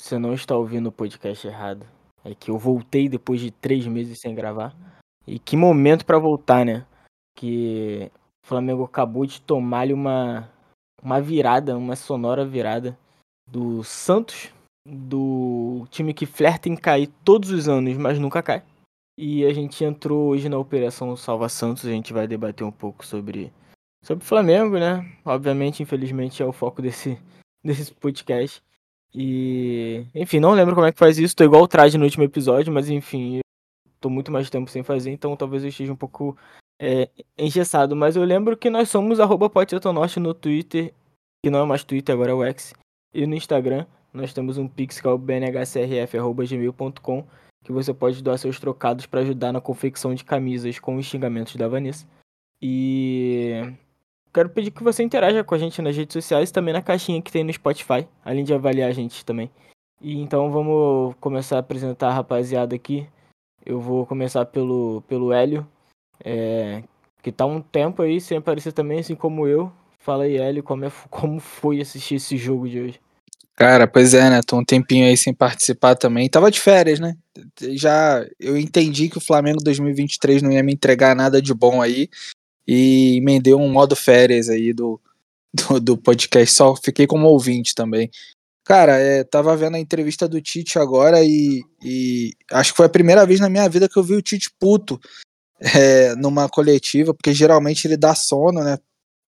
[0.00, 1.86] Você não está ouvindo o podcast errado.
[2.24, 4.74] É que eu voltei depois de três meses sem gravar.
[5.26, 6.86] E que momento pra voltar, né?
[7.36, 8.10] Que
[8.42, 10.50] o Flamengo acabou de tomar-lhe uma,
[11.02, 12.98] uma virada, uma sonora virada
[13.46, 14.52] do Santos,
[14.86, 18.62] do time que flerta em cair todos os anos, mas nunca cai.
[19.18, 23.04] E a gente entrou hoje na Operação Salva Santos, a gente vai debater um pouco
[23.04, 23.52] sobre
[24.02, 25.06] sobre o Flamengo, né?
[25.24, 27.20] Obviamente, infelizmente, é o foco desse,
[27.62, 28.62] desse podcast.
[29.14, 31.34] E, enfim, não lembro como é que faz isso.
[31.34, 33.40] Tô igual o traje no último episódio, mas enfim,
[34.00, 36.36] tô muito mais tempo sem fazer, então talvez eu esteja um pouco
[36.80, 37.96] é, engessado.
[37.96, 39.50] Mas eu lembro que nós somos arroba
[39.92, 40.94] Norte no Twitter,
[41.44, 42.72] que não é mais Twitter, agora é o X.
[43.12, 47.26] E no Instagram, nós temos um pix que é o bnhcrf.gmail.com,
[47.64, 51.56] que você pode doar seus trocados para ajudar na confecção de camisas com os xingamentos
[51.56, 52.06] da Vanessa.
[52.62, 53.74] E
[54.32, 57.32] quero pedir que você interaja com a gente nas redes sociais também na caixinha que
[57.32, 59.50] tem no Spotify, além de avaliar a gente também.
[60.00, 63.06] E então vamos começar a apresentar a rapaziada aqui.
[63.64, 65.66] Eu vou começar pelo, pelo Hélio,
[66.24, 66.82] é,
[67.22, 69.70] que tá um tempo aí sem aparecer também, assim como eu.
[69.98, 73.00] Fala aí, Hélio, como, é, como foi assistir esse jogo de hoje?
[73.54, 74.40] Cara, pois é, né?
[74.46, 76.30] Tô um tempinho aí sem participar também.
[76.30, 77.14] Tava de férias, né?
[77.72, 82.08] Já eu entendi que o Flamengo 2023 não ia me entregar nada de bom aí
[82.72, 85.00] e emendei um modo férias aí do,
[85.52, 88.08] do, do, podcast, só fiquei como ouvinte também.
[88.64, 92.90] Cara, é, tava vendo a entrevista do Tite agora e, e, acho que foi a
[92.90, 95.00] primeira vez na minha vida que eu vi o Tite puto
[95.58, 98.78] é, numa coletiva, porque geralmente ele dá sono, né?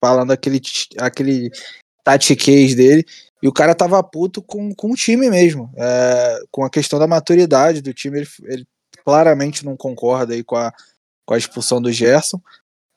[0.01, 0.61] Falando aquele,
[1.01, 1.51] aquele
[2.05, 3.05] tatiquez dele.
[3.43, 7.09] E o cara tava puto com, com o time mesmo, é, com a questão da
[7.09, 8.21] maturidade do time.
[8.21, 8.67] Ele, ele
[9.05, 10.73] claramente não concorda aí com a,
[11.27, 12.41] com a expulsão do Gerson.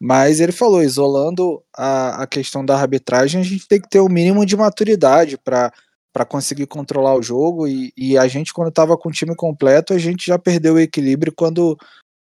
[0.06, 4.06] Mas ele falou, isolando a, a questão da arbitragem, a gente tem que ter o
[4.06, 5.74] um mínimo de maturidade para
[6.14, 7.68] para conseguir controlar o jogo.
[7.68, 10.80] E, e a gente quando estava com o time completo a gente já perdeu o
[10.80, 11.76] equilíbrio quando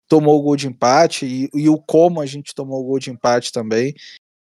[0.09, 1.27] tomou o gol de empate.
[1.27, 3.93] E, e o como a gente tomou o gol de empate também.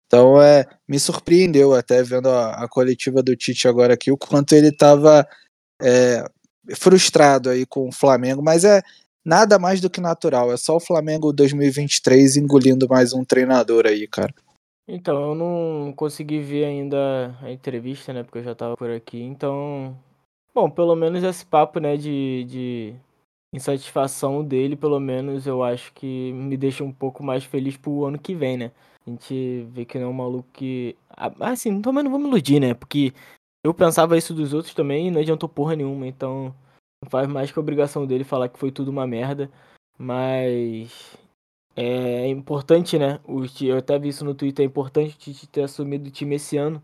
[0.09, 4.53] Então é me surpreendeu até vendo a, a coletiva do Tite agora aqui o quanto
[4.53, 5.25] ele estava
[5.81, 6.25] é,
[6.75, 8.43] frustrado aí com o Flamengo.
[8.43, 8.83] Mas é
[9.29, 10.51] nada mais do que natural.
[10.51, 14.35] É só o Flamengo 2023 engolindo mais um treinador aí, cara.
[14.89, 18.23] Então, eu não consegui ver ainda a entrevista, né?
[18.23, 19.21] Porque eu já tava por aqui.
[19.21, 19.95] Então,
[20.55, 22.95] bom, pelo menos esse papo, né, de, de
[23.53, 28.19] insatisfação dele, pelo menos eu acho que me deixa um pouco mais feliz pro ano
[28.19, 28.73] que vem, né?
[29.07, 30.97] A gente vê que não é um maluco que.
[31.11, 32.73] Ah, assim, também não vou me iludir, né?
[32.73, 33.13] Porque
[33.63, 36.07] eu pensava isso dos outros também e não adiantou porra nenhuma.
[36.07, 36.55] Então,
[37.03, 39.51] não faz mais que a obrigação dele falar que foi tudo uma merda.
[39.97, 41.17] Mas
[41.75, 43.21] é importante, né?
[43.25, 46.37] O, eu até vi isso no Twitter, é importante o Tite ter assumido o time
[46.37, 46.83] esse ano.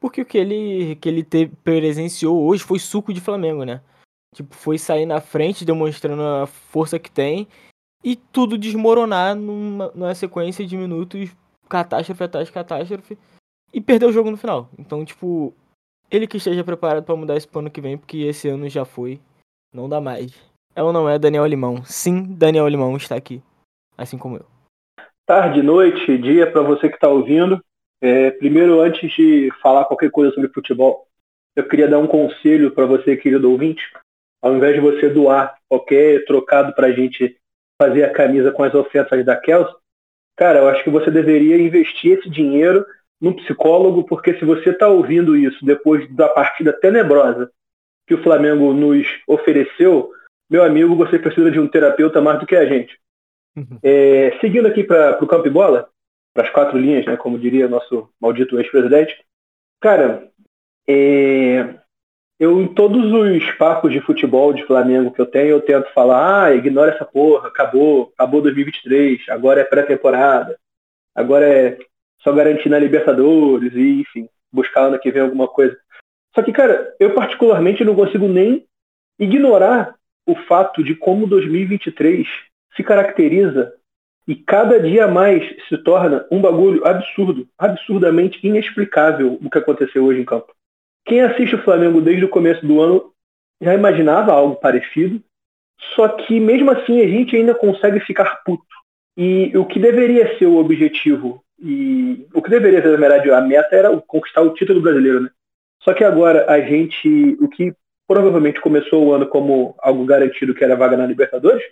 [0.00, 3.80] Porque o que ele, que ele te, presenciou hoje foi suco de Flamengo, né?
[4.34, 7.46] Tipo, foi sair na frente, demonstrando a força que tem.
[8.02, 11.30] E tudo desmoronar numa, numa sequência de minutos,
[11.68, 13.16] catástrofe atrás de catástrofe.
[13.72, 14.68] E perder o jogo no final.
[14.76, 15.54] Então, tipo,
[16.10, 19.20] ele que esteja preparado para mudar esse ano que vem, porque esse ano já foi.
[19.72, 20.32] Não dá mais.
[20.76, 21.82] É ou não é Daniel Limão?
[21.84, 23.42] Sim, Daniel Limão está aqui.
[23.96, 24.46] Assim como eu.
[25.26, 27.58] Tarde, noite, dia para você que está ouvindo.
[28.00, 31.06] É, primeiro, antes de falar qualquer coisa sobre futebol,
[31.56, 33.82] eu queria dar um conselho para você, querido ouvinte.
[34.42, 37.38] Ao invés de você doar qualquer trocado para a gente
[37.80, 39.74] fazer a camisa com as ofertas da Kelsey,
[40.36, 42.84] cara, eu acho que você deveria investir esse dinheiro
[43.20, 47.50] num psicólogo, porque se você está ouvindo isso depois da partida tenebrosa
[48.12, 50.12] que o Flamengo nos ofereceu,
[50.50, 52.98] meu amigo, você precisa de um terapeuta mais do que a gente.
[53.56, 53.78] Uhum.
[53.82, 55.88] É, seguindo aqui para o campo e bola,
[56.34, 59.18] para as quatro linhas, né, como diria nosso maldito ex-presidente,
[59.80, 60.28] cara,
[60.86, 61.74] é,
[62.38, 66.44] eu em todos os papos de futebol de Flamengo que eu tenho, eu tento falar,
[66.44, 70.58] ah, ignora essa porra, acabou, acabou 2023, agora é pré-temporada,
[71.14, 71.78] agora é
[72.22, 75.76] só garantir na Libertadores e, enfim, buscar ano que vem alguma coisa.
[76.34, 78.64] Só que, cara, eu particularmente não consigo nem
[79.18, 79.94] ignorar
[80.26, 82.26] o fato de como 2023
[82.74, 83.74] se caracteriza
[84.26, 90.20] e cada dia mais se torna um bagulho absurdo, absurdamente inexplicável o que aconteceu hoje
[90.20, 90.52] em campo.
[91.04, 93.12] Quem assiste o Flamengo desde o começo do ano
[93.60, 95.20] já imaginava algo parecido,
[95.94, 98.64] só que mesmo assim a gente ainda consegue ficar puto.
[99.16, 103.40] E o que deveria ser o objetivo, e o que deveria ser, na verdade, a
[103.40, 105.30] meta era conquistar o título brasileiro, né?
[105.82, 107.74] Só que agora a gente, o que
[108.06, 111.62] provavelmente começou o ano como algo garantido que era vaga na Libertadores,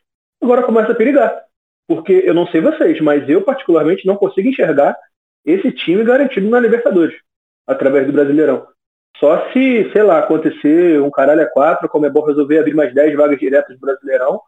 [0.42, 1.44] agora começa a perigar.
[1.86, 4.96] Porque eu não sei vocês, mas eu particularmente não consigo enxergar
[5.44, 7.16] esse time garantido na Libertadores,
[7.66, 8.66] através do Brasileirão.
[9.16, 12.94] Só se, sei lá, acontecer um caralho a quatro, como é bom resolver abrir mais
[12.94, 14.40] 10 vagas diretas do Brasileirão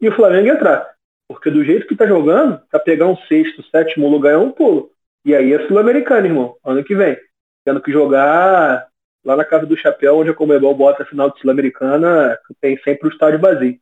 [0.00, 0.94] e o Flamengo entrar.
[1.28, 4.90] Porque do jeito que tá jogando, pra pegar um sexto, sétimo lugar é um pulo.
[5.24, 7.16] E aí é Sul-Americano, irmão, ano que vem.
[7.64, 8.86] Tendo que jogar
[9.24, 13.08] lá na Casa do Chapéu, onde a Comebol bota a final de Sul-Americana, tem sempre
[13.08, 13.78] o estádio vazio.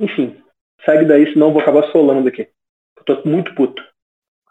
[0.00, 0.36] Enfim,
[0.84, 2.48] segue daí, senão eu vou acabar solando aqui.
[2.96, 3.82] Eu tô muito puto.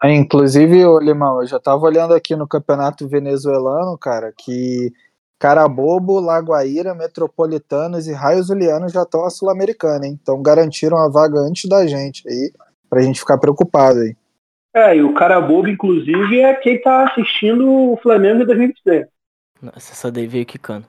[0.02, 4.92] É, inclusive, ô Limão, eu já tava olhando aqui no campeonato venezuelano, cara, que
[5.38, 8.42] Carabobo, Lagoaíra, Metropolitanos e Raio
[8.88, 10.18] já estão a Sul-Americana, hein?
[10.20, 12.52] Então garantiram a vaga antes da gente aí,
[12.88, 14.14] pra gente ficar preocupado aí.
[14.74, 19.06] É, e o Carabobo, inclusive, é quem tá assistindo o Flamengo em 2023.
[19.60, 20.86] Nossa, essa daí veio quicando.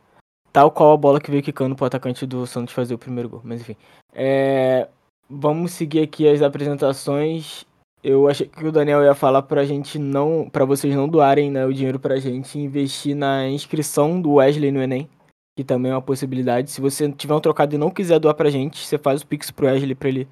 [0.51, 3.41] Tal qual a bola que veio quicando pro atacante do Santos fazer o primeiro gol.
[3.43, 3.75] Mas enfim.
[4.13, 4.87] É...
[5.29, 7.65] Vamos seguir aqui as apresentações.
[8.03, 10.49] Eu achei que o Daniel ia falar pra gente não.
[10.49, 14.71] para vocês não doarem né, o dinheiro pra gente e investir na inscrição do Wesley
[14.71, 15.09] no Enem.
[15.55, 16.71] Que também é uma possibilidade.
[16.71, 19.51] Se você tiver um trocado e não quiser doar pra gente, você faz o Pix
[19.51, 20.27] pro Wesley pra ele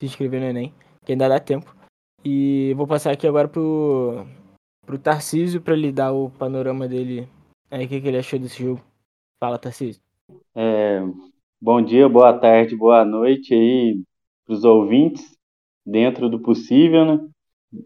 [0.00, 0.74] se inscrever no Enem.
[1.04, 1.74] Que ainda dá tempo.
[2.24, 4.26] E vou passar aqui agora pro,
[4.84, 7.28] pro Tarcísio pra ele dar o panorama dele.
[7.70, 8.82] Aí, o que, que ele achou desse jogo.
[9.38, 10.02] Fala, Tarcísio.
[10.56, 11.00] É,
[11.60, 14.02] bom dia, boa tarde, boa noite aí
[14.44, 15.36] pros ouvintes
[15.86, 17.28] dentro do possível, né?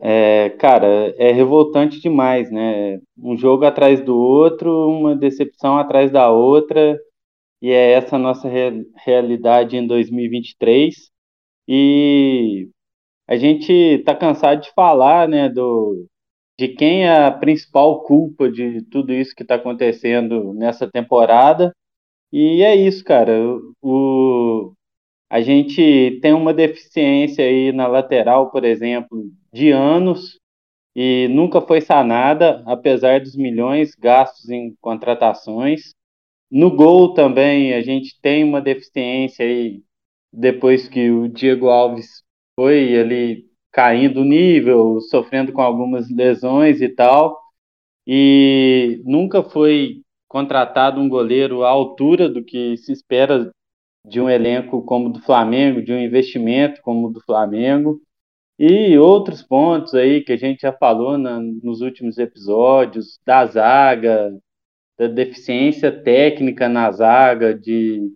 [0.00, 2.98] É, cara, é revoltante demais, né?
[3.18, 6.98] Um jogo atrás do outro, uma decepção atrás da outra,
[7.60, 11.10] e é essa a nossa re realidade em 2023.
[11.68, 12.70] E
[13.28, 16.06] a gente tá cansado de falar, né, do,
[16.58, 21.72] de quem é a principal culpa de tudo isso que está acontecendo nessa temporada.
[22.32, 23.32] E é isso, cara.
[23.82, 24.72] O,
[25.30, 30.38] a gente tem uma deficiência aí na lateral, por exemplo, de anos
[30.96, 35.92] e nunca foi sanada, apesar dos milhões gastos em contratações.
[36.50, 39.82] No gol também a gente tem uma deficiência aí
[40.32, 42.22] depois que o Diego Alves
[42.54, 47.36] foi ali caindo o nível, sofrendo com algumas lesões e tal.
[48.06, 53.50] E nunca foi contratado um goleiro à altura do que se espera
[54.06, 58.00] de um elenco como o do Flamengo, de um investimento como o do Flamengo,
[58.58, 64.38] e outros pontos aí que a gente já falou na, nos últimos episódios, da zaga,
[64.96, 68.12] da deficiência técnica na zaga, de,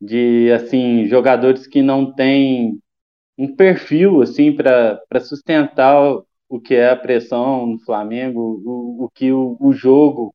[0.00, 2.78] de assim, jogadores que não têm
[3.38, 9.32] um perfil assim para sustentar o que é a pressão no Flamengo, o, o que
[9.32, 10.34] o, o jogo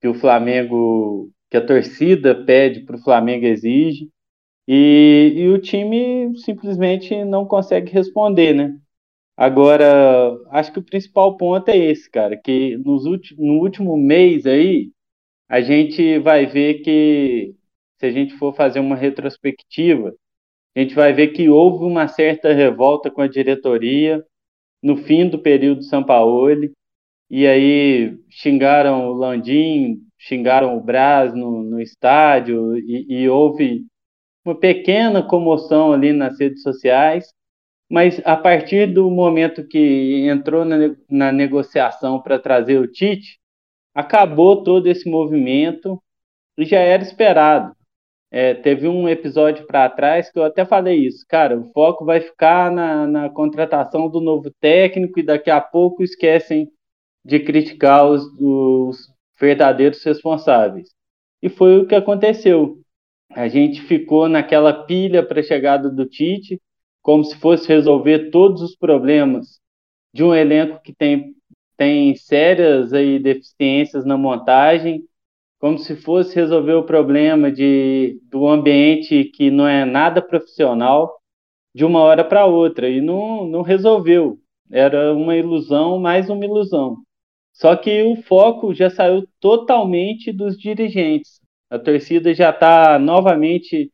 [0.00, 4.10] que o Flamengo, que a torcida pede para o Flamengo exige.
[4.68, 8.76] E, e o time simplesmente não consegue responder, né?
[9.36, 9.86] Agora,
[10.50, 13.04] acho que o principal ponto é esse, cara, que nos
[13.38, 14.90] no último mês aí,
[15.48, 17.54] a gente vai ver que,
[17.98, 20.14] se a gente for fazer uma retrospectiva,
[20.76, 24.24] a gente vai ver que houve uma certa revolta com a diretoria
[24.82, 26.72] no fim do período Sampaoli,
[27.30, 33.86] e aí xingaram o Landim, xingaram o Braz no, no estádio, e, e houve
[34.44, 37.32] uma pequena comoção ali nas redes sociais,
[37.90, 40.76] mas a partir do momento que entrou na,
[41.08, 43.38] na negociação para trazer o Tite,
[43.94, 46.02] acabou todo esse movimento
[46.58, 47.74] e já era esperado.
[48.36, 52.20] É, teve um episódio para trás que eu até falei isso, cara, o foco vai
[52.20, 56.68] ficar na, na contratação do novo técnico e daqui a pouco esquecem
[57.24, 60.88] de criticar os, os verdadeiros responsáveis.
[61.40, 62.80] E foi o que aconteceu.
[63.30, 66.60] A gente ficou naquela pilha para a chegada do Tite,
[67.02, 69.60] como se fosse resolver todos os problemas
[70.12, 71.36] de um elenco que tem,
[71.76, 75.04] tem sérias aí deficiências na montagem,
[75.64, 81.18] como se fosse resolver o problema de, do ambiente que não é nada profissional
[81.74, 84.38] de uma hora para outra, e não, não resolveu.
[84.70, 86.98] Era uma ilusão, mais uma ilusão.
[87.54, 91.40] Só que o foco já saiu totalmente dos dirigentes.
[91.70, 93.90] A torcida já está novamente,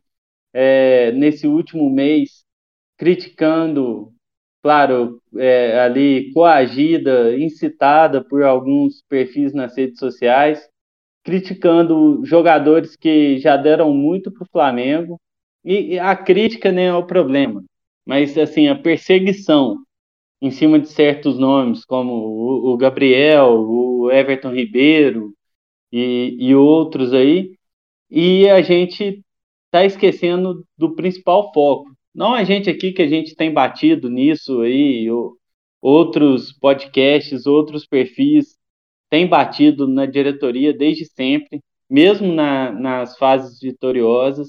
[0.53, 2.45] é, nesse último mês,
[2.99, 4.13] criticando,
[4.61, 10.69] claro, é, ali coagida, incitada por alguns perfis nas redes sociais,
[11.23, 15.21] criticando jogadores que já deram muito para o Flamengo.
[15.65, 17.63] E, a crítica nem é o problema,
[18.07, 19.77] mas assim a perseguição
[20.41, 25.35] em cima de certos nomes, como o, o Gabriel, o Everton Ribeiro
[25.93, 27.53] e, e outros aí,
[28.11, 29.23] e a gente
[29.67, 31.91] está esquecendo do principal foco.
[32.15, 35.07] Não a gente aqui que a gente tem batido nisso aí,
[35.81, 38.59] outros podcasts, outros perfis
[39.11, 44.49] têm batido na diretoria desde sempre, mesmo na, nas fases vitoriosas,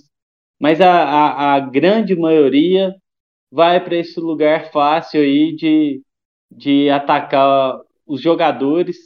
[0.59, 2.95] mas a, a, a grande maioria
[3.51, 6.01] vai para esse lugar fácil aí de,
[6.51, 8.97] de atacar os jogadores,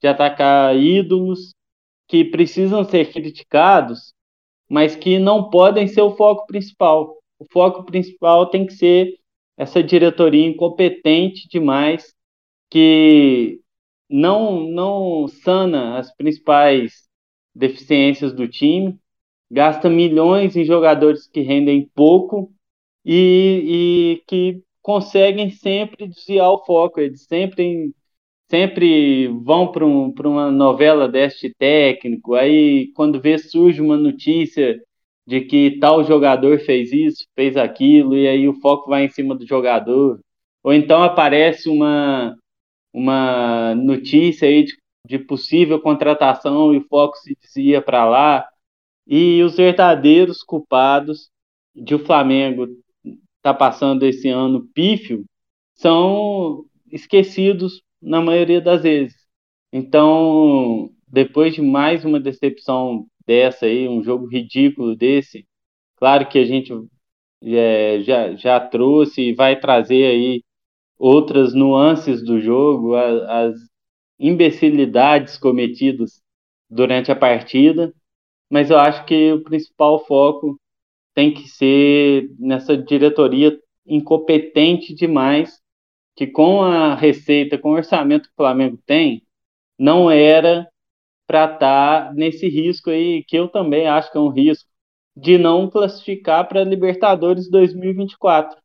[0.00, 1.54] de atacar ídolos
[2.06, 4.12] que precisam ser criticados,
[4.68, 7.16] mas que não podem ser o foco principal.
[7.38, 9.14] O foco principal tem que ser
[9.56, 12.14] essa diretoria incompetente demais
[12.70, 13.60] que
[14.08, 17.08] não não sana as principais
[17.54, 18.96] deficiências do time,
[19.50, 22.52] gasta milhões em jogadores que rendem pouco
[23.04, 27.92] e, e que conseguem sempre desviar o foco, eles sempre
[28.50, 34.80] sempre vão para um, uma novela deste técnico, aí quando vê surge uma notícia
[35.26, 39.34] de que tal jogador fez isso, fez aquilo, e aí o foco vai em cima
[39.34, 40.18] do jogador.
[40.64, 42.34] Ou então aparece uma,
[42.92, 44.76] uma notícia aí de,
[45.06, 48.48] de possível contratação e o foco se desvia para lá.
[49.06, 51.30] E os verdadeiros culpados
[51.74, 52.66] de o Flamengo
[53.42, 55.24] tá passando esse ano pífio
[55.74, 59.16] são esquecidos na maioria das vezes.
[59.72, 65.46] Então, depois de mais uma decepção dessa aí, um jogo ridículo desse.
[65.96, 66.72] Claro que a gente
[67.42, 70.42] é, já, já trouxe e vai trazer aí
[70.98, 73.54] outras nuances do jogo, as,
[74.18, 76.20] imbecilidades cometidas
[76.68, 77.94] durante a partida,
[78.50, 80.58] mas eu acho que o principal foco
[81.14, 85.60] tem que ser nessa diretoria incompetente demais,
[86.16, 89.22] que com a receita, com o orçamento que o Flamengo tem,
[89.78, 90.68] não era
[91.26, 94.68] para estar tá nesse risco aí, que eu também acho que é um risco,
[95.16, 98.58] de não classificar para Libertadores 2024.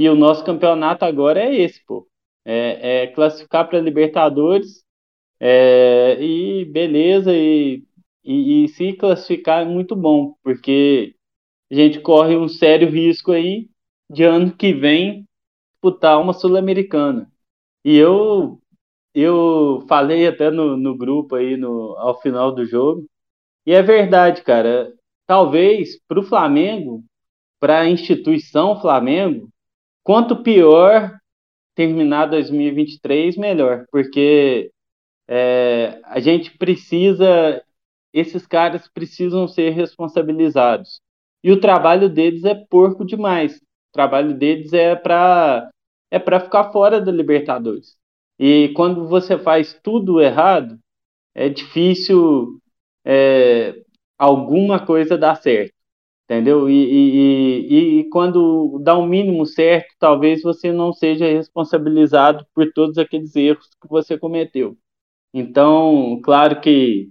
[0.00, 2.08] E o nosso campeonato agora é esse, pô.
[2.42, 4.82] É, é classificar para Libertadores
[5.38, 7.84] é, e beleza, e,
[8.24, 11.14] e, e se classificar é muito bom, porque
[11.70, 13.68] a gente corre um sério risco aí
[14.10, 15.26] de ano que vem
[15.74, 17.30] disputar uma Sul-Americana.
[17.84, 18.58] E eu
[19.14, 23.06] eu falei até no, no grupo aí no, ao final do jogo,
[23.66, 24.92] e é verdade, cara.
[25.26, 27.04] Talvez para o Flamengo,
[27.60, 29.50] para a instituição Flamengo,
[30.02, 31.18] quanto pior
[31.74, 34.70] terminar 2023, melhor, porque
[35.28, 37.62] é, a gente precisa,
[38.12, 41.00] esses caras precisam ser responsabilizados.
[41.42, 43.56] E o trabalho deles é porco demais.
[43.56, 45.70] O trabalho deles é para
[46.10, 47.96] é para ficar fora da Libertadores.
[48.38, 50.78] E quando você faz tudo errado,
[51.34, 52.60] é difícil
[53.04, 53.74] é,
[54.18, 55.74] alguma coisa dar certo,
[56.30, 56.70] entendeu?
[56.70, 62.46] E, e, e, e quando dá o um mínimo certo, talvez você não seja responsabilizado
[62.54, 64.76] por todos aqueles erros que você cometeu.
[65.34, 67.10] Então, claro que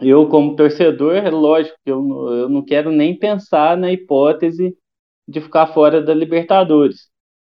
[0.00, 2.00] eu, como torcedor, é lógico que eu,
[2.32, 4.76] eu não quero nem pensar na hipótese
[5.28, 7.12] de ficar fora da Libertadores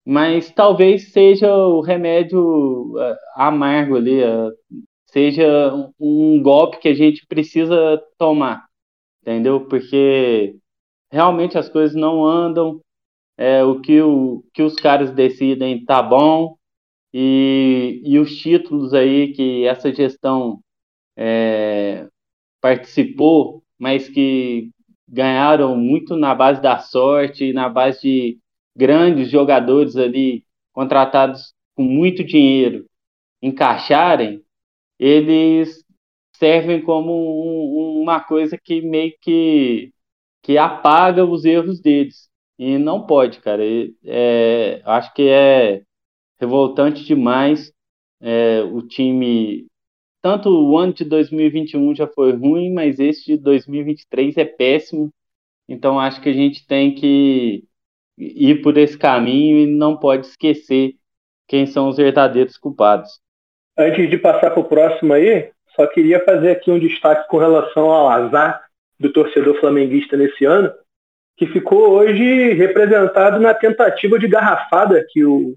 [0.04, 4.52] mas talvez seja o remédio uh, amargo ali, uh,
[5.06, 8.66] seja um golpe que a gente precisa tomar,
[9.22, 9.66] entendeu?
[9.66, 10.56] Porque
[11.14, 12.80] realmente as coisas não andam,
[13.38, 16.56] é, o que, o que os caras decidem tá bom,
[17.12, 20.60] e, e os títulos aí que essa gestão
[21.16, 22.08] é,
[22.60, 24.70] participou, mas que
[25.08, 28.38] ganharam muito na base da sorte, na base de
[28.76, 32.86] grandes jogadores ali contratados com muito dinheiro
[33.40, 34.42] encaixarem,
[34.98, 35.84] eles
[36.36, 39.92] servem como um, uma coisa que meio que,
[40.44, 42.28] que apaga os erros deles.
[42.58, 43.62] E não pode, cara.
[44.04, 45.82] É, acho que é
[46.38, 47.72] revoltante demais
[48.20, 49.66] é, o time.
[50.22, 55.10] Tanto o ano de 2021 já foi ruim, mas esse de 2023 é péssimo.
[55.66, 57.64] Então acho que a gente tem que
[58.18, 60.94] ir por esse caminho e não pode esquecer
[61.48, 63.18] quem são os verdadeiros culpados.
[63.78, 67.90] Antes de passar para o próximo aí, só queria fazer aqui um destaque com relação
[67.90, 68.63] ao azar
[68.98, 70.72] do torcedor flamenguista nesse ano,
[71.36, 75.56] que ficou hoje representado na tentativa de garrafada que o,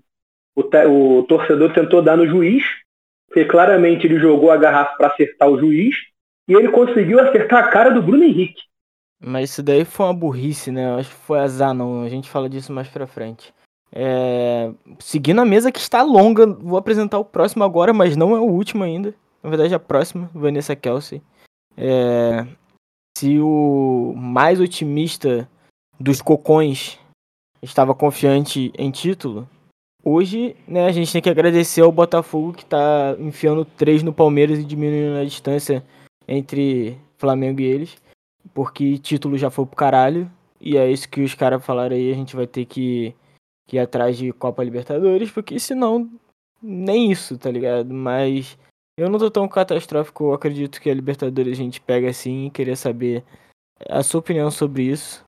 [0.56, 2.64] o, o torcedor tentou dar no juiz,
[3.28, 5.96] porque claramente ele jogou a garrafa para acertar o juiz,
[6.48, 8.62] e ele conseguiu acertar a cara do Bruno Henrique.
[9.20, 10.96] Mas isso daí foi uma burrice, né?
[10.96, 12.04] Acho que foi azar, não.
[12.04, 13.54] A gente fala disso mais pra frente.
[13.92, 14.72] É...
[15.00, 18.46] Seguindo a mesa que está longa, vou apresentar o próximo agora, mas não é o
[18.46, 19.14] último ainda.
[19.42, 21.22] Na verdade, a próxima, Vanessa Kelsey.
[21.76, 22.46] É...
[23.18, 25.50] Se o mais otimista
[26.00, 27.00] dos cocões
[27.64, 29.50] estava confiante em título,
[30.04, 34.60] hoje né, a gente tem que agradecer ao Botafogo que está enfiando três no Palmeiras
[34.60, 35.84] e diminuindo a distância
[36.28, 37.98] entre Flamengo e eles,
[38.54, 40.32] porque título já foi pro caralho,
[40.62, 43.16] e é isso que os caras falaram aí, a gente vai ter que,
[43.68, 46.08] que ir atrás de Copa Libertadores, porque senão
[46.62, 47.92] nem isso, tá ligado?
[47.92, 48.56] Mas
[48.98, 52.52] eu não tô tão catastrófico, eu acredito que a Libertadores a gente pega assim e
[52.52, 53.24] queria saber
[53.88, 55.24] a sua opinião sobre isso.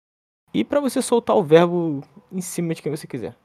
[0.52, 3.36] E para você soltar o verbo em cima de quem você quiser.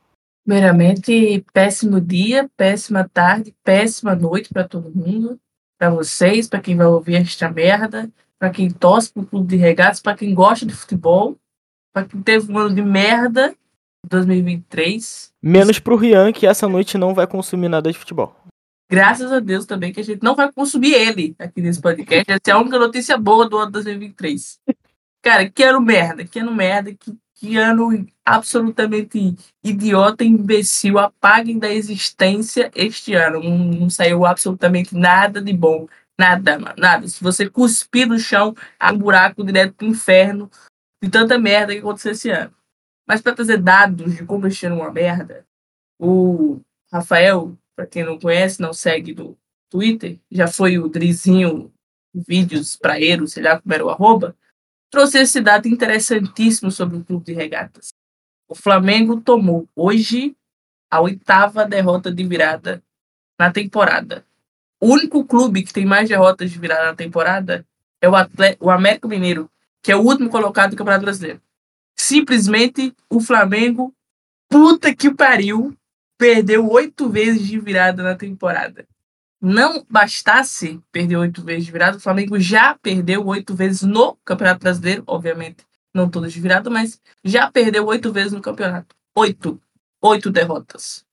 [0.47, 5.38] Primeiramente, péssimo dia, péssima tarde, péssima noite para todo mundo,
[5.78, 10.00] para vocês, para quem vai ouvir esta merda, para quem torce pro clube de regatas,
[10.00, 11.37] para quem gosta de futebol,
[11.93, 13.54] para quem teve um ano de merda
[14.09, 15.33] 2023.
[15.43, 18.35] Menos pro Rian, que essa noite não vai consumir nada de futebol.
[18.90, 22.30] Graças a Deus também que a gente não vai consumir ele aqui nesse podcast.
[22.30, 24.60] Essa é a única notícia boa do ano 2023.
[25.22, 31.72] Cara, que ano merda, que ano merda, que, que ano absolutamente idiota, imbecil, apaguem da
[31.72, 33.42] existência este ano.
[33.42, 35.86] Não, não saiu absolutamente nada de bom.
[36.18, 37.08] Nada, mano, nada.
[37.08, 40.50] Se você cuspir no chão, há um buraco direto pro inferno
[41.02, 42.54] de tanta merda que aconteceu esse ano.
[43.06, 45.44] Mas para trazer dados de como este ano é uma merda,
[45.98, 46.60] o
[46.92, 49.37] Rafael, para quem não conhece, não segue do
[49.71, 51.73] Twitter, já foi o Drizinho
[52.14, 54.37] vídeos ele, sei lá como era o arroba,
[54.90, 57.88] trouxe esse dado interessantíssimo sobre o clube de regatas.
[58.49, 60.37] O Flamengo tomou hoje
[60.88, 62.83] a oitava derrota de virada
[63.38, 64.25] na temporada.
[64.81, 67.66] O único clube que tem mais derrotas de virada na temporada
[68.00, 68.12] é o,
[68.61, 69.50] o América Mineiro,
[69.83, 71.40] que é o último colocado do Campeonato Brasileiro.
[71.97, 73.93] Simplesmente o Flamengo,
[74.49, 75.76] puta que pariu,
[76.25, 78.87] perdeu oito vezes de virada na temporada
[79.45, 84.60] não bastasse perder oito vezes de virada, o Flamengo já perdeu oito vezes no Campeonato
[84.60, 88.97] Brasileiro, obviamente, não todas de virada, mas já perdeu oito vezes no campeonato.
[89.15, 89.60] Oito.
[90.00, 91.04] Oito derrotas.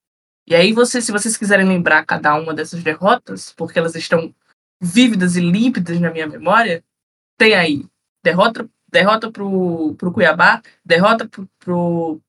[0.46, 4.34] E aí, você, se vocês quiserem lembrar cada uma dessas derrotas, porque elas estão
[4.80, 6.82] vívidas e límpidas na minha memória,
[7.36, 7.84] tem aí
[8.24, 12.20] derrota, derrota pro, pro Cuiabá, derrota pro, pro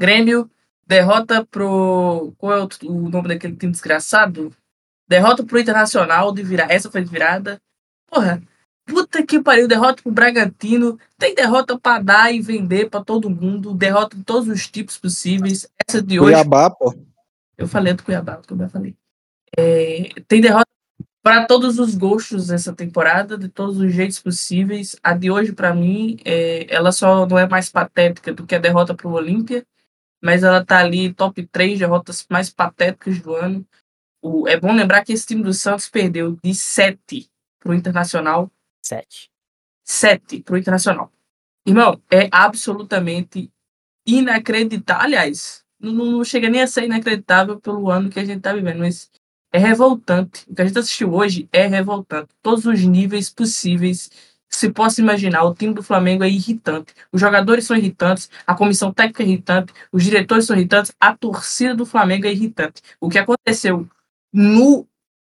[0.00, 0.50] Grêmio,
[0.86, 2.32] derrota pro.
[2.38, 4.54] Qual é o, o nome daquele time desgraçado?
[5.08, 6.70] Derrota pro Internacional de virar.
[6.70, 7.60] Essa foi de virada.
[8.08, 8.42] Porra,
[8.86, 9.68] puta que pariu.
[9.68, 10.98] Derrota pro Bragantino.
[11.18, 13.74] Tem derrota pra dar e vender pra todo mundo.
[13.74, 15.68] Derrota de todos os tipos possíveis.
[15.86, 16.32] Essa de hoje.
[16.32, 16.94] Cuiabá, pô.
[17.56, 18.96] Eu falei do Cuiabá, como eu falei.
[19.56, 20.66] É, tem derrota
[21.22, 24.94] para todos os gostos dessa temporada, de todos os jeitos possíveis.
[25.02, 28.58] A de hoje, para mim, é, ela só não é mais patética do que a
[28.58, 29.64] derrota para o Olímpia,
[30.24, 33.66] mas ela tá ali top 3 derrotas mais patéticas do ano.
[34.22, 37.28] O, é bom lembrar que esse time do Santos perdeu de 7
[37.60, 38.50] para o Internacional.
[38.82, 39.30] 7.
[39.84, 41.12] 7 para o Internacional.
[41.66, 43.52] Irmão, é absolutamente
[44.06, 45.02] inacreditável.
[45.04, 48.78] Aliás, não, não, chega nem a ser inacreditável pelo ano que a gente está vivendo,
[48.78, 49.10] mas
[49.52, 50.46] é revoltante.
[50.48, 52.30] O que a gente assistiu hoje é revoltante.
[52.40, 54.10] Todos os níveis possíveis
[54.56, 55.44] se possa imaginar.
[55.44, 56.94] O time do Flamengo é irritante.
[57.12, 61.74] Os jogadores são irritantes, a comissão técnica é irritante, os diretores são irritantes, a torcida
[61.74, 62.82] do Flamengo é irritante.
[63.00, 63.88] O que aconteceu
[64.32, 64.86] no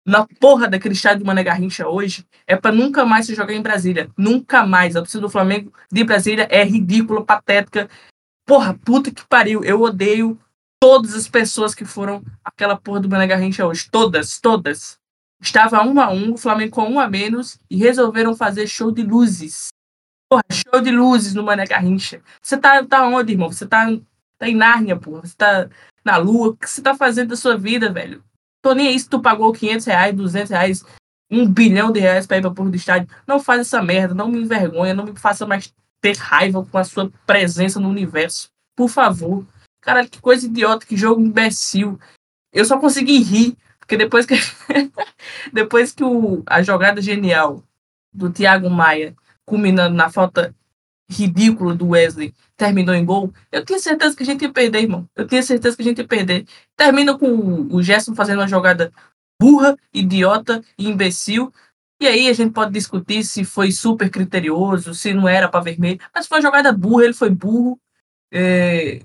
[0.05, 3.61] na porra daquele estádio do Mané Garrincha hoje é para nunca mais se jogar em
[3.61, 4.09] Brasília.
[4.17, 4.95] Nunca mais.
[4.95, 7.87] A torcida do Flamengo de Brasília é ridícula, patética.
[8.45, 9.63] Porra, puta que pariu.
[9.63, 10.39] Eu odeio
[10.81, 13.87] todas as pessoas que foram aquela porra do Mané Garrincha hoje.
[13.91, 14.99] Todas, todas.
[15.41, 19.01] Estava um a um, o Flamengo com um a menos e resolveram fazer show de
[19.01, 19.69] luzes.
[20.29, 22.21] Porra, show de luzes no Mané Garrincha.
[22.41, 23.51] Você tá, tá onde, irmão?
[23.51, 23.87] Você tá,
[24.37, 25.21] tá em Nárnia, porra.
[25.25, 25.67] Você tá
[26.05, 26.49] na lua.
[26.49, 28.23] O que você tá fazendo da sua vida, velho?
[28.61, 30.85] Tô nem aí se tu pagou 500 reais, 200 reais,
[31.29, 33.09] um bilhão de reais pra ir pra porra do estádio.
[33.25, 36.83] Não faz essa merda, não me envergonha, não me faça mais ter raiva com a
[36.83, 38.49] sua presença no universo.
[38.75, 39.45] Por favor.
[39.81, 41.99] Caralho, que coisa idiota, que jogo imbecil.
[42.53, 44.35] Eu só consegui rir, porque depois que
[45.51, 47.61] depois que o, a jogada genial
[48.13, 49.13] do Thiago Maia
[49.45, 50.55] culminando na falta
[51.09, 55.09] ridículo do Wesley terminou em gol, eu tinha certeza que a gente ia perder, irmão.
[55.13, 56.45] Eu tinha certeza que a gente ia perder.
[56.77, 58.93] Termina com o Gerson fazendo uma jogada
[59.41, 61.51] burra, idiota e imbecil.
[61.99, 65.99] E aí a gente pode discutir se foi super criterioso, se não era para vermelho.
[66.15, 67.77] Mas foi uma jogada burra, ele foi burro.
[68.33, 69.01] É,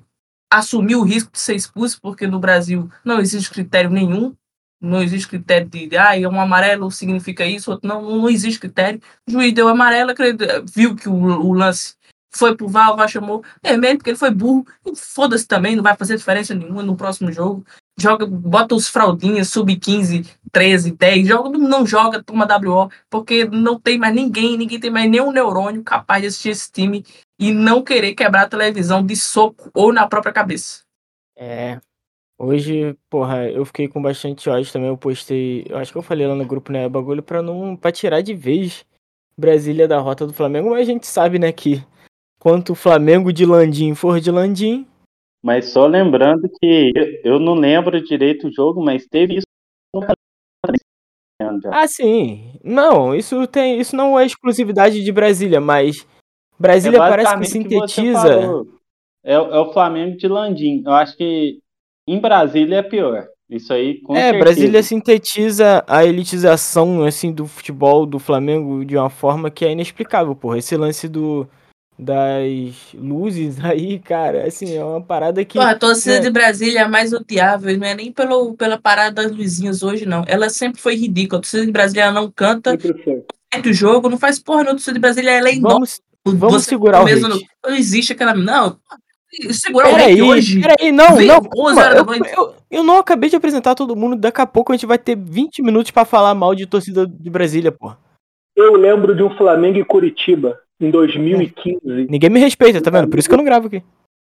[0.50, 4.34] assumiu o risco de ser expulso, porque no Brasil não existe critério nenhum.
[4.80, 9.00] Não existe critério de, ah, um amarelo significa isso, outro não, não existe critério.
[9.26, 10.12] O juiz deu amarelo,
[10.74, 11.96] viu que o, o lance
[12.36, 14.66] foi pro VAR, o VAR chamou vermelho porque ele foi burro.
[14.94, 17.64] Foda-se também, não vai fazer diferença nenhuma no próximo jogo.
[17.98, 23.96] Joga, bota os fraldinhas, sub-15, 13, 10, joga, não joga, toma WO, porque não tem
[23.96, 27.02] mais ninguém, ninguém tem mais nenhum neurônio capaz de assistir esse time
[27.38, 30.82] e não querer quebrar a televisão de soco ou na própria cabeça.
[31.34, 31.80] É.
[32.38, 34.88] Hoje, porra, eu fiquei com bastante ódio também.
[34.88, 36.88] Eu postei, eu acho que eu falei lá no grupo, né?
[36.88, 37.76] Bagulho pra não.
[37.76, 38.84] pra tirar de vez
[39.38, 41.84] Brasília da rota do Flamengo, mas a gente sabe, né, que
[42.40, 44.86] quanto o Flamengo de Landim for de Landim.
[45.42, 49.46] Mas só lembrando que eu não lembro direito o jogo, mas teve isso.
[51.70, 52.58] Ah, sim.
[52.64, 56.06] Não, isso tem, isso não é exclusividade de Brasília, mas
[56.58, 58.64] Brasília é parece que sintetiza.
[59.22, 60.82] Que é, é, o Flamengo de Landim.
[60.84, 61.60] Eu acho que
[62.06, 63.26] em Brasília é pior.
[63.48, 64.44] Isso aí, com É, certeza.
[64.44, 70.34] Brasília sintetiza a elitização assim do futebol do Flamengo de uma forma que é inexplicável,
[70.34, 70.58] porra.
[70.58, 71.48] Esse lance do
[71.98, 75.58] das luzes aí, cara, assim, é uma parada que.
[75.58, 76.20] Porra, a torcida é...
[76.20, 80.24] de Brasília é mais odiável, não é nem pelo, pela parada das luzinhas hoje, não.
[80.26, 81.38] Ela sempre foi ridícula.
[81.38, 84.70] A torcida de Brasília não canta do jogo, não faz porra, não.
[84.72, 85.86] A torcida de Brasília ela é enorme.
[86.24, 88.34] Vamos, vamos segurar o mesmo não, não existe aquela.
[88.34, 88.78] Não,
[89.52, 90.60] segurar pera aí, hoje.
[90.60, 91.42] Peraí, não, não.
[91.42, 94.16] Calma, eu, eu, eu, não acabei de apresentar todo mundo.
[94.16, 97.30] Daqui a pouco a gente vai ter 20 minutos para falar mal de torcida de
[97.30, 97.98] Brasília, porra.
[98.56, 102.06] Eu lembro de um Flamengo e Curitiba em 2015.
[102.08, 103.08] Ninguém me respeita, tá vendo?
[103.08, 103.82] Por isso que eu não gravo aqui.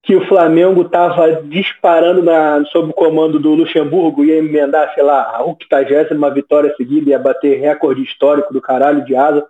[0.03, 5.37] Que o Flamengo tava disparando na, sob o comando do Luxemburgo, ia emendar, sei lá,
[5.37, 9.46] a 80 vitória seguida, ia bater recorde histórico do caralho de asa.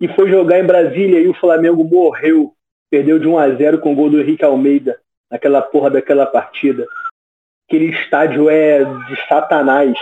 [0.00, 2.54] E foi jogar em Brasília e o Flamengo morreu.
[2.92, 5.00] Perdeu de 1 a 0 com o gol do Henrique Almeida,
[5.30, 6.86] naquela porra daquela partida.
[7.66, 9.96] Aquele estádio é de satanás.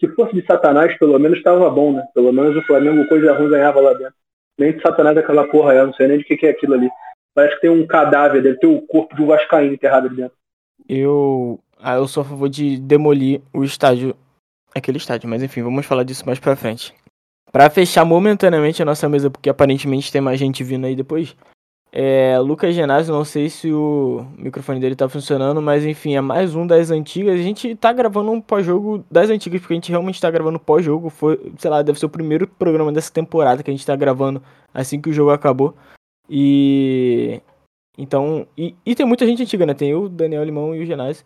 [0.00, 2.02] Se fosse de satanás, pelo menos estava bom, né?
[2.14, 4.14] Pelo menos o Flamengo coisa ruim ganhava lá dentro.
[4.58, 6.88] Nem de Satanás aquela porra, eu não sei nem de que, que é aquilo ali.
[7.34, 10.36] Parece que tem um cadáver, deve ter o corpo de um Vascaíno enterrado ali dentro.
[10.88, 11.60] Eu.
[11.78, 14.16] Ah, eu sou a favor de demolir o estádio.
[14.74, 16.94] Aquele estádio, mas enfim, vamos falar disso mais pra frente.
[17.52, 21.36] Para fechar momentaneamente a nossa mesa, porque aparentemente tem mais gente vindo aí depois.
[21.92, 26.54] É, Lucas Genásio, não sei se o microfone dele tá funcionando, mas enfim, é mais
[26.54, 27.34] um das antigas.
[27.34, 31.10] A gente tá gravando um pós-jogo das antigas, porque a gente realmente tá gravando pós-jogo.
[31.10, 34.40] Foi, sei lá, deve ser o primeiro programa dessa temporada que a gente tá gravando
[34.72, 35.74] assim que o jogo acabou.
[36.28, 37.40] E.
[37.98, 38.46] Então.
[38.56, 39.74] E, e tem muita gente antiga, né?
[39.74, 41.24] Tem o Daniel Limão e o Genásio,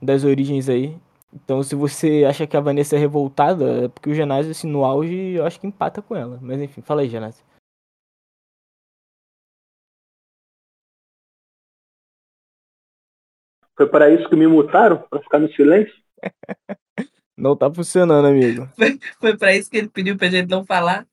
[0.00, 0.96] das origens aí.
[1.34, 4.84] Então, se você acha que a Vanessa é revoltada, é porque o Genásio, assim, no
[4.84, 6.38] auge, eu acho que empata com ela.
[6.40, 7.44] Mas enfim, fala aí, Genásio.
[13.76, 14.98] Foi para isso que me mutaram?
[15.10, 15.94] Para ficar no silêncio?
[17.36, 18.66] Não tá funcionando, amigo.
[18.74, 21.06] Foi, foi para isso que ele pediu pra gente não falar?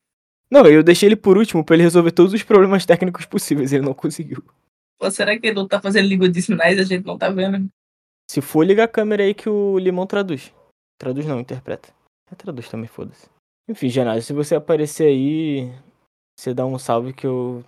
[0.49, 3.73] Não, eu deixei ele por último para ele resolver todos os problemas técnicos possíveis.
[3.73, 4.41] Ele não conseguiu.
[4.97, 7.29] Pô, será que ele não tá fazendo língua de sinais e a gente não tá
[7.29, 7.67] vendo?
[8.31, 10.53] Se for, liga a câmera aí que o Limão traduz.
[10.97, 11.89] Traduz não, interpreta.
[12.31, 13.27] É, traduz também, foda-se.
[13.67, 15.73] Enfim, Genásio, se você aparecer aí,
[16.39, 17.63] você dá um salve que eu,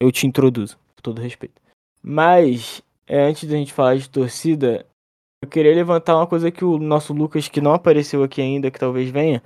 [0.00, 1.60] eu te introduzo, com todo respeito.
[2.02, 4.86] Mas, é, antes da gente falar de torcida,
[5.42, 8.78] eu queria levantar uma coisa que o nosso Lucas, que não apareceu aqui ainda, que
[8.78, 9.42] talvez venha,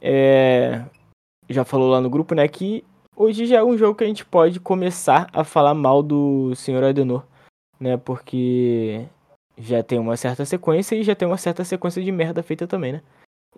[0.00, 0.84] é,
[1.48, 2.46] já falou lá no grupo, né?
[2.46, 2.84] Que
[3.16, 6.84] hoje já é um jogo que a gente pode começar a falar mal do senhor
[6.84, 7.24] Adenor,
[7.78, 7.96] né?
[7.96, 9.06] Porque
[9.58, 12.92] já tem uma certa sequência e já tem uma certa sequência de merda feita também,
[12.92, 13.02] né?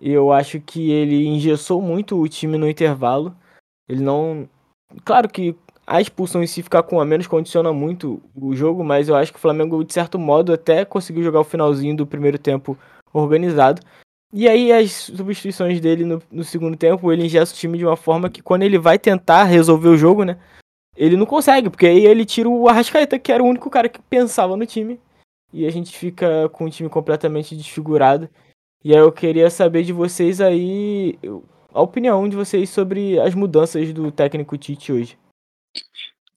[0.01, 3.35] Eu acho que ele engessou muito o time no intervalo.
[3.87, 4.49] Ele não.
[5.05, 9.09] Claro que a expulsão em si ficar com a menos condiciona muito o jogo, mas
[9.09, 12.37] eu acho que o Flamengo, de certo modo, até conseguiu jogar o finalzinho do primeiro
[12.37, 12.77] tempo
[13.13, 13.81] organizado.
[14.31, 17.95] E aí as substituições dele no, no segundo tempo, ele ingessa o time de uma
[17.95, 20.39] forma que quando ele vai tentar resolver o jogo, né?
[20.95, 24.01] Ele não consegue, porque aí ele tira o Arrascaeta, que era o único cara que
[24.01, 24.99] pensava no time.
[25.51, 28.29] E a gente fica com o time completamente desfigurado.
[28.83, 31.17] E aí eu queria saber de vocês aí
[31.73, 35.17] a opinião de vocês sobre as mudanças do técnico Tite hoje.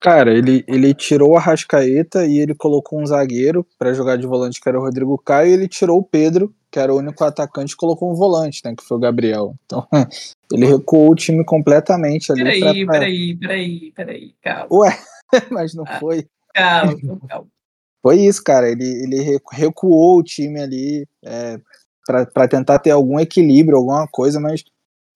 [0.06, 4.60] Cara, ele, ele tirou a Rascaeta e ele colocou um zagueiro para jogar de volante,
[4.60, 7.72] que era o Rodrigo Caio, e ele tirou o Pedro, que era o único atacante,
[7.72, 9.56] e colocou um volante, né, que foi o Gabriel.
[9.64, 9.84] Então,
[10.52, 12.44] ele recuou o time completamente ali.
[12.44, 12.92] Peraí, pra...
[12.92, 14.68] peraí, peraí, peraí, calma.
[14.70, 14.96] Ué,
[15.50, 16.28] mas não ah, foi.
[16.54, 16.94] Calma,
[17.28, 17.48] calma.
[18.00, 18.70] Foi isso, cara.
[18.70, 21.58] Ele, ele recuou o time ali é,
[22.32, 24.62] para tentar ter algum equilíbrio, alguma coisa, mas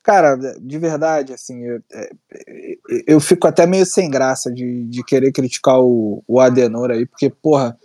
[0.02, 2.10] Cara, de verdade, assim, eu, é,
[3.06, 7.28] eu fico até meio sem graça de, de querer criticar o, o Adenor aí, porque,
[7.28, 7.78] porra,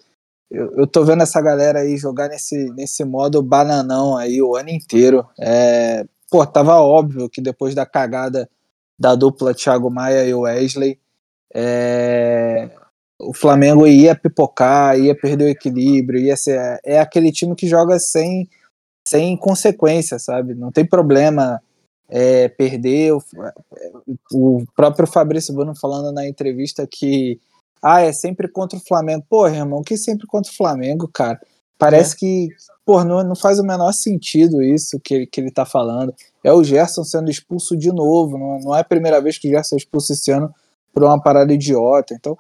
[0.50, 4.70] eu, eu tô vendo essa galera aí jogar nesse, nesse modo bananão aí o ano
[4.70, 5.28] inteiro.
[5.40, 8.50] É, pô, tava óbvio que depois da cagada
[8.98, 10.98] da dupla Thiago Maia e Wesley,
[11.54, 12.70] é,
[13.20, 16.80] o Flamengo ia pipocar, ia perder o equilíbrio, ia ser.
[16.84, 18.48] É aquele time que joga sem,
[19.08, 20.54] sem consequência, sabe?
[20.56, 21.62] Não tem problema
[22.10, 23.14] é, perder.
[24.32, 27.40] O, próprio Fabrício Bruno falando na entrevista que
[27.82, 29.26] ah, é sempre contra o Flamengo.
[29.30, 31.40] Porra, irmão, que sempre contra o Flamengo, cara?
[31.78, 32.18] Parece é.
[32.20, 32.50] que,
[32.86, 36.14] pô, não, não faz o menor sentido isso que, que ele tá falando.
[36.44, 38.38] É o Gerson sendo expulso de novo.
[38.38, 40.54] Não, não é a primeira vez que o Gerson é expulso esse ano
[40.94, 42.14] por uma parada idiota.
[42.14, 42.38] Então,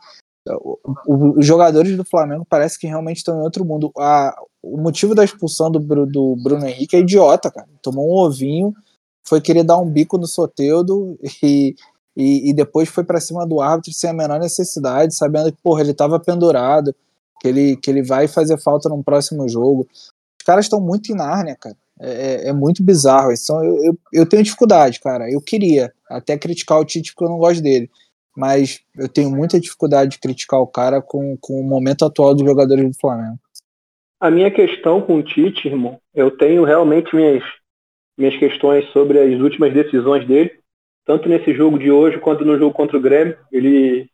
[0.47, 3.91] o, o, os jogadores do Flamengo parece que realmente estão em outro mundo.
[3.97, 7.67] A, o motivo da expulsão do, do Bruno Henrique é idiota, cara.
[7.81, 8.73] Tomou um ovinho,
[9.27, 11.75] foi querer dar um bico no Soteudo e
[12.15, 15.81] e, e depois foi para cima do árbitro sem a menor necessidade, sabendo que porra,
[15.81, 16.95] ele estava pendurado,
[17.41, 19.85] que ele, que ele vai fazer falta no próximo jogo.
[19.91, 21.75] Os caras estão muito em Nárnia, cara.
[21.99, 23.31] É, é, é muito bizarro.
[23.31, 25.29] Então, eu, eu, eu tenho dificuldade, cara.
[25.29, 27.89] Eu queria até criticar o Tite porque eu não gosto dele.
[28.35, 32.45] Mas eu tenho muita dificuldade de criticar o cara com, com o momento atual dos
[32.45, 33.39] jogadores do Flamengo.
[34.19, 37.43] A minha questão com o Tite, irmão, eu tenho realmente minhas,
[38.17, 40.59] minhas questões sobre as últimas decisões dele
[41.05, 44.09] tanto nesse jogo de hoje quanto no jogo contra o Grêmio, ele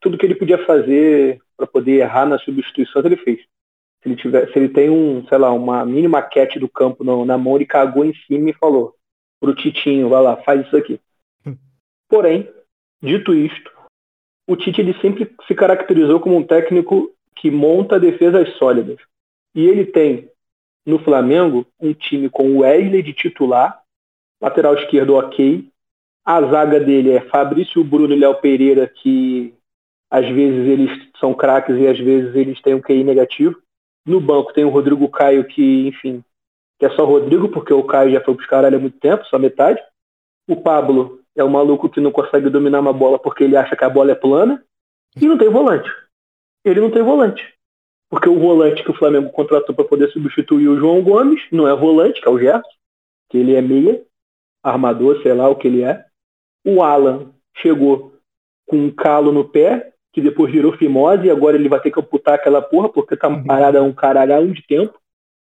[0.00, 3.38] tudo que ele podia fazer para poder errar nas substituições ele fez.
[4.02, 7.26] Se ele tiver, se ele tem um, sei lá, uma mini maquete do campo no,
[7.26, 8.94] na mão, ele cagou em cima e falou
[9.38, 10.98] pro Titinho, vai lá, faz isso aqui.
[12.08, 12.50] Porém,
[13.02, 13.70] dito isto,
[14.48, 18.98] o Tite ele sempre se caracterizou como um técnico que monta defesas sólidas.
[19.54, 20.30] E ele tem
[20.86, 23.82] no Flamengo um time com o Wesley de titular,
[24.40, 25.68] lateral esquerdo ok,
[26.24, 29.54] a zaga dele é Fabrício Bruno e Léo Pereira, que
[30.10, 33.56] às vezes eles são craques e às vezes eles têm um QI negativo.
[34.06, 36.24] No banco tem o Rodrigo Caio, que, enfim,
[36.78, 39.38] que é só Rodrigo, porque o Caio já foi pros caralho há muito tempo, só
[39.38, 39.80] metade.
[40.48, 43.84] O Pablo é o maluco que não consegue dominar uma bola porque ele acha que
[43.84, 44.64] a bola é plana.
[45.16, 45.90] E não tem volante.
[46.64, 47.42] Ele não tem volante.
[48.10, 51.74] Porque o volante que o Flamengo contratou para poder substituir o João Gomes não é
[51.74, 52.68] volante, que é o Gerson,
[53.30, 54.02] que ele é meia,
[54.62, 56.04] armador, sei lá o que ele é.
[56.66, 58.12] O Alan chegou
[58.66, 62.00] com um calo no pé, que depois virou fimose, e agora ele vai ter que
[62.00, 63.44] amputar aquela porra, porque tá uhum.
[63.44, 64.98] parado há um caralhão de tempo.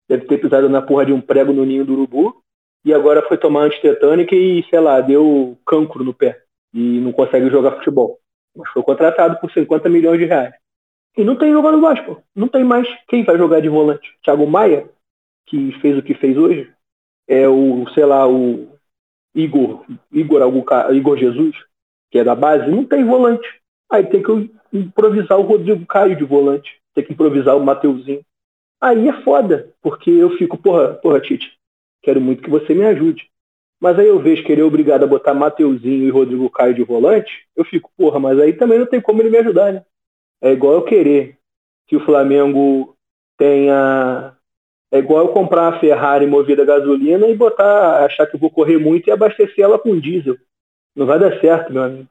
[0.10, 2.44] Deve ter pisado na porra de um prego no ninho do urubu.
[2.84, 6.42] E agora foi tomar antitetânica e, sei lá, deu cancro no pé.
[6.74, 8.20] E não consegue jogar futebol.
[8.56, 10.54] Mas foi contratado por 50 milhões de reais.
[11.18, 12.18] E não tem jogado mais, pô.
[12.36, 14.08] Não tem mais quem vai jogar de volante.
[14.24, 14.88] Thiago Maia,
[15.48, 16.72] que fez o que fez hoje,
[17.28, 18.70] é o, sei lá, o
[19.34, 20.42] Igor, Igor,
[20.94, 21.56] Igor Jesus,
[22.12, 23.48] que é da base, não tem volante.
[23.90, 28.22] Aí tem que improvisar o Rodrigo Caio de volante, tem que improvisar o Mateuzinho.
[28.80, 31.52] Aí é foda, porque eu fico, porra, porra, Tite,
[32.04, 33.28] quero muito que você me ajude.
[33.80, 36.84] Mas aí eu vejo que ele é obrigado a botar Mateuzinho e Rodrigo Caio de
[36.84, 39.86] volante, eu fico, porra, mas aí também não tem como ele me ajudar, né?
[40.42, 41.38] É igual eu querer
[41.88, 42.96] que o Flamengo
[43.38, 44.38] tenha
[44.92, 48.50] é igual eu comprar uma Ferrari movida a gasolina e botar, achar que eu vou
[48.50, 50.38] correr muito e abastecer ela com diesel.
[50.96, 52.08] Não vai dar certo, meu amigo.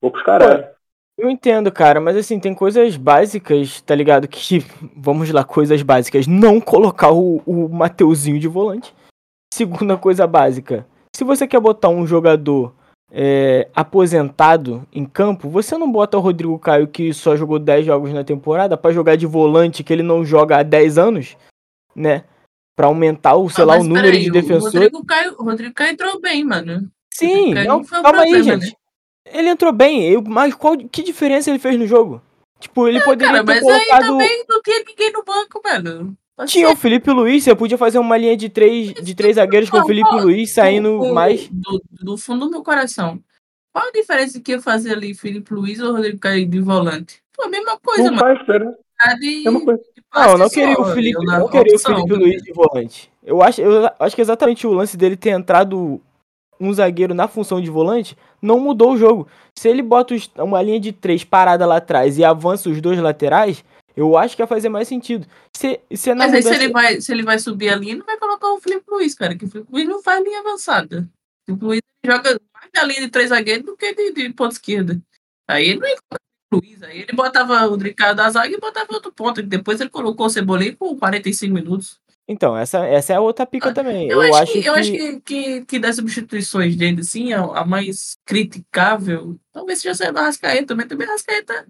[0.00, 0.66] Vou pros caralho.
[1.16, 4.26] Eu entendo, cara, mas assim, tem coisas básicas, tá ligado?
[4.26, 4.60] Que,
[4.96, 6.26] vamos lá, coisas básicas.
[6.26, 8.94] Não colocar o, o Mateuzinho de volante.
[9.52, 10.86] Segunda coisa básica.
[11.14, 12.74] Se você quer botar um jogador
[13.14, 18.12] é, aposentado em campo, você não bota o Rodrigo Caio, que só jogou 10 jogos
[18.12, 21.36] na temporada, para jogar de volante, que ele não joga há 10 anos
[21.94, 22.24] né?
[22.76, 24.74] Pra aumentar o, sei ah, lá, o número aí, de defensores.
[24.74, 26.90] O Rodrigo Caio, o Rodrigo Caio entrou bem, mano.
[27.12, 28.66] Sim, não, calma problema, aí, gente.
[28.66, 28.72] Né?
[29.26, 32.20] Ele entrou bem, eu, mas qual, que diferença ele fez no jogo?
[32.58, 34.02] Tipo, ele poderia cara, ter mas colocado...
[34.02, 36.16] aí também não tinha ninguém no banco, mano.
[36.46, 39.78] Tinha o Felipe Luiz, você podia fazer uma linha de três, de três zagueiros com
[39.78, 41.48] o Felipe Luiz saindo o, mais.
[41.48, 43.22] Do, do, fundo do meu coração.
[43.72, 47.22] Qual a diferença que ia fazer ali Felipe Luiz ou Rodrigo Caio de volante?
[47.32, 48.44] Pô, a mesma coisa, não mano.
[48.44, 48.64] Faz?
[49.44, 49.82] É uma coisa.
[50.14, 53.12] Não, não queria o Felipe, não queria o Felipe Luiz de volante.
[53.22, 56.00] Eu acho, eu acho que exatamente o lance dele ter entrado
[56.60, 59.26] um zagueiro na função de volante não mudou o jogo.
[59.54, 63.64] Se ele bota uma linha de três parada lá atrás e avança os dois laterais,
[63.96, 65.26] eu acho que ia fazer mais sentido.
[65.52, 66.48] Se, se é Mas mudança...
[66.48, 68.84] aí se ele, vai, se ele vai subir a linha, não vai colocar o Felipe
[68.88, 71.08] Luiz, cara, que o Felipe Luiz não faz linha avançada.
[71.42, 74.54] O Felipe Luiz joga mais na linha de três zagueiros do que de, de ponta
[74.54, 75.00] esquerda.
[75.48, 75.96] Aí ele não ia
[76.54, 76.82] Luiz.
[76.82, 79.42] Aí ele botava o Ricardo da zaga e botava outro ponto.
[79.42, 82.00] Depois ele colocou o Cebolinha por 45 minutos.
[82.26, 84.08] Então, essa, essa é a outra pica ah, também.
[84.08, 87.42] Eu, eu acho, que, que, eu acho que, que, que, das substituições dele, assim, a,
[87.42, 90.88] a, mais criticável, talvez seja a Rascaeta também.
[90.88, 91.64] Também a Rascaeta tá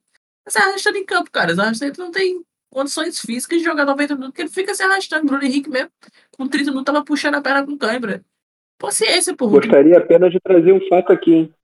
[0.51, 1.53] se arrastando em campo, cara.
[1.53, 5.27] A Rascaeta não tem condições físicas de jogar 90 minutos, porque ele fica se arrastando.
[5.27, 5.91] Bruno Henrique mesmo,
[6.37, 8.23] com 30 minutos, tava puxando a perna com cãibra.
[8.79, 9.61] Paciência, porra.
[9.61, 11.55] Gostaria apenas de trazer um fato aqui, hein?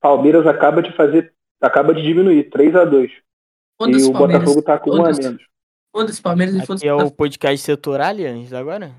[0.00, 3.14] Palmeiras acaba de fazer, acaba de diminuir, 3 a 2 E
[4.04, 4.44] o Palmeiras.
[4.44, 5.42] Botafogo tá com um a menos.
[5.90, 6.88] Foda-se, Palmeiras e foda-se.
[6.88, 8.92] Aqui é o podcast setor Allianz agora?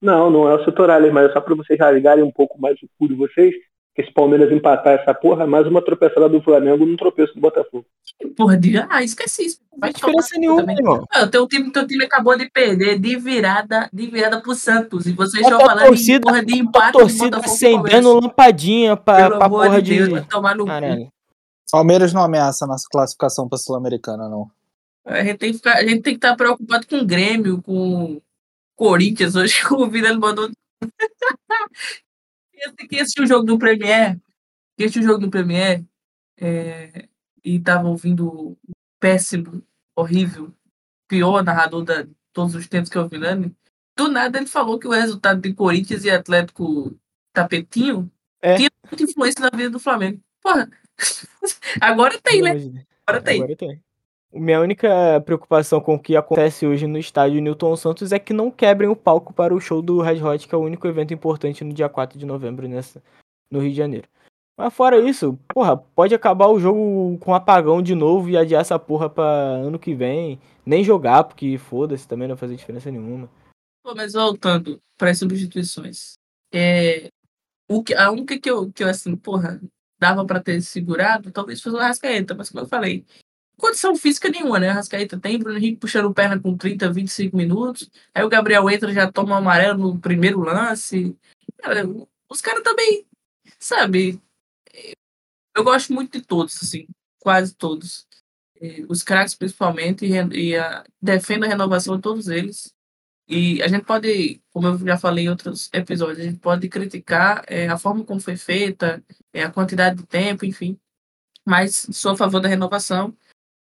[0.00, 2.88] Não, não é o Setorales, mas é só pra vocês rasgarem um pouco mais o
[2.98, 3.54] cu de vocês.
[3.96, 7.86] Que se Palmeiras empatar essa porra, mais uma tropeçada do Flamengo num tropeço do Botafogo.
[8.36, 8.76] Porra, de...
[8.76, 9.58] ah, esqueci isso.
[9.72, 11.06] Não faz diferença nenhuma, irmão.
[11.10, 15.06] Ah, teu time, teu time acabou de perder de virada, de virada pro Santos.
[15.06, 18.96] E vocês estão a falando torcida- em porra de A empate do torcida acendendo lampadinha
[18.98, 19.96] pra, Pelo pra porra de de.
[19.98, 20.66] Deus, vai tomar no.
[20.66, 21.08] Caralho.
[21.72, 24.50] Palmeiras não ameaça a nossa classificação pra Sul-Americana, não.
[25.06, 28.12] A gente tem que ficar, a gente tem que estar preocupado com o Grêmio, com
[28.16, 28.22] o
[28.76, 29.34] Corinthians.
[29.36, 30.50] Hoje o Vila mandou.
[32.76, 34.18] Quem- Quem assistiu o jogo do Premier,
[34.76, 35.84] quem assistiu o jogo do Premier
[36.38, 37.08] é,
[37.44, 38.58] e tava ouvindo o
[39.00, 39.62] péssimo,
[39.94, 40.52] horrível,
[41.08, 43.54] pior narrador de todos os tempos que é o Vilani,
[43.96, 46.94] do nada ele falou que o resultado de Corinthians e Atlético
[47.32, 48.10] Tapetinho
[48.42, 48.56] É.
[48.56, 50.20] tinha muita influência na vida do Flamengo.
[50.42, 50.68] Porra,
[51.80, 52.50] agora tem, né?
[53.06, 53.42] Agora tem.
[53.42, 53.82] Agora tem.
[54.32, 58.50] Minha única preocupação com o que acontece hoje no estádio Newton Santos é que não
[58.50, 61.64] quebrem o palco para o show do Red Hot, que é o único evento importante
[61.64, 63.02] no dia 4 de novembro nessa,
[63.50, 64.08] no Rio de Janeiro.
[64.58, 68.78] Mas fora isso, porra, pode acabar o jogo com apagão de novo e adiar essa
[68.78, 70.40] porra pra ano que vem.
[70.64, 73.30] Nem jogar, porque foda-se, também não vai fazer diferença nenhuma.
[73.82, 76.14] Pô, mas voltando para as substituições.
[76.52, 77.08] É,
[77.68, 79.60] o que, a única que eu, que eu, assim, porra,
[79.98, 83.04] dava para ter segurado, talvez fosse o Arrascaeta, mas como eu falei,
[83.58, 84.68] condição física nenhuma, né?
[84.68, 88.92] O Arrascaeta tem, Bruno Henrique puxando perna com 30, 25 minutos, aí o Gabriel entra
[88.92, 91.16] já toma amarelo no primeiro lance.
[91.58, 91.84] Cara,
[92.28, 93.06] os caras também,
[93.58, 94.20] sabe?
[95.54, 96.86] Eu gosto muito de todos, assim,
[97.18, 98.06] quase todos.
[98.88, 100.12] Os craques, principalmente, e,
[100.50, 102.74] e a, defendo a renovação de todos eles.
[103.28, 107.44] E a gente pode, como eu já falei em outros episódios, a gente pode criticar
[107.48, 110.78] eh, a forma como foi feita, eh, a quantidade de tempo, enfim.
[111.44, 113.16] Mas sou a favor da renovação.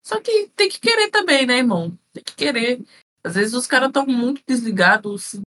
[0.03, 1.97] Só que tem que querer também, né, irmão?
[2.13, 2.83] Tem que querer.
[3.23, 5.41] Às vezes os caras estão muito desligados.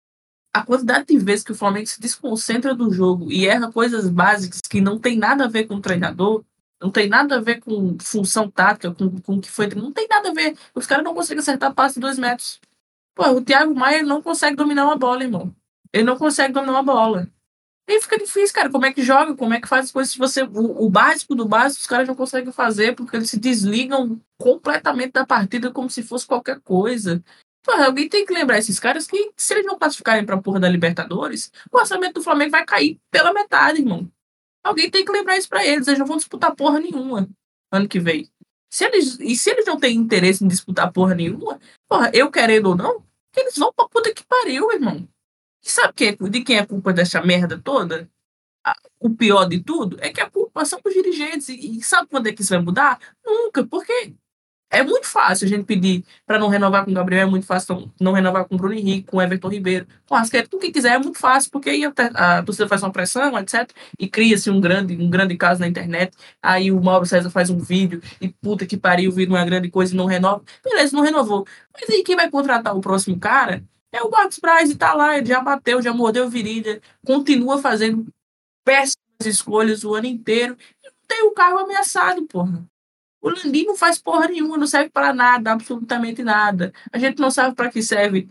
[0.53, 4.61] A quantidade de vezes que o Flamengo se desconcentra do jogo e erra coisas básicas
[4.69, 6.45] que não tem nada a ver com o treinador,
[6.81, 9.69] não tem nada a ver com função tática, com, com o que foi.
[9.69, 10.57] Não tem nada a ver.
[10.75, 12.61] Os caras não conseguem acertar passe de dois metros.
[13.15, 15.55] Pô, o Thiago Maia não consegue dominar uma bola, irmão.
[15.93, 17.29] Ele não consegue dominar uma bola.
[17.93, 18.71] E fica difícil, cara.
[18.71, 19.35] Como é que joga?
[19.35, 20.13] Como é que faz as coisas?
[20.13, 20.45] Se você.
[20.45, 25.11] O, o básico do básico, os caras não conseguem fazer, porque eles se desligam completamente
[25.11, 27.21] da partida como se fosse qualquer coisa.
[27.65, 30.69] Pô, alguém tem que lembrar esses caras que, se eles não classificarem pra porra da
[30.69, 34.09] Libertadores, o orçamento do Flamengo vai cair pela metade, irmão.
[34.63, 35.89] Alguém tem que lembrar isso pra eles.
[35.89, 37.29] Eles não vão disputar porra nenhuma
[37.73, 38.31] ano que vem.
[38.73, 42.67] Se eles, e se eles não têm interesse em disputar porra nenhuma, porra, eu querendo
[42.67, 43.05] ou não,
[43.37, 45.09] eles vão pra puta que pariu, irmão.
[45.65, 48.09] E sabe quem é- de quem é a culpa dessa merda toda?
[48.99, 51.49] O pior de tudo é que a culpa são dos dirigentes.
[51.49, 52.99] E, sabe quando é que isso vai mudar?
[53.25, 54.15] Nunca, porque
[54.71, 57.91] é muito fácil a gente pedir para não renovar com o Gabriel, é muito fácil
[58.01, 60.71] não, renovar com o Bruno Henrique, com o Everton Ribeiro, com o Arrascaeta, com quem
[60.71, 63.69] quiser, é muito fácil, porque aí a, a torcida faz uma pressão, etc.
[63.99, 66.17] E cria-se um grande, um grande caso na internet.
[66.41, 69.93] Aí o Mauro César faz um vídeo e puta que pariu, vira uma grande coisa
[69.93, 70.43] e não renova.
[70.63, 71.47] Beleza, não renovou.
[71.75, 75.19] Mas aí quem vai contratar o próximo cara é o Marcos Braz e tá lá,
[75.19, 78.07] ele já bateu, já mordeu virilha, continua fazendo
[78.65, 80.57] péssimas escolhas o ano inteiro.
[80.83, 82.65] E não tem o cargo ameaçado, porra.
[83.21, 86.73] O Landim não faz porra nenhuma, não serve para nada, absolutamente nada.
[86.91, 88.31] A gente não sabe para que serve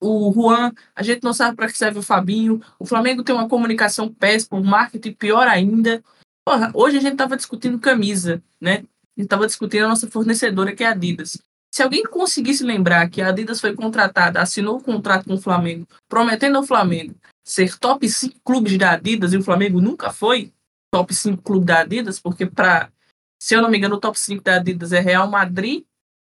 [0.00, 2.60] o Juan, a gente não sabe para que serve o Fabinho.
[2.78, 6.04] O Flamengo tem uma comunicação péssima, um marketing pior ainda.
[6.44, 8.84] Porra, hoje a gente tava discutindo camisa, né?
[9.16, 11.38] A gente tava discutindo a nossa fornecedora, que é a Adidas.
[11.76, 15.86] Se alguém conseguisse lembrar que a Adidas foi contratada, assinou o contrato com o Flamengo,
[16.08, 20.54] prometendo ao Flamengo ser top 5 clubes da Adidas, e o Flamengo nunca foi
[20.90, 22.90] top 5 clube da Adidas, porque para
[23.38, 25.84] se eu não me engano, o top 5 da Adidas é Real Madrid,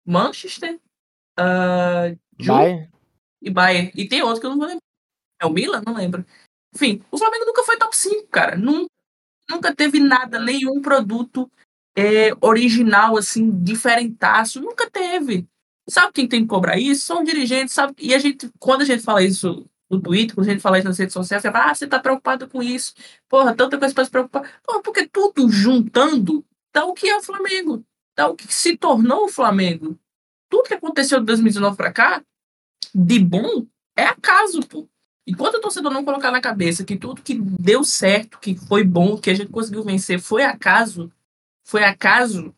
[0.07, 0.79] Manchester,
[2.39, 2.89] Ju Vai.
[3.43, 3.91] e Bayern.
[3.97, 4.85] E tem outro que eu não vou lembrar.
[5.41, 5.83] É o Milan?
[5.85, 6.25] Não lembro.
[6.73, 8.55] Enfim, o Flamengo nunca foi top 5, cara.
[8.55, 8.87] Nunca,
[9.51, 11.51] nunca teve nada, nenhum produto
[11.97, 14.61] é, original, assim, diferentaço.
[14.61, 15.47] Nunca teve.
[15.89, 17.05] Sabe quem tem que cobrar isso?
[17.05, 17.95] São dirigentes, sabe?
[17.99, 20.89] E a gente, quando a gente fala isso no Twitter, quando a gente fala isso
[20.89, 22.95] nas redes sociais, você fala, ah, você tá preocupado com isso.
[23.29, 24.61] Porra, tanta coisa pra se preocupar.
[24.63, 27.85] Porra, porque tudo juntando dá o que é o Flamengo.
[28.17, 29.99] Dá o que se tornou o Flamengo.
[30.49, 32.23] Tudo que aconteceu de 2019 pra cá,
[32.95, 33.67] de bom,
[33.97, 34.89] é acaso, pô.
[35.27, 39.17] Enquanto o torcedor não colocar na cabeça que tudo que deu certo, que foi bom,
[39.17, 41.13] que a gente conseguiu vencer, foi acaso,
[41.65, 42.55] foi acaso,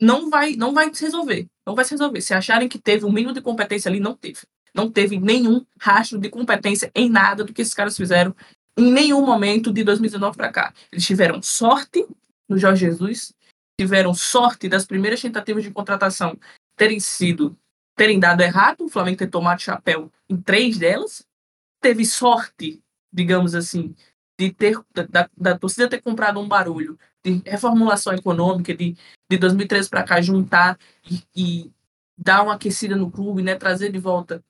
[0.00, 1.46] não vai, não vai se resolver.
[1.66, 2.20] Não vai se resolver.
[2.20, 4.40] Se acharem que teve um mínimo de competência ali, não teve.
[4.74, 8.34] Não teve nenhum rastro de competência em nada do que esses caras fizeram
[8.76, 10.74] em nenhum momento de 2019 para cá.
[10.90, 12.06] Eles tiveram sorte
[12.48, 13.32] no Jorge Jesus,
[13.78, 16.38] tiveram sorte das primeiras tentativas de contratação
[16.76, 17.56] terem sido
[17.94, 21.26] terem dado errado, o Flamengo ter tomado chapéu em três delas,
[21.80, 22.82] teve sorte,
[23.12, 23.94] digamos assim,
[24.38, 24.78] de ter
[25.08, 28.96] da, da torcida ter comprado um barulho de reformulação econômica de,
[29.30, 30.78] de 2013 para cá juntar
[31.08, 31.72] e, e,
[32.16, 34.44] dar uma aquecida no clube, né, trazer de volta,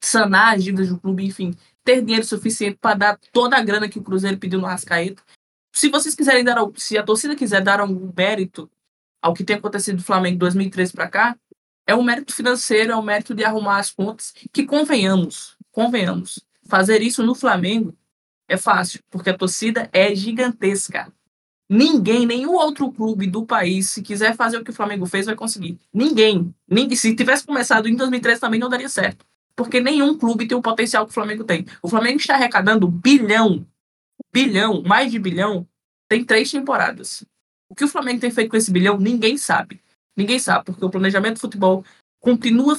[0.00, 1.54] sanar as dívidas do clube, enfim,
[1.84, 5.22] ter dinheiro suficiente para dar toda a grana que o Cruzeiro pediu no Rascaeta.
[5.72, 8.70] Se vocês quiserem dar, se a torcida quiser dar algum mérito
[9.22, 11.36] ao que tem acontecido no Flamengo de 2013 para cá,
[11.86, 17.02] é um mérito financeiro, é um mérito de arrumar as contas, que convenhamos, convenhamos, fazer
[17.02, 17.96] isso no Flamengo
[18.50, 21.12] é fácil, porque a torcida é gigantesca.
[21.68, 25.36] Ninguém, nenhum outro clube do país, se quiser fazer o que o Flamengo fez, vai
[25.36, 25.78] conseguir.
[25.94, 26.52] Ninguém.
[26.96, 29.24] se tivesse começado em 2013 também não daria certo.
[29.54, 31.64] Porque nenhum clube tem o potencial que o Flamengo tem.
[31.80, 33.64] O Flamengo está arrecadando bilhão,
[34.32, 35.64] bilhão, mais de bilhão,
[36.08, 37.24] tem três temporadas.
[37.68, 39.80] O que o Flamengo tem feito com esse bilhão, ninguém sabe.
[40.16, 41.84] Ninguém sabe, porque o planejamento de futebol
[42.18, 42.76] continua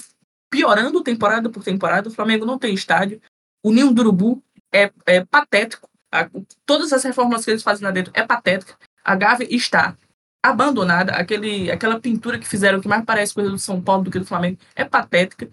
[0.50, 2.10] piorando temporada por temporada.
[2.10, 3.22] O Flamengo não tem estádio.
[3.64, 4.44] O Ninho do Urubu
[4.74, 5.90] é, é patético.
[6.12, 6.30] A,
[6.66, 8.76] todas as reformas que eles fazem lá dentro é patética.
[9.04, 9.96] A Gávea está
[10.44, 11.14] abandonada.
[11.14, 14.26] Aquele, aquela pintura que fizeram que mais parece coisa do São Paulo do que do
[14.26, 15.50] Flamengo é patética.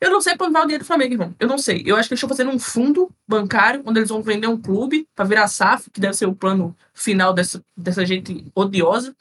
[0.00, 1.34] Eu não sei para onde vai o dinheiro do Flamengo, irmão.
[1.40, 1.82] Eu não sei.
[1.86, 5.08] Eu acho que eles estão fazendo um fundo bancário onde eles vão vender um clube
[5.14, 9.16] para virar SAF, que deve ser o plano final dessa, dessa gente odiosa.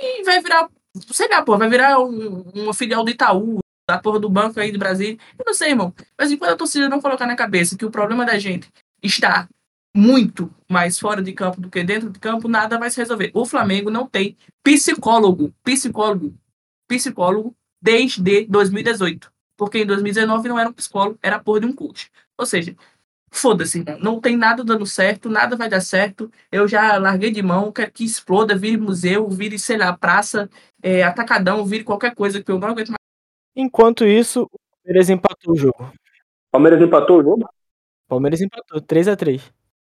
[0.00, 0.68] E vai virar,
[1.12, 4.72] sei lá, pô, vai virar um, uma filial do Itaú, da porra do banco aí
[4.72, 5.18] do Brasil.
[5.38, 5.94] Eu não sei, irmão.
[6.18, 8.70] Mas enquanto a torcida não colocar na cabeça que o problema da gente
[9.04, 9.48] está
[9.96, 13.30] muito mais fora de campo do que dentro de campo, nada vai se resolver.
[13.32, 16.34] O Flamengo não tem psicólogo, psicólogo,
[16.88, 19.32] psicólogo desde 2018.
[19.56, 22.10] Porque em 2019 não era um psicólogo, era a porra de um coach.
[22.36, 22.74] Ou seja,
[23.30, 26.28] foda-se, não tem nada dando certo, nada vai dar certo.
[26.50, 30.50] Eu já larguei de mão, quero que exploda, vire museu, vire, sei lá, praça,
[30.82, 32.98] é, atacadão, vire qualquer coisa que eu não aguento mais.
[33.54, 35.92] Enquanto isso, o Palmeiras empatou o jogo.
[36.50, 37.48] Palmeiras empatou o jogo?
[38.08, 39.52] Palmeiras empatou, 3 a 3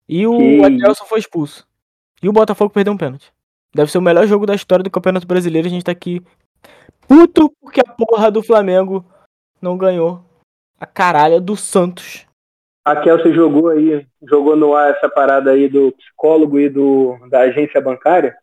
[0.09, 1.67] E o Que- Adelson foi expulso.
[2.23, 3.33] E o Botafogo perdeu um pênalti.
[3.75, 5.67] Deve ser o melhor jogo da história do Campeonato Brasileiro.
[5.67, 6.23] A gente tá aqui
[7.09, 9.05] puto porque a porra do Flamengo
[9.61, 10.25] não ganhou
[10.79, 12.27] a caralha do Santos.
[12.85, 17.41] A Kelsey jogou aí, jogou no ar essa parada aí do psicólogo e do, da
[17.41, 18.37] agência bancária.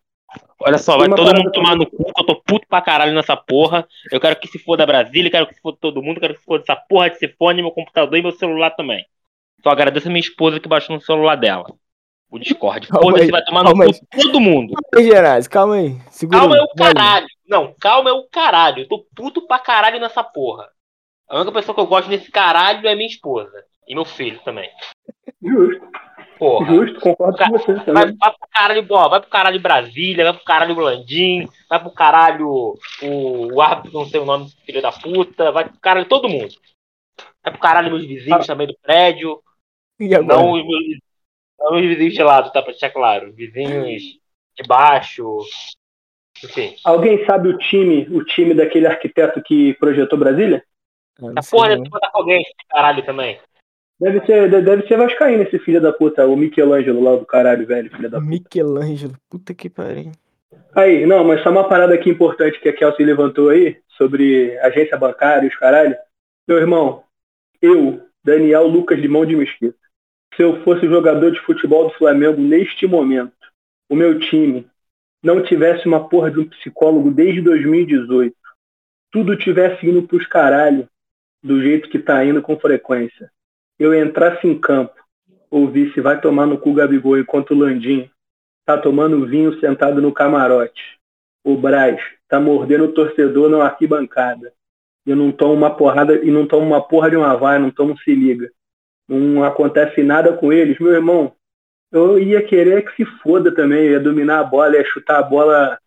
[0.59, 3.37] Olha só, vai todo mundo tomar no cu, que eu tô puto pra caralho nessa
[3.37, 3.87] porra.
[4.11, 6.45] Eu quero que se foda Brasília, quero que se foda todo mundo, quero que se
[6.45, 9.05] foda essa porra de fone, meu computador e meu celular também.
[9.63, 11.65] Só agradeço a minha esposa que baixou no celular dela.
[12.29, 12.87] O Discord.
[12.87, 14.73] Foda-se, vai tomar no cu todo mundo.
[14.73, 15.97] Calma aí, Gerais, calma aí.
[16.09, 16.93] Segura Calma é o vai.
[16.93, 17.27] caralho.
[17.47, 18.79] Não, calma é o caralho.
[18.83, 20.69] Eu tô puto pra caralho nessa porra.
[21.29, 23.65] A única pessoa que eu gosto nesse caralho é minha esposa.
[23.87, 24.69] E meu filho também.
[25.41, 25.81] Justo,
[26.39, 26.65] Porra.
[26.73, 28.17] justo, concordo com você Vai, também.
[28.17, 32.47] vai pro caralho, ó, vai pro caralho Brasília, vai pro caralho Blandim, vai pro caralho
[33.01, 36.53] o, o árbitro, não sei o nome, filho da puta, vai pro caralho todo mundo.
[37.43, 39.41] Vai pro caralho meus vizinhos também do prédio.
[40.01, 40.41] E agora?
[40.41, 40.53] Não
[41.59, 42.61] não os vizinhos de lado, tá?
[42.61, 43.31] Pra deixar claro.
[43.33, 45.37] Vizinhos de baixo.
[46.43, 46.75] Enfim.
[46.83, 50.63] Alguém sabe o time, o time daquele arquiteto que projetou Brasília?
[51.35, 53.39] Ah, sei porra deve Botafoguense, esse caralho também.
[53.99, 57.67] Deve ser, de- deve ser Vascaíno esse filho da puta, o Michelangelo lá do caralho,
[57.67, 58.27] velho, filho da puta.
[58.29, 60.11] Michelangelo, puta que pariu.
[60.75, 64.97] Aí, não, mas só uma parada aqui importante que a Kelsey levantou aí, sobre agência
[64.97, 65.95] bancária e os caralho.
[66.47, 67.03] Meu irmão,
[67.61, 69.77] eu, Daniel Lucas Limão de Mesquita,
[70.35, 73.33] se eu fosse jogador de futebol do Flamengo neste momento,
[73.89, 74.67] o meu time
[75.23, 78.35] não tivesse uma porra de um psicólogo desde 2018,
[79.11, 80.87] tudo tivesse indo pros caralho,
[81.43, 83.31] do jeito que tá indo com frequência,
[83.79, 84.93] eu entrasse em campo,
[85.49, 88.09] ouvisse vai tomar no cu Gabigol enquanto o Landim
[88.65, 90.99] tá tomando vinho sentado no camarote.
[91.43, 94.53] O Braz tá mordendo o torcedor na arquibancada.
[95.05, 97.93] E não toma uma porrada e não toma uma porra de uma vai, não toma
[97.93, 98.51] um se liga.
[99.11, 101.35] Não acontece nada com eles, meu irmão.
[101.91, 105.23] Eu ia querer que se foda também, eu ia dominar a bola, ia chutar a
[105.23, 105.77] bola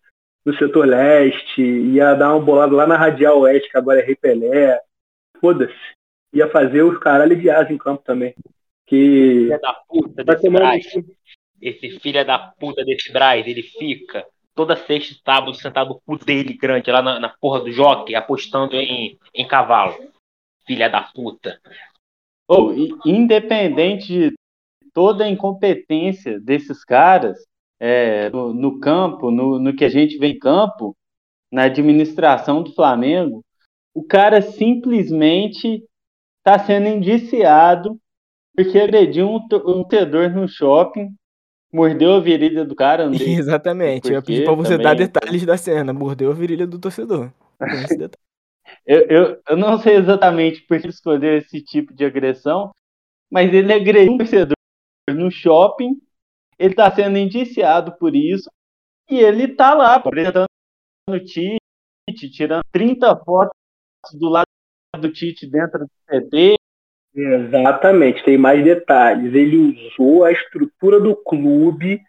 [0.45, 4.15] no setor leste, ia dar uma bolada lá na radial oeste, que agora é Rei
[4.15, 4.79] Pelé.
[5.41, 5.73] Foda-se.
[6.31, 8.35] Ia fazer os caralho de asa em campo também.
[8.85, 10.85] Que Filha da puta desse Braz.
[11.59, 14.23] Esse filho da puta desse Braz, ele fica
[14.53, 18.13] toda sexta e sábado sentado no cu dele grande lá na, na porra do jockey,
[18.13, 19.95] apostando em, em cavalo.
[20.67, 21.59] Filha da puta.
[22.49, 24.35] I- independente de
[24.93, 27.37] toda a incompetência desses caras
[27.79, 30.95] é, no, no campo, no, no que a gente vê em campo,
[31.51, 33.43] na administração do Flamengo,
[33.93, 35.83] o cara simplesmente
[36.39, 37.97] está sendo indiciado
[38.55, 41.09] porque agrediu um, um tedor no shopping,
[41.71, 43.09] mordeu a virilha do cara.
[43.13, 44.07] Exatamente.
[44.07, 44.83] Eu ia por quê pedir pra você também.
[44.83, 45.91] dar detalhes da cena.
[45.91, 47.31] Mordeu a virilha do torcedor.
[48.85, 52.71] Eu, eu, eu não sei exatamente por que ele escolheu esse tipo de agressão,
[53.31, 54.55] mas ele agrediu um torcedor
[55.09, 55.99] no shopping,
[56.59, 58.49] ele está sendo indiciado por isso,
[59.09, 60.45] e ele tá lá apresentando
[61.09, 63.57] o Tite, tirando 30 fotos
[64.13, 64.45] do lado
[64.99, 66.55] do Tite dentro do CT.
[67.15, 69.33] Exatamente, tem mais detalhes.
[69.33, 72.01] Ele usou a estrutura do clube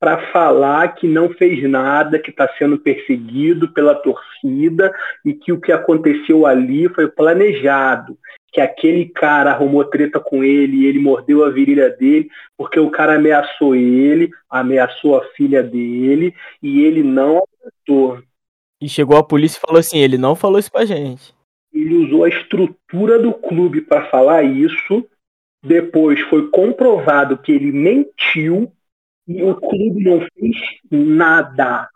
[0.00, 4.92] para falar que não fez nada, que está sendo perseguido pela torcida
[5.24, 8.16] e que o que aconteceu ali foi planejado.
[8.52, 12.90] Que aquele cara arrumou treta com ele e ele mordeu a virilha dele porque o
[12.90, 18.22] cara ameaçou ele, ameaçou a filha dele e ele não aguentou.
[18.80, 21.34] E chegou a polícia e falou assim: ele não falou isso pra gente.
[21.72, 25.06] ele usou a estrutura do clube para falar isso.
[25.64, 28.72] Depois foi comprovado que ele mentiu
[29.28, 30.56] e o clube não fez
[30.90, 31.88] nada.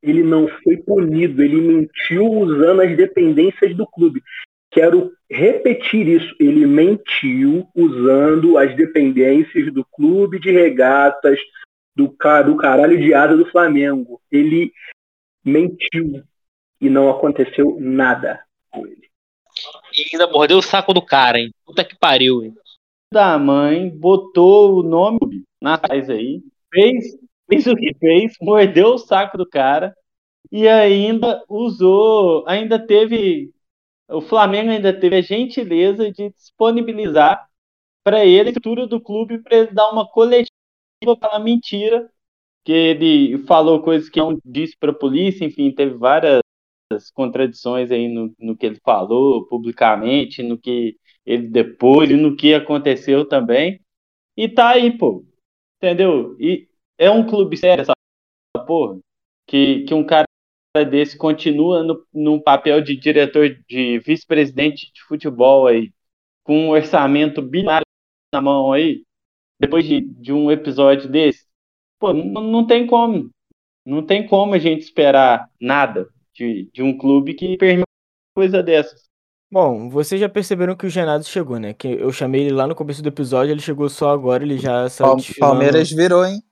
[0.00, 4.22] Ele não foi punido, ele mentiu usando as dependências do clube.
[4.70, 6.34] Quero repetir isso.
[6.38, 11.38] Ele mentiu usando as dependências do clube de regatas
[11.96, 12.14] do,
[12.44, 14.20] do caralho de asa do Flamengo.
[14.30, 14.72] Ele
[15.44, 16.22] mentiu
[16.80, 19.08] e não aconteceu nada com ele.
[19.92, 21.50] E ainda mordeu o saco do cara, hein?
[21.64, 22.54] Puta que pariu, hein?
[23.12, 26.42] Da mãe botou o nome na trás aí,
[26.76, 27.04] fez,
[27.48, 29.94] fez o que fez, mordeu o saco do cara
[30.52, 33.52] e ainda usou, ainda teve,
[34.08, 37.48] o Flamengo ainda teve a gentileza de disponibilizar
[38.04, 40.50] para ele a estrutura do clube para ele dar uma coletiva
[41.20, 42.10] para mentira,
[42.64, 46.42] que ele falou coisas que não disse para a polícia, enfim, teve várias
[47.14, 53.28] contradições aí no, no que ele falou publicamente, no que ele depois no que aconteceu
[53.28, 53.80] também.
[54.36, 55.24] E tá aí, pô.
[55.86, 56.36] Entendeu?
[56.40, 56.68] E
[56.98, 57.94] é um clube sério essa
[58.66, 58.98] porra.
[59.46, 60.26] Que, que um cara
[60.90, 65.92] desse continua no, num papel de diretor, de vice-presidente de futebol aí,
[66.42, 67.86] com um orçamento bilionário
[68.34, 69.04] na mão aí,
[69.60, 71.46] depois de, de um episódio desse.
[72.00, 73.30] Pô, não, não tem como.
[73.84, 77.86] Não tem como a gente esperar nada de, de um clube que permite
[78.34, 79.05] coisa dessas.
[79.50, 81.72] Bom, vocês já perceberam que o Genado chegou, né?
[81.72, 84.88] Que eu chamei ele lá no começo do episódio, ele chegou só agora, ele já
[84.88, 85.52] saiu Pal- desfilando.
[85.52, 86.42] Palmeiras virou, hein?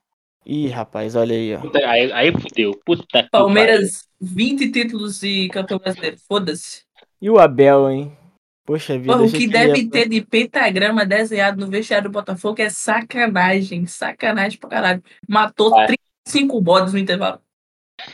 [0.45, 1.59] Ih, rapaz, olha aí, ó.
[1.59, 2.71] Puta, aí, aí fudeu.
[2.85, 6.17] Puta que Palmeiras, 20 títulos de campeão brasileiro.
[6.27, 6.83] Foda-se.
[7.21, 8.17] E o Abel, hein?
[8.63, 12.61] Poxa vida, Porra, o que deve ia- ter de pentagrama desenhado no vestiário do Botafogo
[12.61, 13.85] é sacanagem.
[13.85, 15.03] Sacanagem pra caralho.
[15.27, 15.87] Matou É.
[15.87, 17.39] 35 bodes no intervalo.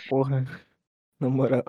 [0.09, 0.45] Porra,
[1.19, 1.63] na moral.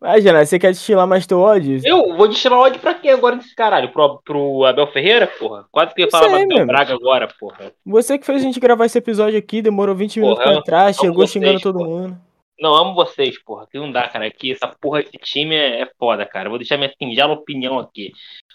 [0.00, 1.80] Ah, Genado, você quer destilar mais teu ódio?
[1.84, 3.90] Eu vou destilar ódio pra quê agora desse caralho?
[3.90, 5.66] Pro, pro Abel Ferreira, porra?
[5.70, 6.66] Quase que eu ia Isso falar aí, Abel.
[6.66, 7.72] Braga agora, porra.
[7.84, 10.84] Você que fez a gente gravar esse episódio aqui, demorou 20 minutos Porra, pra entrar,
[10.84, 11.88] amo chegou vocês, xingando todo porra.
[11.88, 12.20] mundo.
[12.58, 13.66] Não, amo vocês, porra.
[13.70, 14.26] Que não dá, cara.
[14.26, 16.48] Aqui, essa porra de time é, é foda, cara.
[16.48, 18.12] Vou deixar minha singela opinião aqui.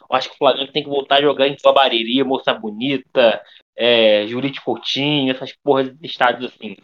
[0.10, 3.42] Eu acho que o Flamengo tem que voltar a jogar em Babariri, Moça Bonita,
[3.76, 4.26] é,
[4.64, 6.76] Coutinho, essas porras de estádios assim.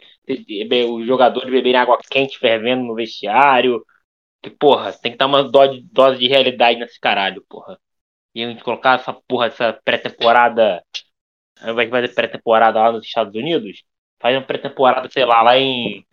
[0.90, 3.84] Os jogadores beberem água quente fervendo no vestiário.
[4.48, 7.78] Que, porra, tem que dar uma dose, dose de realidade nesse caralho, porra.
[8.34, 10.82] E a gente colocar essa porra, essa pré-temporada.
[11.60, 13.82] Ao invés de fazer pré-temporada lá nos Estados Unidos,
[14.20, 16.04] faz uma pré-temporada, sei lá, lá em.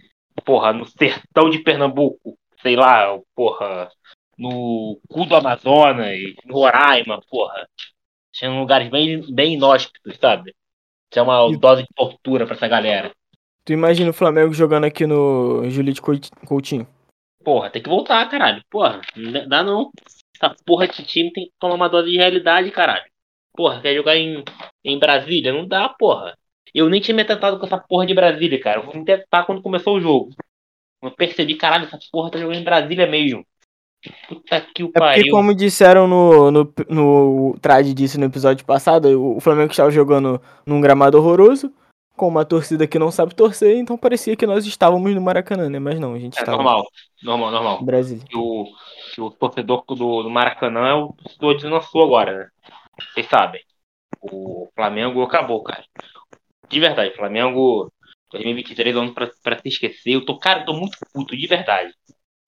[0.44, 2.38] Porra, no sertão de Pernambuco.
[2.62, 3.90] Sei lá, porra.
[4.38, 7.70] No cu do Amazonas, no Roraima, porra.
[8.34, 10.54] Sendo lugares bem, bem inóspitos, sabe?
[11.10, 13.14] Isso é uma dose de tortura pra essa galera.
[13.64, 16.02] Tu imagina o Flamengo jogando aqui no Julite
[16.46, 16.86] Coutinho.
[17.46, 18.64] Porra, tem que voltar, caralho.
[18.72, 19.92] Porra, não dá não.
[20.36, 23.06] Essa porra de time tem que tomar uma dose de realidade, caralho.
[23.56, 24.44] Porra, quer jogar em,
[24.84, 25.54] em Brasília?
[25.54, 26.36] Não dá, porra.
[26.74, 28.80] Eu nem tinha me atentado com essa porra de Brasília, cara.
[28.80, 30.32] Eu fui me tentar quando começou o jogo.
[31.02, 33.46] Eu percebi, caralho, essa porra tá jogando em Brasília mesmo.
[34.28, 35.32] Puta que o É porque, pariu.
[35.32, 40.42] como disseram no, no, no trad disso no episódio passado, o, o Flamengo estava jogando
[40.66, 41.72] num gramado horroroso,
[42.16, 45.80] com uma torcida que não sabe torcer, então parecia que nós estávamos no Maracanã, né?
[45.80, 46.86] Mas não, a gente É estava normal,
[47.24, 47.80] normal, normal.
[47.80, 48.30] em Brasília.
[48.30, 48.66] que o,
[49.14, 52.50] que o torcedor do, do Maracanã é o torcedor de Sul agora, né?
[53.14, 53.62] Vocês sabem.
[54.22, 55.86] O Flamengo acabou, cara.
[56.70, 57.92] De verdade, Flamengo
[58.32, 60.14] 2023 é um ano pra, pra se esquecer.
[60.16, 61.94] Eu tô, cara, eu tô muito puto, de verdade.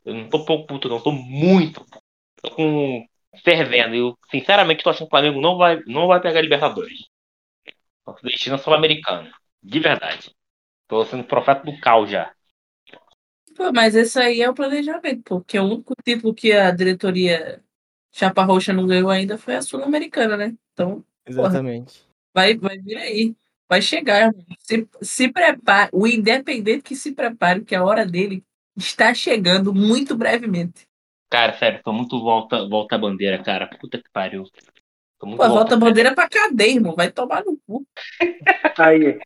[0.05, 1.99] Eu não tô pouco puto, não, tô muito puto.
[2.43, 3.05] Tô com
[3.43, 3.95] fervendo.
[3.95, 6.99] Eu, sinceramente, tô achando que o Flamengo não vai, não vai pegar Libertadores.
[8.05, 9.29] Nosso destino é sul-americano.
[9.67, 10.33] De verdade.
[10.87, 12.33] Tô sendo profeta do caos já.
[13.53, 17.61] Pô, mas esse aí é o planejamento, porque o único título que a diretoria
[18.13, 20.55] Chapa Roxa não ganhou ainda foi a Sul-Americana, né?
[20.71, 22.07] Então, Exatamente.
[22.33, 23.35] vai, vai vir aí.
[23.67, 24.45] Vai chegar, irmão.
[24.59, 25.89] Se, se prepare.
[25.91, 28.45] O independente que se prepare, que a hora dele
[28.77, 30.87] está chegando muito brevemente.
[31.29, 33.67] Cara, sério, tô muito volta, volta a bandeira, cara.
[33.67, 34.45] Puta que pariu.
[35.19, 36.95] Pô, volta a bandeira pra cadeia, irmão.
[36.95, 37.85] Vai tomar no cu.
[38.77, 39.19] Aí,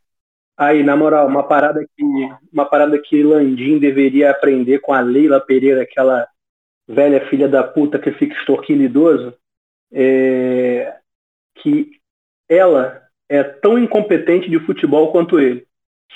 [0.66, 2.04] aí, na moral, uma parada que
[2.52, 6.28] uma parada que Landim deveria aprender com a Leila Pereira, aquela
[6.88, 9.34] velha filha da puta que fica extorquindo idoso,
[9.92, 10.94] é
[11.56, 11.92] que
[12.50, 15.66] ela é tão incompetente de futebol quanto ele.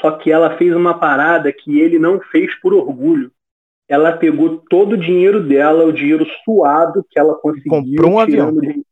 [0.02, 3.32] Só que ela fez uma parada que ele não fez por orgulho.
[3.88, 8.52] Ela pegou todo o dinheiro dela, o dinheiro suado que ela conseguiu, Comprou um avião.
[8.52, 8.86] de,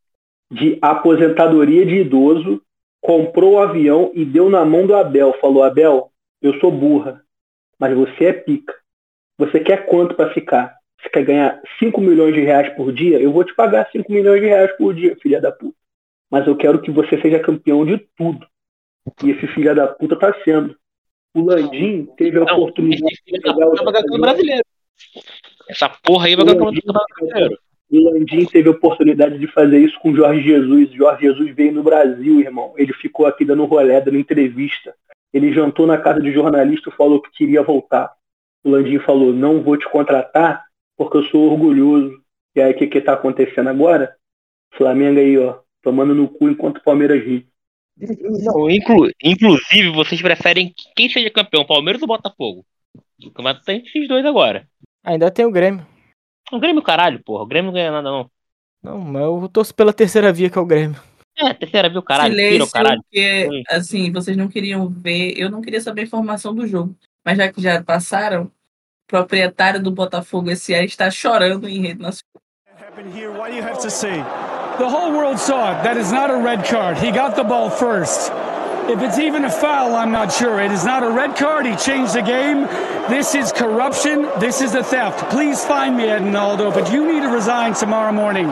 [0.50, 2.62] de aposentadoria de idoso,
[3.04, 5.36] comprou o avião e deu na mão do Abel.
[5.38, 7.22] Falou: Abel, eu sou burra,
[7.78, 8.74] mas você é pica.
[9.36, 10.74] Você quer quanto para ficar?
[10.98, 13.20] Você quer ganhar 5 milhões de reais por dia?
[13.20, 15.76] Eu vou te pagar 5 milhões de reais por dia, filha da puta.
[16.30, 18.46] Mas eu quero que você seja campeão de tudo.
[19.22, 20.74] E esse filha da puta tá sendo.
[21.34, 24.64] O Landim teve a Não, oportunidade de ganhar o brasileiro.
[25.68, 27.58] Essa porra aí vai ganhar o brasileiro.
[27.96, 30.90] O Landim teve a oportunidade de fazer isso com o Jorge Jesus.
[30.90, 32.74] O Jorge Jesus veio no Brasil, irmão.
[32.76, 34.94] Ele ficou aqui dando rolé, dando entrevista.
[35.32, 38.12] Ele jantou na casa de jornalista e falou que queria voltar.
[38.64, 40.64] O Landim falou: Não vou te contratar
[40.96, 42.20] porque eu sou orgulhoso.
[42.56, 44.16] E aí, o que que tá acontecendo agora?
[44.72, 47.46] Flamengo aí, ó, tomando no cu enquanto o Palmeiras ri.
[47.96, 52.64] Não, inclu- inclusive, vocês preferem que quem seja campeão, Palmeiras ou Botafogo?
[53.22, 54.66] O campeonato tem esses dois agora.
[55.04, 55.86] Ainda tem o Grêmio.
[56.52, 57.42] O Grêmio, caralho, porra.
[57.42, 58.30] O Grêmio não ganha nada, não.
[58.82, 61.00] Não, mas eu torço pela terceira via, que é o Grêmio.
[61.36, 62.34] É, terceira viu, caralho.
[62.34, 63.02] Tira o Silêncio, caralho.
[63.02, 63.62] porque, Hum.
[63.70, 65.34] assim, vocês não queriam ver.
[65.36, 66.94] Eu não queria saber a informação do jogo.
[67.24, 68.50] Mas já que já passaram, o
[69.08, 72.42] proprietário do Botafogo esse ano está chorando em rede nacional.
[72.96, 74.22] What do you have to say?
[74.78, 75.82] The whole world saw it.
[75.82, 76.98] That is not a red card.
[76.98, 78.30] He got the ball first.
[78.86, 80.60] If it's even a foul, I'm not sure.
[80.60, 81.64] It is not a red card.
[81.64, 82.64] He changed the game.
[83.08, 84.28] This is corruption.
[84.38, 85.30] This is a theft.
[85.30, 88.46] Please find me, Edinaldo, but you need to resign tomorrow morning.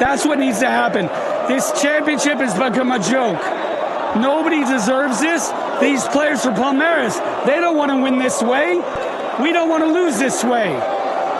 [0.00, 1.06] That's what needs to happen.
[1.48, 3.42] This championship has become a joke.
[4.16, 5.50] Nobody deserves this.
[5.82, 8.76] These players for Palmeiras, they don't want to win this way.
[9.42, 10.72] We don't want to lose this way.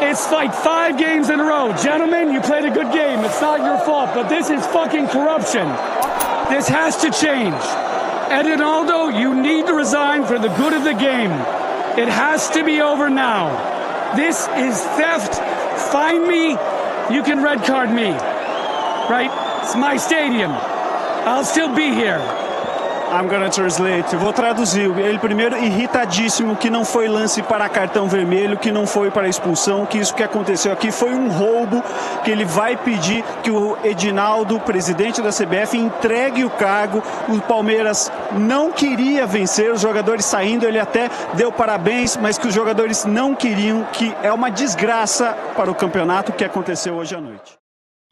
[0.03, 1.73] It's like five games in a row.
[1.83, 3.21] Gentlemen, you played a good game.
[3.21, 5.67] It's not your fault, but this is fucking corruption.
[6.51, 7.94] This has to change.
[8.35, 11.31] Edinaldo, you need to resign for the good of the game.
[11.97, 14.17] It has to be over now.
[14.17, 15.35] This is theft.
[15.93, 16.51] Find me.
[17.15, 18.11] You can red card me.
[18.11, 19.31] Right?
[19.63, 20.51] It's my stadium.
[20.51, 22.19] I'll still be here.
[23.15, 24.17] I'm gonna translate.
[24.17, 24.91] Vou traduzir.
[24.99, 29.87] Ele primeiro irritadíssimo que não foi lance para cartão vermelho, que não foi para expulsão,
[29.87, 31.83] que isso que aconteceu aqui foi um roubo,
[32.25, 37.03] que ele vai pedir que o Edinaldo, presidente da CBF, entregue o cargo.
[37.29, 42.55] O Palmeiras não queria vencer, os jogadores saindo, ele até deu parabéns, mas que os
[42.55, 47.64] jogadores não queriam, que é uma desgraça para o campeonato que aconteceu hoje à noite.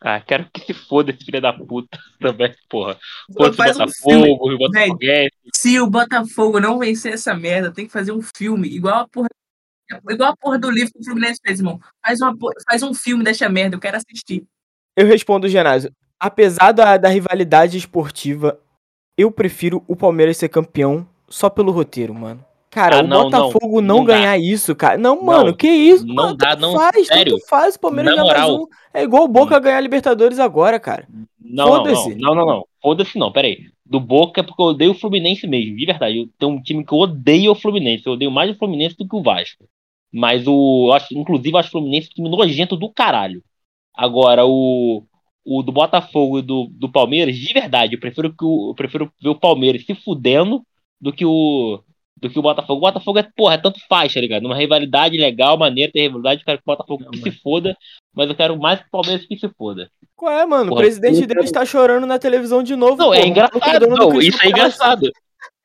[0.05, 2.99] Ah, quero que se foda esse filho da puta também, porra.
[3.33, 5.31] Foda-se Faz um Botafogo, o Botafoguense.
[5.55, 9.29] Se o Botafogo não vencer essa merda, tem que fazer um filme, igual a porra,
[10.11, 11.79] igual a porra do livro que o Fluminense fez, irmão.
[12.05, 12.37] Faz, uma,
[12.69, 14.45] faz um filme dessa merda, eu quero assistir.
[14.97, 15.93] Eu respondo, Genásio.
[16.19, 18.61] Apesar da, da rivalidade esportiva,
[19.17, 22.45] eu prefiro o Palmeiras ser campeão só pelo roteiro, mano.
[22.73, 24.15] Cara, Ah, o não, Botafogo não, não dá.
[24.15, 24.97] ganhar isso, cara.
[24.97, 26.07] Não, mano, que isso?
[26.07, 27.35] não mano, dá, não, faz, sério.
[27.35, 27.75] tanto faz.
[27.77, 28.63] O Palmeiras Na ganhar mais moral.
[28.63, 28.67] um.
[28.95, 31.07] É igual o Boca ganhar a Libertadores agora, cara.
[31.39, 32.15] Não, não, Foda-se.
[32.15, 32.67] não, não, não.
[32.83, 33.71] Foda-se não, peraí.
[33.85, 36.19] Do Boca é porque eu odeio o Fluminense mesmo, de verdade.
[36.19, 38.07] Eu tenho um time que eu odeio o Fluminense.
[38.07, 39.65] Eu odeio mais o Fluminense do que o Vasco.
[40.11, 40.87] Mas o.
[40.89, 43.43] eu acho, inclusive, eu acho o Fluminense um time nojento do caralho.
[43.95, 45.05] Agora, o.
[45.45, 49.13] O do Botafogo e do, do Palmeiras, de verdade, eu prefiro, que o, eu prefiro
[49.21, 50.63] ver o Palmeiras se fudendo
[51.01, 51.81] do que o.
[52.23, 52.79] Do que o Botafogo.
[52.79, 54.47] O Botafogo é, porra, é tanto faz, tá ligado?
[54.47, 57.77] Uma rivalidade legal, maneira, tem rivalidade, eu quero que o Botafogo que se foda,
[58.15, 59.91] mas eu quero mais que o Palmeiras que se foda.
[60.15, 60.69] Qual é, mano?
[60.69, 62.97] Porra, o presidente dele está chorando na televisão de novo.
[62.97, 63.19] Não, porra.
[63.19, 63.89] é maluco é engraçado.
[63.89, 65.13] Não, isso é engraçado.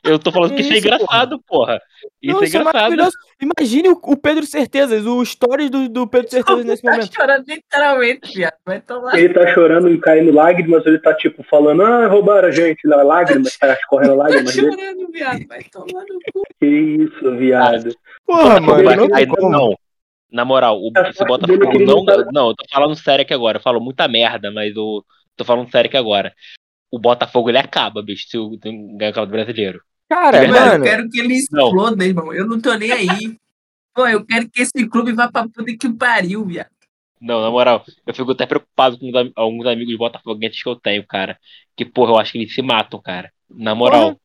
[0.07, 1.81] Eu tô falando que isso é Isso, engraçado, porra.
[2.21, 2.73] Isso Não, é isso é engraçado.
[2.83, 3.17] maravilhoso.
[3.41, 7.13] Imagine o, o Pedro Certezas, o stories do, do Pedro Certezas nesse tá momento.
[7.15, 8.53] chorando literalmente, viado.
[8.65, 9.17] Vai tomar.
[9.17, 13.03] Ele tá chorando e caindo lágrimas, ele tá tipo falando, ah, roubaram a gente, lá,
[13.03, 14.71] lágrimas, tá escorrendo Tá lágrimas dele.
[14.71, 15.47] chorando, viado.
[15.47, 16.43] Vai tomar no cu.
[16.59, 17.95] Que isso, viado.
[18.25, 19.77] Porra, mano, vai não não.
[20.31, 21.95] Na moral, o, é Botafogo ele não.
[21.97, 23.57] não tá- eu tô falando sério aqui agora.
[23.59, 25.01] Eu falo muita merda, mas eu
[25.37, 26.33] tô falando sério aqui agora.
[26.91, 29.81] O Botafogo ele acaba, bicho, se o ganhar o Campeonato Brasileiro.
[30.09, 31.67] Cara, É Mano, eu quero que ele Não.
[31.67, 32.33] exploda, irmão.
[32.33, 33.37] Eu não tô nem aí.
[33.93, 36.69] Pô, eu quero que esse clube vá pra puta que pariu, viado.
[37.19, 41.37] Não, na moral, eu fico até preocupado com alguns amigos botafoguenses que eu tenho, cara.
[41.75, 43.31] Que, porra, eu acho que eles se matam, cara.
[43.49, 44.15] Na moral.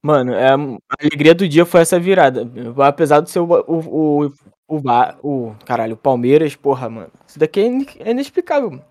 [0.00, 0.56] Mano, é, a
[1.00, 2.48] alegria do dia foi essa virada.
[2.84, 4.32] Apesar do seu o, o,
[4.68, 4.80] o,
[5.22, 7.10] o, caralho, o Palmeiras, porra, mano.
[7.26, 8.70] Isso daqui é é inexplicável.
[8.70, 8.84] mano.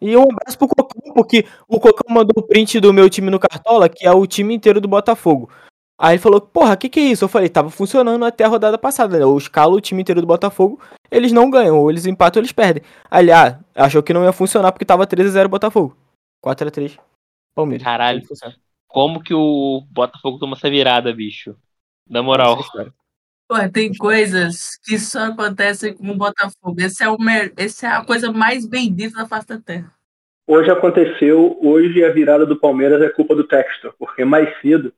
[0.00, 3.38] E um abraço pro Cocão, porque o Cocão mandou o print do meu time no
[3.38, 5.50] Cartola, que é o time inteiro do Botafogo.
[5.98, 7.24] Aí ele falou, porra, o que que é isso?
[7.24, 9.22] Eu falei, tava funcionando até a rodada passada, né?
[9.22, 10.80] Eu escalo o time inteiro do Botafogo,
[11.10, 12.82] eles não ganham, ou eles empatam ou eles perdem.
[13.08, 15.96] Aí ele, ah, achou que não ia funcionar porque tava 3x0 Botafogo.
[16.44, 16.98] 4x3
[17.54, 17.84] Palmeiras.
[17.84, 18.22] Caralho.
[18.88, 21.56] Como que o Botafogo toma essa virada, bicho?
[22.08, 22.58] Na moral.
[22.58, 22.92] Essa.
[23.48, 26.80] Pô, tem coisas que só acontecem com o Botafogo.
[26.80, 27.52] Esse é, o mer...
[27.56, 29.92] Esse é a coisa mais bendita da face da terra.
[30.46, 34.92] Hoje aconteceu, hoje a virada do Palmeiras é culpa do Textor, porque mais cedo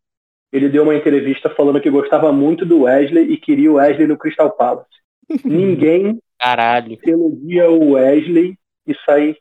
[0.56, 4.16] ele deu uma entrevista falando que gostava muito do Wesley e queria o Wesley no
[4.16, 4.88] Crystal Palace.
[5.44, 6.98] Ninguém Caralho.
[7.04, 9.36] elogia o Wesley e sai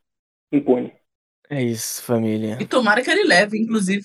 [0.51, 0.91] impune.
[1.49, 2.57] É isso, família.
[2.59, 4.03] E tomara que ele leve, inclusive.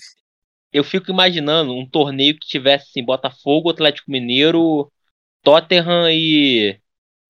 [0.71, 4.89] Eu fico imaginando um torneio que tivesse assim, Botafogo, Atlético Mineiro,
[5.43, 6.79] Tottenham e.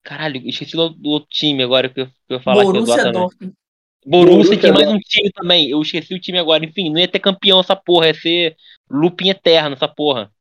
[0.04, 2.94] Caralho, esqueci do, do outro time agora que eu, que eu ia falar aqui Borussia
[2.94, 3.20] exatamente.
[3.20, 3.54] Dortmund.
[4.06, 5.70] Borussia Borussia tinha mais um time também.
[5.70, 6.66] Eu esqueci o time agora.
[6.66, 8.56] Enfim, não ia ter campeão essa porra, ia ser
[8.92, 10.32] looping eterno essa porra.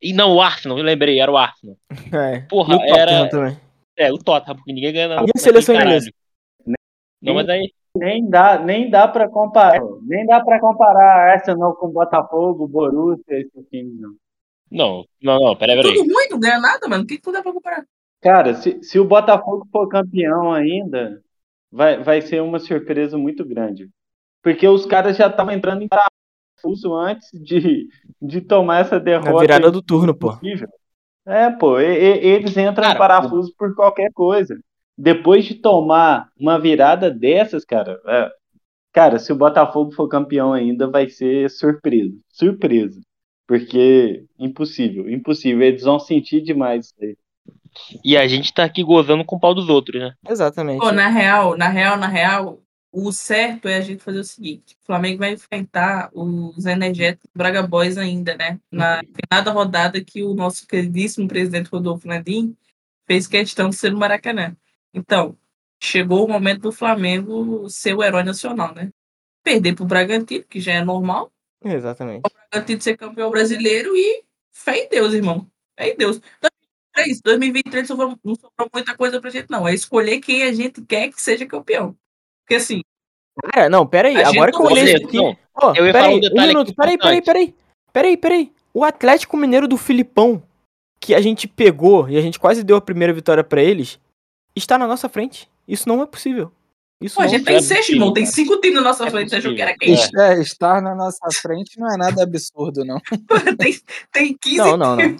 [0.00, 1.76] E não, o Arsenal, eu lembrei, era o Arsenal.
[2.12, 2.40] É.
[2.40, 3.58] Porra, o era- também.
[3.98, 6.10] É, o Tottenham, porque ninguém ganha na E a seleção inglesa?
[7.22, 7.72] Não, mas aí.
[7.96, 13.62] Nem dá, nem dá para comparar, nem dá para comparar Arsenal com Botafogo, Borussia, esse
[13.70, 14.14] time não.
[14.70, 16.00] Não, não, não, peraí, Tudo peraí.
[16.02, 17.04] ruim, não ganha nada, mano.
[17.04, 17.84] O que, que tu dá pra comparar?
[18.20, 21.22] Cara, se, se o Botafogo for campeão ainda,
[21.72, 23.88] vai, vai ser uma surpresa muito grande.
[24.42, 25.88] Porque os caras já estavam entrando em
[26.66, 27.88] parafuso antes de,
[28.20, 29.32] de tomar essa derrota.
[29.32, 30.36] Na virada do turno, pô.
[31.26, 34.56] É, pô, e- e- eles entram Cara, em parafuso por qualquer coisa.
[34.96, 38.30] Depois de tomar uma virada dessas, cara, é,
[38.92, 42.16] cara, se o Botafogo for campeão ainda, vai ser surpresa.
[42.28, 43.00] Surpresa.
[43.46, 45.62] Porque impossível, impossível.
[45.62, 47.16] Eles vão sentir demais isso aí.
[48.04, 50.12] E a gente tá aqui gozando com o pau dos outros, né?
[50.28, 50.80] Exatamente.
[50.80, 52.58] Pô, na real, na real, na real,
[52.98, 57.62] o certo é a gente fazer o seguinte: o Flamengo vai enfrentar os energéticos Braga
[57.62, 58.58] Boys ainda, né?
[58.70, 62.56] Na finada rodada que o nosso queridíssimo presidente Rodolfo Landim
[63.06, 64.56] fez questão de ser no Maracanã.
[64.94, 65.36] Então,
[65.82, 68.90] chegou o momento do Flamengo ser o herói nacional, né?
[69.44, 71.30] Perder pro Bragantino, que já é normal,
[71.62, 72.22] Exatamente.
[72.26, 75.46] o Bragantino ser campeão brasileiro e fé em Deus, irmão.
[75.78, 76.18] Fé em Deus.
[76.96, 79.68] 2023, 2023 não sobrou- não sobrou muita coisa pra gente, não.
[79.68, 81.94] É escolher quem a gente quer que seja campeão.
[82.46, 82.80] Porque assim,
[83.52, 84.22] Cara, não, pera aí.
[84.22, 85.16] Agora que eu olhei isso aqui.
[85.16, 86.74] não, Ó, eu ia pera um um minuto.
[86.74, 87.54] Peraí, peraí, peraí.
[87.92, 88.52] Peraí, peraí.
[88.72, 90.42] O Atlético Mineiro do Filipão,
[91.00, 93.98] que a gente pegou e a gente quase deu a primeira vitória pra eles,
[94.54, 95.48] está na nossa frente.
[95.66, 96.52] Isso não é possível.
[97.00, 98.12] Isso pô, a gente é tem seis, possível, irmão.
[98.14, 99.30] Tem cinco times na nossa É frente.
[99.30, 99.94] Você achou que era quem?
[99.94, 102.98] É, estar na nossa frente não é nada absurdo, não.
[103.58, 103.78] tem,
[104.12, 105.16] tem 15 Não, não, não.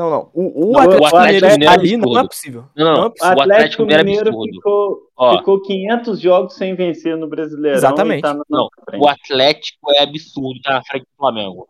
[0.00, 0.30] Não, não.
[0.32, 2.64] O, o Não, Atlético o Atlético Mineiro é ali não é possível.
[2.74, 2.94] Não, não.
[2.94, 3.28] Não é O possível.
[3.36, 4.98] O Atlético Atlético Mineiro é ficou,
[5.36, 8.18] ficou 500 jogos sem vencer no Brasileirão Exatamente.
[8.20, 9.02] e tá Não, frente.
[9.02, 11.68] O Atlético é absurdo, tá na frente do Flamengo.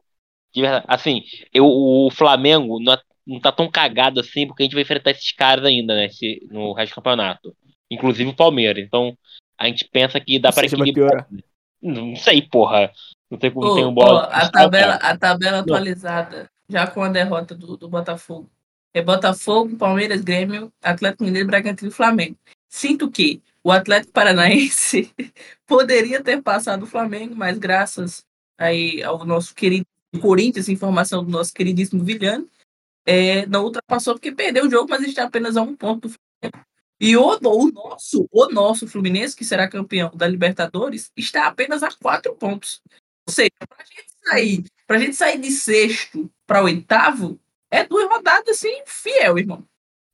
[0.54, 0.84] De verdade.
[0.86, 1.22] Assim,
[1.52, 5.10] eu, o Flamengo não, é- não tá tão cagado assim, porque a gente vai enfrentar
[5.10, 6.06] esses caras ainda, né?
[6.06, 7.52] esse- no resto do campeonato.
[7.90, 8.84] Inclusive o Palmeiras.
[8.84, 9.12] Então,
[9.58, 11.26] a gente pensa que dá vai equilibrar.
[11.82, 12.92] Não sei, porra.
[13.28, 14.20] Não tem, não Ô, tenho ó, bola.
[14.24, 18.50] a tabela, a tabela atualizada, já com a derrota do, do Botafogo.
[18.94, 22.36] É Botafogo, Palmeiras, Grêmio, Atlético Mineiro, Bragantino e Flamengo.
[22.68, 25.12] Sinto que o Atlético Paranaense
[25.66, 28.24] poderia ter passado o Flamengo, mas graças
[28.58, 29.86] aí ao nosso querido
[30.20, 32.48] Corinthians, informação do nosso queridíssimo Vilhano,
[33.06, 36.66] é, não ultrapassou porque perdeu o jogo, mas está apenas a um ponto do Flamengo.
[37.00, 41.90] E o, o nosso, o nosso Fluminense, que será campeão da Libertadores, está apenas a
[41.90, 42.82] quatro pontos.
[43.26, 47.38] Ou seja, pra gente sair, pra gente sair de sexto para oitavo,
[47.70, 49.64] é duas rodadas assim, fiel, irmão.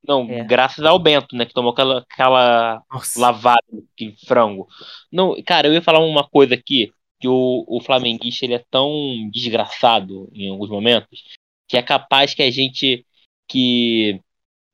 [0.06, 0.44] Não, É.
[0.44, 1.44] graças ao Bento, né?
[1.44, 3.18] Que tomou aquela, aquela Nossa.
[3.20, 3.62] lavada
[3.98, 4.68] de frango.
[5.10, 8.90] Não, cara, eu ia falar uma coisa aqui, que o, o flamenguista ele é tão
[9.32, 11.24] desgraçado em alguns momentos,
[11.68, 13.04] que é capaz que a gente
[13.48, 14.20] que,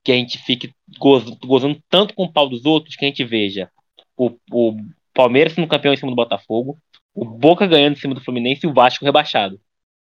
[0.04, 3.22] que a gente fique gozo- gozando tanto com o pau dos outros que a gente
[3.24, 3.70] veja
[4.16, 4.76] o, o
[5.14, 6.78] Palmeiras sendo campeão em cima do Botafogo,
[7.14, 9.60] o Boca ganhando em cima do Fluminense e o Vasco rebaixado.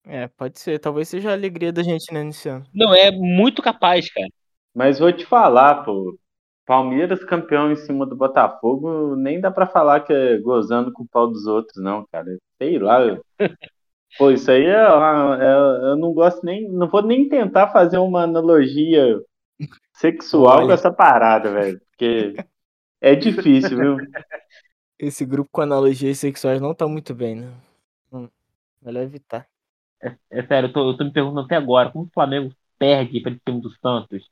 [0.05, 0.79] É, pode ser.
[0.79, 2.65] Talvez seja a alegria da gente, né, nesse ano.
[2.73, 4.27] Não, é muito capaz, cara.
[4.73, 6.17] Mas vou te falar, pô.
[6.65, 11.07] Palmeiras campeão em cima do Botafogo, nem dá pra falar que é gozando com o
[11.07, 12.25] pau dos outros, não, cara.
[12.57, 13.01] Sei lá.
[13.01, 13.23] eu-
[14.17, 18.23] Pô, isso aí é, é- eu não gosto nem, não vou nem tentar fazer uma
[18.23, 19.21] analogia
[19.93, 20.67] sexual Olha.
[20.67, 21.79] com essa parada, velho.
[21.91, 22.35] Porque
[23.01, 23.97] é difícil, viu?
[24.99, 27.51] Esse grupo com analogias sexuais não tá muito bem, né?
[28.11, 28.29] Hum,
[28.81, 29.49] melhor evitar.
[30.29, 33.31] É sério, eu tô, eu tô me perguntando até agora, como o Flamengo perde pra
[33.31, 34.23] esse time do Santos?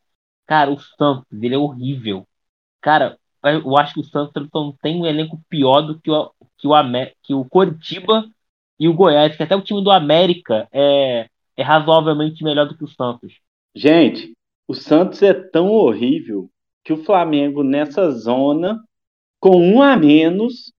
[0.46, 2.28] Cara, o Santos, ele é horrível.
[2.82, 6.68] Cara, eu acho que o Santos não tem um elenco pior do que o, que
[6.68, 8.26] o, Amé- que o Coritiba
[8.80, 12.84] e o Goiás, que até o time do América é, é razoavelmente melhor do que
[12.86, 13.34] o Santos.
[13.76, 14.34] Gente,
[14.68, 16.50] o Santos é tão horrível
[16.84, 18.84] que o Flamengo, nessa zona,
[19.46, 20.74] com um a menos,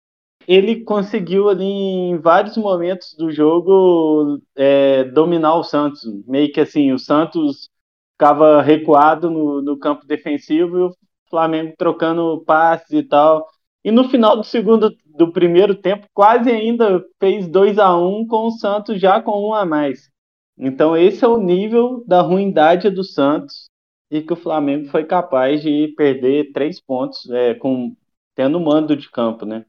[0.49, 6.03] ele conseguiu ali em vários momentos do jogo é, dominar o Santos.
[6.27, 7.71] Meio que assim, o Santos
[8.15, 10.97] ficava recuado no, no campo defensivo e o
[11.31, 13.47] Flamengo trocando passes e tal.
[13.85, 18.49] E no final do segundo, do primeiro tempo, quase ainda fez 2 a 1 com
[18.49, 20.11] o Santos já com um a mais.
[20.59, 23.69] Então esse é o nível da ruindade do Santos
[24.11, 27.95] e que o Flamengo foi capaz de perder três pontos é, com
[28.37, 29.65] tendo mando de campo, né?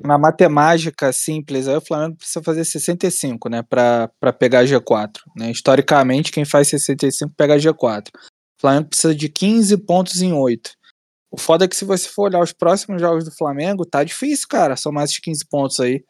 [0.00, 5.50] Na matemática simples, aí o Flamengo precisa fazer 65, né, pra, pra pegar G4, né?
[5.50, 8.08] Historicamente, quem faz 65 pega G4.
[8.08, 10.70] O Flamengo precisa de 15 pontos em 8.
[11.30, 14.48] O foda é que se você for olhar os próximos jogos do Flamengo, tá difícil,
[14.48, 16.02] cara, somar esses 15 pontos aí.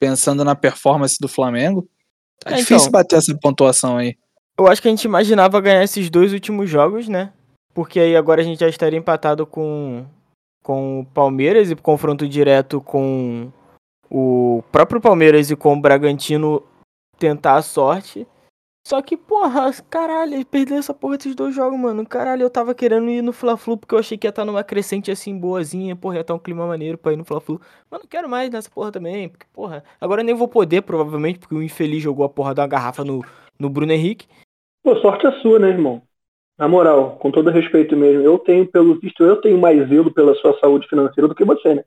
[0.00, 1.88] Pensando na performance do Flamengo,
[2.38, 2.92] tá É, difícil então.
[2.92, 4.14] bater essa pontuação aí.
[4.56, 7.32] Eu acho que a gente imaginava ganhar esses dois últimos jogos, né?
[7.74, 10.06] Porque aí agora a gente já estaria empatado com,
[10.62, 13.50] com o Palmeiras e confronto direto com
[14.10, 16.62] o próprio Palmeiras e com o Bragantino
[17.18, 18.26] tentar a sorte.
[18.86, 22.06] Só que, porra, caralho, perdeu essa porra desses dois jogos, mano.
[22.06, 25.10] Caralho, eu tava querendo ir no Fla-Flu porque eu achei que ia estar numa crescente
[25.10, 27.60] assim, boazinha, porra, ia estar um clima maneiro pra ir no Fla-Flu.
[27.90, 31.54] Mas não quero mais nessa porra também, porque, porra, agora nem vou poder, provavelmente, porque
[31.54, 33.22] o infeliz jogou a porra da garrafa no,
[33.58, 34.26] no Bruno Henrique.
[34.82, 36.00] Pô, sorte é sua, né, irmão?
[36.58, 40.34] Na moral, com todo respeito mesmo, eu tenho, pelo visto, eu tenho mais zelo pela
[40.34, 41.84] sua saúde financeira do que você, né?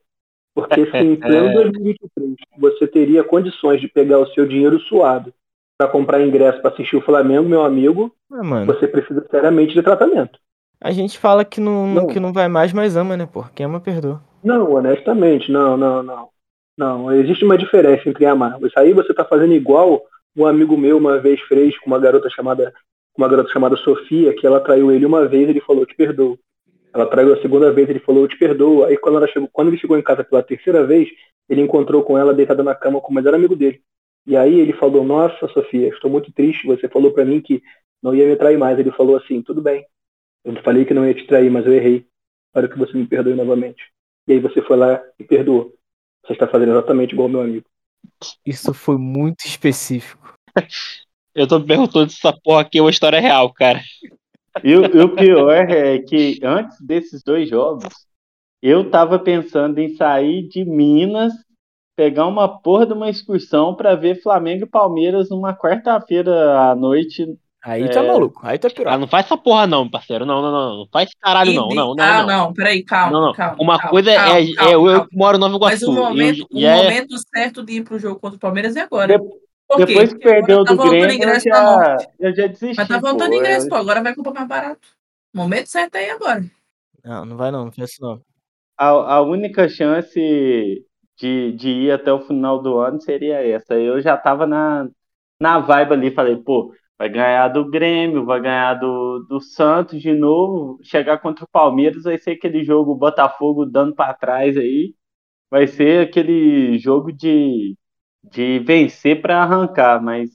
[0.55, 5.33] Porque se em pleno 2023 você teria condições de pegar o seu dinheiro suado
[5.77, 10.39] para comprar ingresso para assistir o Flamengo, meu amigo, Ah, você precisa seriamente de tratamento.
[10.79, 12.07] A gente fala que não, Não.
[12.07, 13.43] que não vai mais, mas ama, né, pô?
[13.53, 14.21] Quem ama, perdoa.
[14.43, 16.29] Não, honestamente, não, não, não.
[16.77, 18.57] Não, existe uma diferença entre amar.
[18.63, 20.01] Isso aí você tá fazendo igual
[20.35, 22.73] um amigo meu uma vez fez com uma garota chamada
[23.17, 26.39] uma garota chamada Sofia, que ela traiu ele uma vez, ele falou, te perdoo.
[26.93, 28.83] Ela traiu a segunda vez, ele falou, eu te perdoo.
[28.83, 31.09] Aí quando, ela chegou, quando ele chegou em casa pela terceira vez,
[31.47, 33.81] ele encontrou com ela deitada na cama com o melhor amigo dele.
[34.25, 37.61] E aí ele falou, nossa, Sofia, estou muito triste, você falou pra mim que
[38.01, 38.77] não ia me trair mais.
[38.77, 39.85] Ele falou assim, tudo bem.
[40.43, 42.05] Eu falei que não ia te trair, mas eu errei.
[42.47, 43.81] Espero que você me perdoe novamente.
[44.27, 45.73] E aí você foi lá e perdoou.
[46.25, 47.65] Você está fazendo exatamente igual ao meu amigo.
[48.45, 50.35] Isso foi muito específico.
[51.33, 53.81] Eu tô me perguntando se essa porra aqui é uma história real, cara.
[54.63, 57.87] E, o- e o pior é que antes desses dois jogos,
[58.61, 61.31] eu tava pensando em sair de Minas,
[61.95, 67.25] pegar uma porra de uma excursão pra ver Flamengo e Palmeiras numa quarta-feira à noite.
[67.63, 68.07] Aí tá É.
[68.07, 68.97] maluco, aí tá Ah, pior.
[68.99, 70.25] não faz essa porra não, parceiro.
[70.25, 70.77] Não, não, não.
[70.79, 71.67] Não faz esse caralho não.
[71.69, 72.27] Não, não, ah, não.
[72.27, 73.33] não, peraí, calma, Não, não.
[73.33, 73.55] calma.
[73.59, 75.07] Uma calma, coisa calma, é, calma, é eu calma.
[75.07, 75.91] que moro no Nova Mas Iguaçu.
[76.01, 78.75] o momento, e, o e é, momento certo de ir pro jogo contra o Palmeiras
[78.75, 79.17] é agora.
[79.17, 79.37] De- Por quê?
[79.77, 82.77] Depois que perdeu tá do Grêmio, eu ingresso já, eu já desisti.
[82.77, 83.35] Mas tá voltando pô.
[83.37, 83.75] ingresso, Eu- pô.
[83.75, 84.87] Agora vai comprar mais barato.
[85.33, 86.43] O momento certo é aí agora.
[87.03, 88.21] Não, não vai não, não faz isso não.
[88.77, 90.19] a, a única chance
[91.17, 93.75] de, de ir até o final do ano seria essa.
[93.75, 94.87] Eu já tava na,
[95.39, 100.13] na vibe ali, falei, pô, vai ganhar do Grêmio, vai ganhar do, do Santos de
[100.13, 104.95] novo, chegar contra o Palmeiras, vai ser aquele jogo Botafogo dando pra trás aí,
[105.51, 107.75] vai ser aquele jogo de,
[108.23, 110.31] de vencer pra arrancar, mas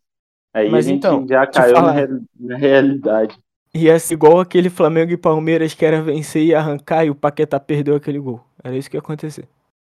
[0.55, 1.93] aí Mas a gente então, já caiu na, falar.
[1.93, 3.37] real- na realidade.
[3.73, 7.61] Ia ser igual aquele Flamengo e Palmeiras que era vencer e arrancar e o Paquetá
[7.61, 8.45] perdeu aquele gol.
[8.65, 9.49] Era isso que ia acontecer.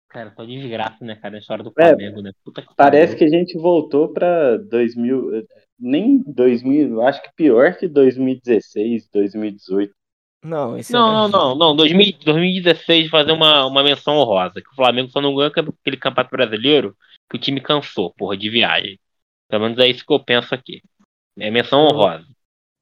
[0.08, 1.36] Cara, tô de desgraça, né, cara?
[1.36, 2.32] A história do É, Flamengo, né?
[2.44, 3.16] Puta que Parece pariu.
[3.16, 5.30] que a gente voltou para 2000,
[5.78, 9.94] nem 2000, acho que pior que 2016, 2018.
[10.46, 11.12] Não, esse Não, é...
[11.12, 11.76] não, não, não.
[11.76, 14.62] 2000 2016 fazer uma, uma menção honrosa.
[14.62, 16.96] Que o Flamengo só não ganhou aquele campeonato brasileiro
[17.28, 18.98] que o time cansou, porra, de viagem.
[19.48, 20.82] Pelo menos é isso que eu penso aqui.
[21.38, 22.26] É menção honrosa.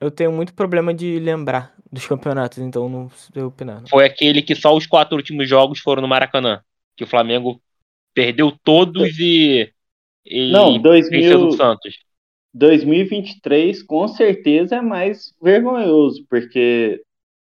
[0.00, 3.80] Eu tenho muito problema de lembrar dos campeonatos, então não sei opinar.
[3.80, 3.88] não.
[3.88, 6.60] Foi aquele que só os quatro últimos jogos foram no Maracanã.
[6.96, 7.60] Que o Flamengo
[8.14, 9.72] perdeu todos e.
[10.26, 11.96] e Não, 2000 venceu do Santos.
[12.52, 17.02] 2023 com certeza é mais vergonhoso, porque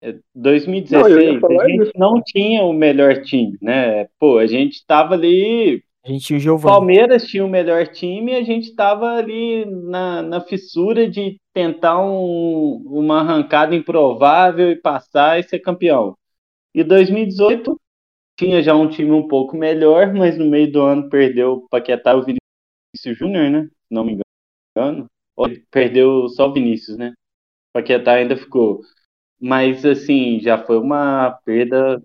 [0.03, 4.05] é, Não, eu 2016 ia falar a gente não tinha o melhor time, né?
[4.19, 6.75] Pô, a gente tava ali A gente tinha o Giovanni.
[6.75, 11.99] Palmeiras tinha o melhor time e a gente estava ali na, na fissura de tentar
[12.03, 16.15] um- uma arrancada improvável e passar e ser campeão.
[16.75, 17.79] E 2018
[18.37, 22.13] tinha já um time um pouco melhor, mas no meio do ano perdeu o Paquetá
[22.13, 23.63] e o Vinícius Júnior, né?
[23.63, 24.13] Se não me
[24.77, 25.07] engano.
[25.35, 27.09] Ou Perdeu só o Vinícius, né?
[27.09, 28.81] O Paquetá ainda ficou.
[29.43, 32.01] Mas, assim, já foi uma perda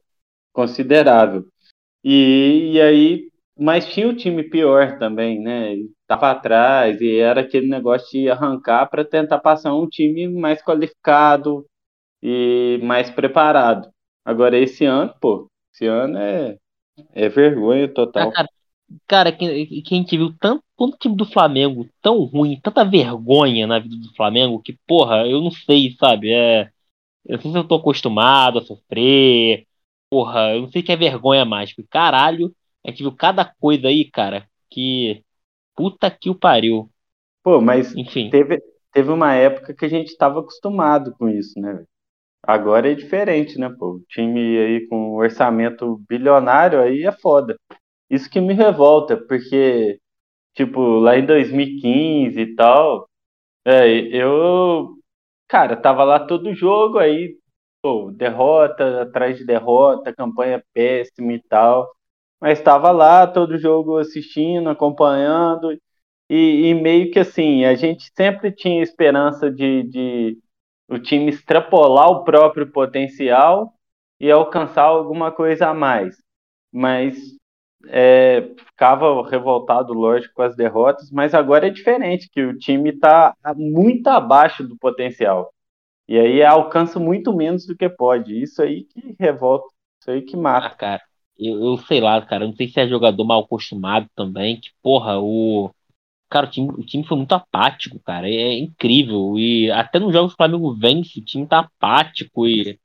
[0.53, 1.45] considerável.
[2.03, 5.77] E, e aí, mas tinha o time pior também, né?
[6.07, 11.65] Tava atrás e era aquele negócio de arrancar para tentar passar um time mais qualificado
[12.21, 13.89] e mais preparado.
[14.25, 16.57] Agora, esse ano, pô, esse ano é,
[17.15, 18.31] é vergonha total.
[18.31, 18.49] Ah, cara,
[19.07, 23.79] cara, quem, quem te viu tanto, tanto time do Flamengo tão ruim, tanta vergonha na
[23.79, 26.33] vida do Flamengo, que, porra, eu não sei, sabe?
[26.33, 26.69] É,
[27.29, 29.67] eu não sei se eu tô acostumado a sofrer.
[30.11, 31.75] Porra, eu não sei se é vergonha mais.
[31.75, 32.55] Porque, caralho,
[32.85, 35.23] a gente viu cada coisa aí, cara, que.
[35.77, 36.91] Puta que o pariu.
[37.45, 38.31] Pô, mas Enfim.
[38.31, 38.61] teve,
[38.93, 41.85] teve uma época que a gente estava acostumado com isso, né?
[42.43, 43.97] Agora é diferente, né, pô?
[43.97, 47.57] O time aí com orçamento bilionário aí é foda.
[48.11, 50.01] Isso que me revolta, porque,
[50.55, 53.09] tipo, lá em 2015 e tal,
[53.65, 54.98] é, eu,
[55.49, 57.37] cara, tava lá todo jogo, aí,
[57.83, 61.91] pô, derrota atrás de derrota, campanha péssima e tal,
[62.41, 65.73] mas tava lá todo jogo assistindo, acompanhando,
[66.31, 70.39] e, e meio que assim, a gente sempre tinha esperança de, de
[70.89, 73.75] o time extrapolar o próprio potencial
[74.21, 76.17] e alcançar alguma coisa a mais.
[76.73, 77.17] Mas
[77.87, 83.35] é, ficava revoltado, lógico, com as derrotas, mas agora é diferente, que o time está
[83.57, 85.53] muito abaixo do potencial.
[86.09, 88.41] E aí alcança muito menos do que pode.
[88.43, 89.67] Isso aí que revolta,
[90.01, 90.77] isso aí que Ah, mata.
[90.77, 91.03] cara,
[91.39, 95.19] eu, eu sei lá, cara, não sei se é jogador mal acostumado também, que, porra,
[95.21, 95.71] o.
[96.31, 98.29] Cara, o time, o time foi muito apático, cara.
[98.29, 99.39] É incrível.
[99.39, 102.79] E até nos jogos que o Flamengo vence, o time tá apático e.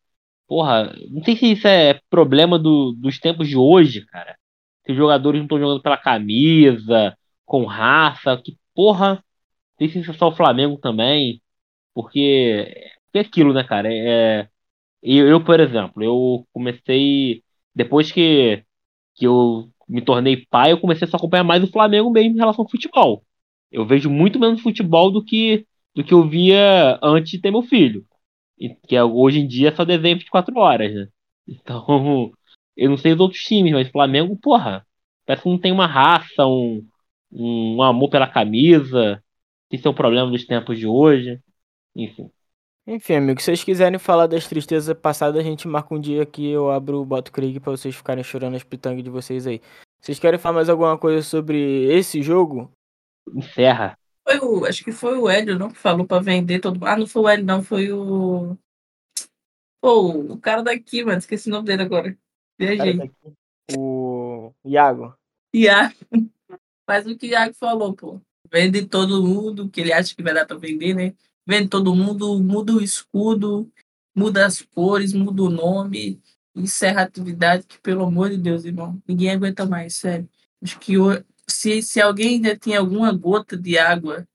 [0.48, 4.38] Porra, não sei se isso é problema do- dos tempos de hoje, cara.
[4.86, 9.16] Se os jogadores não estão jogando pela camisa, com raça, que porra.
[9.16, 9.24] Não
[9.80, 11.42] sei se isso é só o Flamengo também.
[11.94, 13.90] Porque é aquilo, né, cara?
[13.94, 14.50] É,
[15.02, 17.44] eu, eu, por exemplo, eu comecei.
[17.76, 18.64] Depois que,
[19.16, 22.38] que eu me tornei pai, eu comecei só a acompanhar mais o Flamengo mesmo em
[22.40, 23.24] relação ao futebol.
[23.72, 27.64] Eu vejo muito menos futebol do que, do que eu via antes de ter meu
[27.64, 28.06] filho.
[28.88, 31.08] Que é- hoje em dia é só desenho 24 horas, né?
[31.48, 32.32] Então,
[32.76, 34.86] eu não sei os outros times, mas o Flamengo, porra,
[35.26, 36.86] parece que não tem uma raça, um,
[37.32, 39.24] um amor pela camisa.
[39.72, 41.40] Isso é um problema dos tempos de hoje.
[41.96, 42.30] Enfim.
[42.86, 46.50] Enfim, amigo, se vocês quiserem falar das tristezas passadas, a gente marca um dia que
[46.50, 49.62] eu abro o Boto Krieg pra vocês ficarem chorando as pitangas de vocês aí.
[50.02, 52.70] Vocês querem falar mais alguma coisa sobre esse jogo?
[53.34, 53.98] Encerra.
[54.28, 55.70] Foi o, acho que foi o Hélio, não?
[55.70, 58.58] Que falou pra vender todo Ah, não foi o Hélio, não, foi o.
[59.82, 61.20] Pô, o cara daqui, mano.
[61.20, 62.18] Esqueci o nome dele agora.
[62.60, 63.12] Viajei.
[63.78, 65.16] O Iago.
[65.54, 65.96] Iago.
[66.86, 68.22] Faz o que o Iago falou, pô.
[68.52, 71.14] Vende todo mundo, que ele acha que vai dar pra vender, né?
[71.48, 73.72] Vende todo mundo, muda o escudo,
[74.16, 76.22] muda as cores, muda o nome,
[76.56, 80.30] encerra a atividade, que pelo amor de Deus, irmão, ninguém aguenta mais, sério.
[80.62, 84.28] Acho que o- se, se alguém ainda tinha alguma gota de água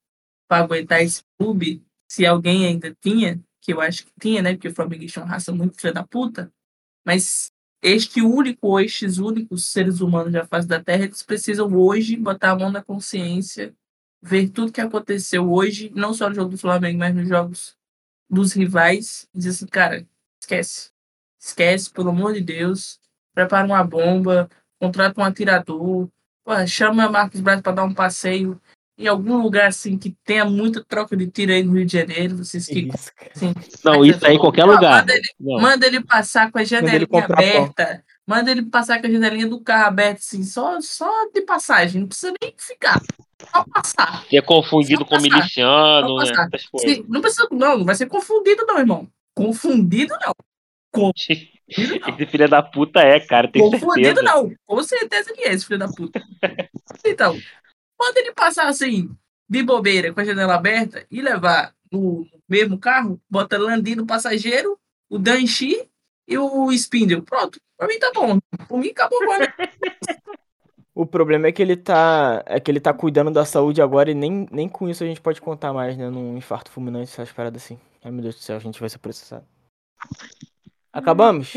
[0.47, 4.53] para aguentar esse clube, se alguém ainda tinha, que eu acho que tinha, né?
[4.53, 6.51] Porque o Flamenguista é uma raça muito filha da puta,
[7.05, 7.51] mas
[7.81, 12.51] este único, ou estes únicos seres humanos da face da Terra, eles precisam hoje botar
[12.51, 13.73] a mão na consciência,
[14.21, 17.77] ver tudo que aconteceu hoje, não só no jogo do Flamengo, mas nos jogos
[18.29, 20.07] dos rivais, e dizer assim, cara,
[20.41, 20.91] esquece.
[21.39, 22.99] Esquece, pelo amor de Deus.
[23.33, 24.49] Prepara uma bomba,
[24.79, 26.09] contrata um atirador,
[26.43, 28.59] pô, chama Marcos Braz para dar um passeio
[28.99, 32.37] em algum lugar assim que tenha muita troca de tiro aí no Rio de Janeiro,
[32.37, 34.99] vocês que Isso, assim, Não, isso aí em qualquer Não, lugar.
[34.99, 35.61] Manda ele, Não.
[35.61, 37.19] manda ele passar com a janelinha pão.
[37.23, 38.03] aberta.
[38.27, 42.01] Manda ele passar com a janelinha do carro aberta, assim, só, só de passagem.
[42.01, 43.01] Não precisa nem ficar.
[43.51, 44.25] Só passar.
[44.29, 45.23] Ser confundido Só com passar.
[45.23, 46.25] miliciano, né?
[46.77, 49.07] Se- não precisa, não, não vai ser confundido, não, irmão.
[49.33, 50.33] Confundido, não.
[50.91, 51.49] Confundido,
[52.05, 52.15] não.
[52.17, 54.21] Esse filho da puta é, cara, Confundido, certeza.
[54.21, 54.51] não.
[54.67, 56.21] Com certeza que é esse filho da puta.
[57.05, 57.35] Então,
[57.99, 59.09] manda ele passar assim,
[59.47, 64.79] de bobeira, com a janela aberta, e levar no mesmo carro, bota Landim no passageiro,
[65.09, 65.89] o Danchi
[66.27, 67.21] e o Spindle.
[67.21, 67.59] Pronto.
[67.77, 68.37] Pra mim tá bom.
[68.67, 69.53] Por mim acabou agora.
[70.95, 72.43] O problema é que ele tá.
[72.45, 75.21] É que ele tá cuidando da saúde agora e nem, nem com isso a gente
[75.21, 76.09] pode contar mais, né?
[76.09, 77.79] Num infarto fulminante, essas paradas assim.
[78.03, 79.45] Ai meu Deus do céu, a gente vai ser processado.
[80.91, 81.53] Acabamos?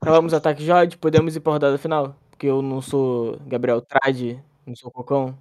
[0.00, 2.16] Acabamos o ataque Jod, podemos ir pra rodada final?
[2.42, 5.38] porque eu não sou Gabriel Trade, não sou Cocão.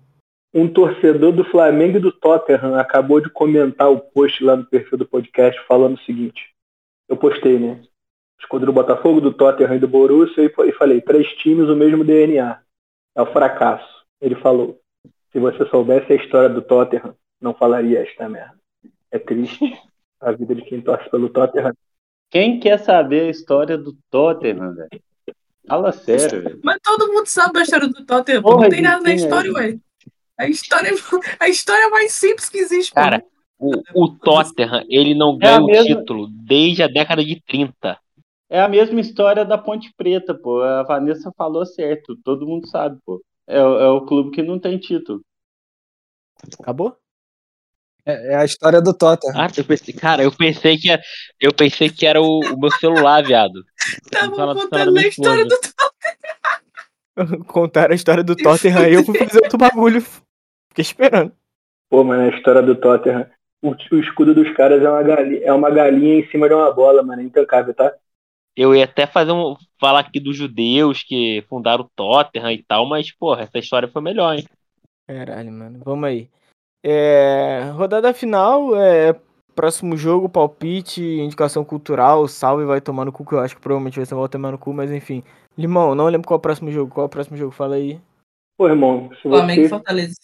[0.54, 4.98] Um torcedor do Flamengo e do Tottenham acabou de comentar o post lá no perfil
[4.98, 6.54] do podcast falando o seguinte.
[7.08, 7.82] Eu postei, né?
[8.40, 12.60] Escudo do Botafogo, do Tottenham e do Borussia e falei, três times, o mesmo DNA.
[13.16, 14.04] É o fracasso.
[14.20, 14.80] Ele falou,
[15.32, 18.56] se você soubesse a história do Tottenham, não falaria esta merda.
[19.10, 19.74] É triste
[20.20, 21.74] a vida de quem torce pelo Tottenham.
[22.30, 24.90] Quem quer saber a história do Tottenham, velho?
[25.68, 26.60] Fala sério, velho.
[26.64, 28.42] Mas todo mundo sabe a história do Tottenham.
[28.42, 29.80] Porra, Não tem nada na Vitinho, história, ué.
[30.42, 30.92] A história,
[31.40, 32.96] a história mais simples que existe, pô.
[33.00, 33.24] Cara,
[33.60, 37.40] o, o Tottenham, ele não É ganha a um mesma- título desde a década de
[37.42, 37.98] 30.
[38.50, 40.62] É a mesma história da Ponte Preta, pô.
[40.62, 42.18] A Vanessa falou certo.
[42.24, 43.22] Todo mundo sabe, pô.
[43.48, 45.22] É, o- é o clube que não tem título.
[46.60, 46.98] Acabou?
[48.04, 49.36] É, é a história do Tottenham.
[49.40, 51.02] Ah, eu pensei, cara, eu pensei que era,
[51.40, 53.64] eu pensei que era o, o meu celular, viado.
[54.10, 55.56] Tava da contando a história do
[57.46, 60.04] Contaram a história do Tottenham aí eu fui fazer outro bagulho.
[60.72, 61.34] Fiquei esperando.
[61.90, 63.30] Pô, mano, a história do Tottenham.
[63.62, 66.72] O, o escudo dos caras é uma, galinha, é uma galinha em cima de uma
[66.72, 67.22] bola, mano.
[67.22, 67.94] É intancável, tá?
[68.56, 72.86] Eu ia até fazer um falar aqui dos judeus que fundaram o Tottenham e tal,
[72.86, 74.46] mas porra, essa história foi melhor, hein?
[75.08, 75.82] Caralho, mano.
[75.84, 76.30] Vamos aí.
[76.84, 79.14] É, rodada final, é,
[79.54, 83.98] próximo jogo, palpite, indicação cultural, salve vai tomar no cu, que eu acho que provavelmente
[83.98, 85.24] vai ser volta tomar no cu, mas enfim.
[85.58, 86.94] Limão, não lembro qual é o próximo jogo.
[86.94, 87.52] Qual é o próximo jogo?
[87.52, 88.00] Fala aí.
[88.58, 89.70] Pô, irmão, se Flamengo e você.
[89.70, 90.16] Fortaleza.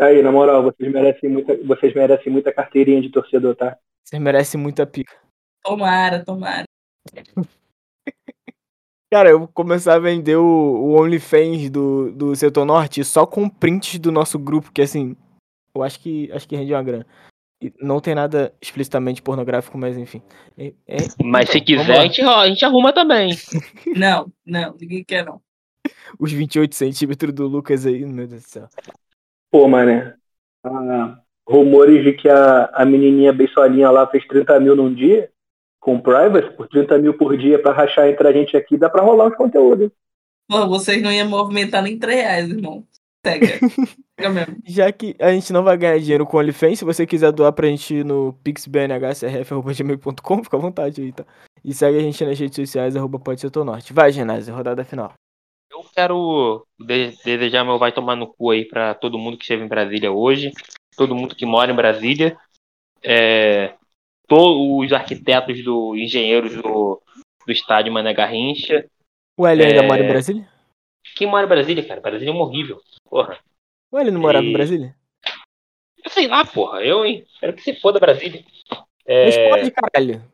[0.00, 3.76] Aí, na moral, vocês merecem muita, vocês merecem muita carteirinha de torcedor, tá?
[4.02, 5.14] Vocês merecem muita pica.
[5.62, 6.64] Tomara, tomara.
[9.12, 13.48] Cara, eu vou começar a vender o, o OnlyFans do, do Setor Norte só com
[13.48, 15.16] prints do nosso grupo, que assim,
[15.74, 17.06] eu acho que acho que rende uma grana.
[17.62, 20.22] E não tem nada explicitamente pornográfico, mas enfim.
[20.56, 23.30] É- é- Mas se quiser, a gente, a gente arruma também.
[23.98, 25.42] Não, não, ninguém quer não.
[26.18, 28.68] Os 28 centímetros do Lucas aí, meu Deus do céu.
[29.50, 30.14] Pô, mané.
[30.64, 35.30] Ah, rumores de que a, a menininha beisolinha lá fez 30 mil num dia,
[35.80, 39.02] com privacy, por 30 mil por dia pra rachar entre a gente aqui, dá pra
[39.02, 39.90] rolar os conteúdos.
[40.48, 42.84] Pô, vocês não iam movimentar nem 3 reais, irmão.
[43.22, 43.46] Pega.
[44.16, 44.56] Pega mesmo.
[44.64, 47.52] Já que a gente não vai ganhar dinheiro com o OnlyFans, se você quiser doar
[47.52, 51.24] pra gente no pixbnhcrf.gmail.com, fica à vontade aí, tá?
[51.64, 53.92] E segue a gente nas redes sociais, arroba pode ser norte.
[53.92, 55.12] Vai, Genásio, rodada final.
[55.70, 59.62] Eu quero de- desejar meu vai tomar no cu aí pra todo mundo que esteve
[59.64, 60.52] em Brasília hoje,
[60.96, 62.36] todo mundo que mora em Brasília,
[63.02, 63.74] é,
[64.26, 67.00] todos os arquitetos, do engenheiros do,
[67.46, 68.84] do estádio Mané Garrincha.
[69.36, 69.86] O Hélio ainda É.
[69.86, 70.48] mora em Brasília?
[71.16, 72.00] Quem mora em Brasília, cara?
[72.00, 72.80] Brasília é um horrível.
[73.04, 73.38] Porra.
[73.92, 74.94] O Hélio não morava em E- Brasília?
[76.04, 76.82] Eu sei lá, porra.
[76.82, 77.24] Eu, hein?
[77.38, 78.44] Quero que se foda Brasília.
[79.06, 80.24] É, Responde, caralho.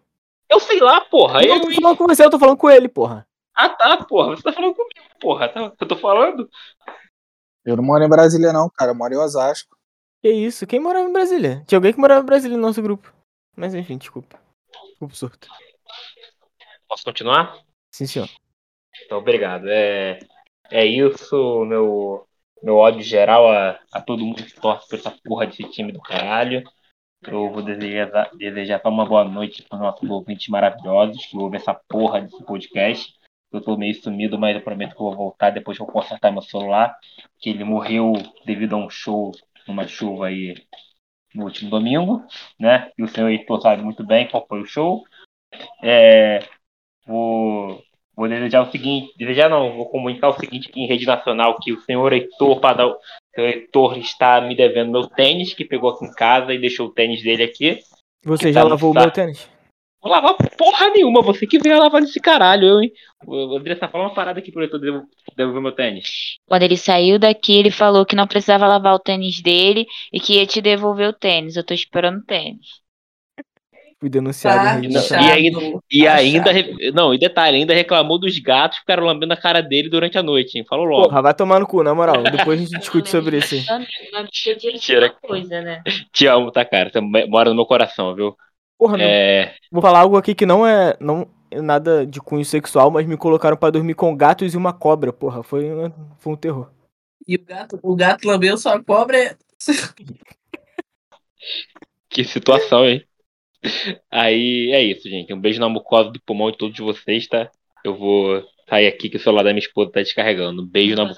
[0.49, 1.43] eu sei lá, porra.
[1.45, 1.77] Eu Eu, tô hein?
[1.81, 3.27] falando com você, eu tô falando com ele, porra.
[3.55, 4.37] Ah, tá, porra.
[4.37, 5.49] Você tá falando comigo, porra.
[5.49, 6.49] Tá, eu tô falando.
[7.65, 8.93] Eu não moro em Brasília, não, cara.
[8.93, 9.77] Eu moro em Osasco.
[10.23, 10.67] Que isso?
[10.67, 11.63] Quem morava em Brasília?
[11.67, 13.13] Tinha alguém que morava em Brasília no nosso grupo.
[13.57, 14.39] Mas enfim, desculpa.
[14.91, 15.49] Desculpa o surto.
[16.89, 17.59] Posso continuar?
[17.93, 18.29] Sim, senhor.
[19.05, 19.67] Então, obrigado.
[19.69, 20.19] É,
[20.71, 22.27] é isso, meu,
[22.63, 26.01] meu ódio geral a, a todo mundo que torce por essa porra desse time do
[26.01, 26.63] caralho.
[27.27, 31.75] Eu vou desejar, desejar uma boa noite para os nossos ouvintes maravilhosos que ouvem essa
[31.75, 33.16] porra desse podcast.
[33.53, 36.33] Eu tô meio sumido, mas eu prometo que eu vou voltar depois que eu consertar
[36.33, 36.97] meu celular.
[37.39, 38.13] Que ele morreu
[38.45, 39.33] devido a um show,
[39.67, 40.55] numa chuva aí
[41.35, 42.25] no último domingo,
[42.59, 42.91] né?
[42.97, 45.05] E o senhor Heitor sabe muito bem qual foi o show.
[45.83, 46.41] É,
[47.07, 47.83] vou
[48.17, 51.71] Vou desejar o seguinte, desejar não, vou comunicar o seguinte aqui em rede nacional, que
[51.71, 56.07] o senhor Heitor, Padal, o senhor Heitor está me devendo meu tênis, que pegou aqui
[56.07, 57.79] em casa e deixou o tênis dele aqui.
[58.25, 59.51] Você já tá lavou o meu tênis?
[60.07, 62.93] Vou lavar porra nenhuma, você que veio lavar esse caralho, eu, hein?
[63.27, 65.03] O Andressa, fala uma parada aqui pro devo-
[65.37, 66.37] devolver meu tênis.
[66.47, 70.35] Quando ele saiu daqui, ele falou que não precisava lavar o tênis dele e que
[70.35, 71.57] ia te devolver o tênis.
[71.57, 72.85] Eu tô esperando o tênis.
[73.99, 75.25] Fui denunciado Tá nacional.
[75.27, 75.61] e ainda,
[75.91, 76.21] e Achado.
[76.21, 79.89] ainda, re- não, e detalhe, ainda reclamou dos gatos que ficaram lambendo a cara dele
[79.89, 80.65] durante a noite, hein?
[80.69, 81.09] Falou logo.
[81.09, 82.23] Porra, vai tomar no cu, na moral.
[82.23, 83.65] Depois a gente discute sobre isso aí.
[84.73, 85.11] Mentira.
[85.23, 85.83] coisa, né?
[86.13, 86.91] Te amo, tá, cara?
[86.93, 88.37] Você mora no meu coração, viu?
[88.79, 89.05] Porra, não.
[89.05, 89.55] É.
[89.71, 93.17] Vou falar algo aqui que não é, não é nada de cunho sexual, mas me
[93.17, 95.13] colocaram pra dormir com gatos e uma cobra.
[95.13, 95.65] Porra, foi,
[96.19, 96.71] foi um terror.
[97.27, 99.19] E o gato, o gato lambeu sua cobra.
[99.19, 99.37] é-
[102.09, 103.05] Que situação, hein?
[104.11, 105.33] Aí é isso, gente.
[105.33, 107.51] Um beijo na mucosa do pulmão de todos vocês, tá?
[107.85, 110.63] Eu vou sair aqui que o celular da minha esposa tá descarregando.
[110.63, 111.13] Um beijo na.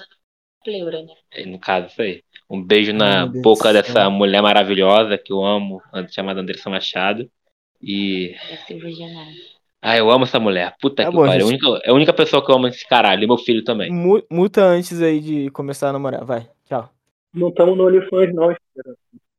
[0.63, 1.13] Pleura, né?
[1.45, 2.23] No caso, isso aí.
[2.49, 7.29] Um beijo na boca dessa mulher maravilhosa que eu amo, chamada Andressa Machado.
[7.81, 9.49] E É.
[9.81, 10.75] Ah, eu amo essa mulher.
[10.81, 11.31] Puta Tá que pariu.
[11.31, 11.65] É a gente.
[11.65, 13.23] única- É a única pessoa que eu amo esse caralho.
[13.23, 13.89] E meu filho também.
[13.91, 16.25] Mu- Muta antes aí de começar a namorar.
[16.25, 16.89] Vai, tchau.
[17.33, 18.95] Não estamos no OnlyFans, não, espera.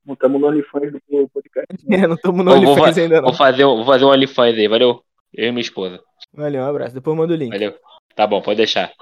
[0.07, 1.67] Não estamos no OnlyFans do podcast.
[1.91, 3.29] É, não estamos no OnlyFans fa- ainda não.
[3.29, 5.03] vou fazer, vou fazer um OnlyFans aí, valeu?
[5.35, 6.01] Eu e minha esposa.
[6.33, 6.95] Valeu, um abraço.
[6.95, 7.51] Depois manda o link.
[7.53, 7.75] Valeu.
[8.17, 8.93] Tá bom, pode deixar.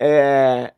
[0.00, 0.72] É.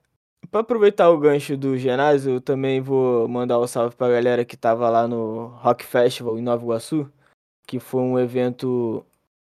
[0.51, 4.57] Pra aproveitar o gancho do ginásio, eu também vou mandar um salve pra galera que
[4.57, 7.11] tava lá no Rock Festival em Nova Iguaçu,
[7.67, 9.05] que foi um evento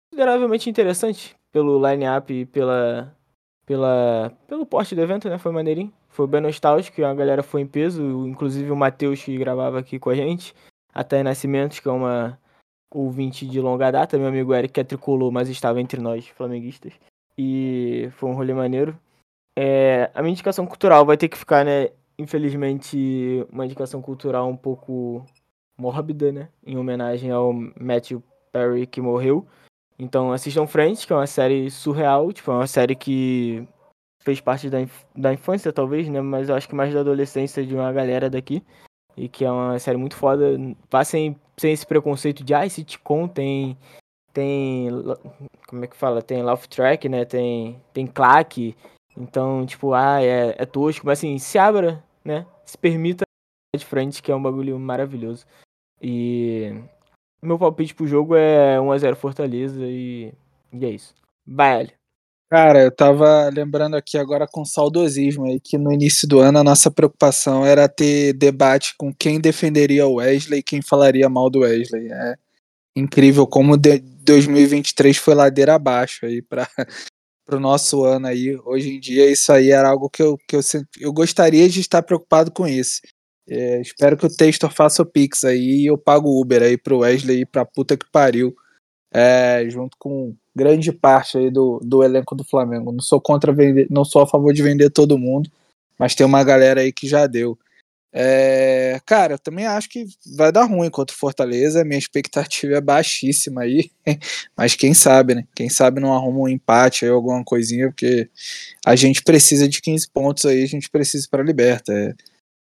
[0.10, 3.14] consideravelmente interessante pelo line-up e pela,
[3.66, 5.38] pela, pelo porte do evento, né?
[5.38, 5.92] Foi maneirinho.
[6.10, 10.10] Foi bem nostálgico, a galera foi em peso, inclusive o Matheus que gravava aqui com
[10.10, 10.54] a gente,
[10.94, 11.24] a Thay
[11.82, 12.38] que é uma
[12.94, 16.92] ouvinte de longa data, meu amigo Eric que é tricolor, mas estava entre nós, flamenguistas.
[17.38, 18.98] E foi um rolê maneiro.
[19.56, 21.90] É, a minha indicação cultural vai ter que ficar, né?
[22.20, 25.26] Infelizmente, uma indicação cultural um pouco
[25.82, 26.50] mórbida, né?
[26.66, 29.46] Em homenagem ao Matthew Perry que morreu.
[29.98, 33.68] Então assistam Friends, que é uma série surreal, tipo, é uma série que
[34.24, 36.22] fez parte da, inf- da infância, talvez, né?
[36.22, 38.64] Mas eu acho que mais da adolescência de uma galera daqui.
[39.18, 40.58] E que é uma série muito foda.
[40.90, 43.78] Vá sem, esse preconceito de, ah, esse sitcom tem.
[44.34, 44.88] Tem.
[45.68, 46.22] Como é que fala?
[46.22, 47.26] Tem Laugh Track, né?
[47.26, 47.82] Tem.
[47.94, 48.76] Tem claque.
[49.18, 51.06] Então, tipo, ah, é, é tosco.
[51.06, 52.46] Mas assim, se abra, né?
[52.66, 53.24] Se permita
[53.76, 55.46] de frente, que é um bagulho maravilhoso.
[56.02, 56.74] E.
[57.42, 60.34] Meu palpite pro jogo é 1x0 Fortaleza e.
[60.74, 61.14] E é isso.
[61.60, 62.02] Hélio.
[62.52, 66.64] Cara, eu tava lembrando aqui agora com saudosismo aí que no início do ano a
[66.64, 71.60] nossa preocupação era ter debate com quem defenderia o Wesley e quem falaria mal do
[71.60, 72.12] Wesley.
[72.12, 72.36] É
[72.94, 76.68] incrível como de 2023 foi ladeira abaixo aí para
[77.50, 78.58] o nosso ano aí.
[78.66, 80.62] Hoje em dia isso aí era algo que eu, que eu,
[81.00, 83.00] eu gostaria de estar preocupado com isso.
[83.54, 86.78] É, espero que o Textor faça o Pix aí e eu pago o Uber aí
[86.78, 88.56] pro Wesley ir pra puta que pariu.
[89.14, 92.94] É, junto com grande parte aí do, do elenco do Flamengo.
[92.94, 95.52] Não sou contra vender, não sou a favor de vender todo mundo,
[96.00, 97.60] mas tem uma galera aí que já deu.
[98.14, 100.06] É, cara, eu também acho que
[100.38, 101.84] vai dar ruim contra o Fortaleza.
[101.84, 103.92] Minha expectativa é baixíssima aí,
[104.56, 105.46] mas quem sabe, né?
[105.54, 108.30] Quem sabe não arruma um empate aí, alguma coisinha, porque
[108.86, 111.92] a gente precisa de 15 pontos aí, a gente precisa para liberta.
[111.92, 112.14] É,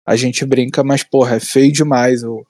[0.06, 2.44] a gente brinca, mas porra, é feio demais o,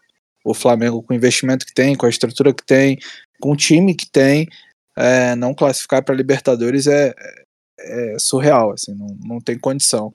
[0.45, 2.99] o Flamengo com o investimento que tem, com a estrutura que tem,
[3.41, 4.49] com o time que tem,
[4.97, 7.15] é, não classificar para Libertadores é,
[7.79, 10.13] é, surreal, assim, não, não tem condição.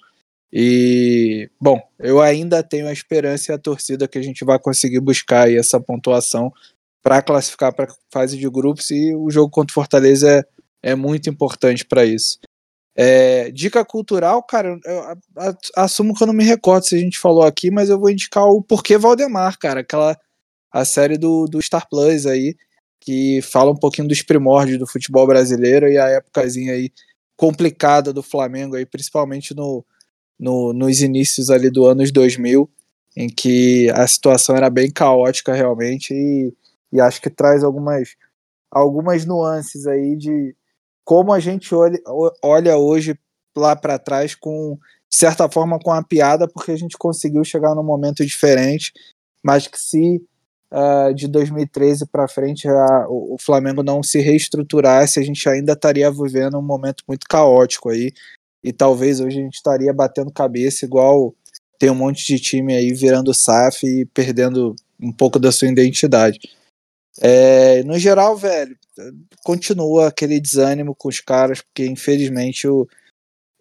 [0.51, 4.99] E, bom, eu ainda tenho a esperança e a torcida que a gente vai conseguir
[4.99, 6.51] buscar aí essa pontuação
[7.03, 10.39] para classificar para fase de grupos e o jogo contra o Fortaleza
[10.81, 12.39] é, é muito importante para isso.
[12.97, 15.17] É, dica cultural, cara, eu
[15.75, 18.45] assumo que eu não me recordo se a gente falou aqui, mas eu vou indicar
[18.45, 20.17] o Porquê Valdemar, cara, aquela
[20.71, 22.55] a série do, do Star Plus aí,
[22.99, 26.91] que fala um pouquinho dos primórdios do futebol brasileiro e a épocazinha aí
[27.37, 29.85] complicada do Flamengo aí, principalmente no,
[30.39, 32.69] no, nos inícios ali do anos 2000,
[33.15, 36.53] em que a situação era bem caótica realmente e,
[36.91, 38.15] e acho que traz algumas,
[38.71, 40.55] algumas nuances aí de
[41.05, 41.99] como a gente olha,
[42.43, 43.17] olha hoje
[43.55, 44.77] lá para trás com
[45.09, 48.91] de certa forma com a piada porque a gente conseguiu chegar num momento diferente,
[49.43, 50.21] mas que se
[50.71, 55.73] ah, de 2013 para frente a- o, o Flamengo não se reestruturasse, a gente ainda
[55.73, 58.11] estaria vivendo um momento muito caótico aí
[58.63, 61.33] e talvez hoje a gente estaria batendo cabeça igual
[61.77, 66.39] tem um monte de time aí virando SAF e perdendo um pouco da sua identidade.
[67.21, 68.77] É, no geral, velho,
[69.43, 72.87] continua aquele desânimo com os caras, porque infelizmente o,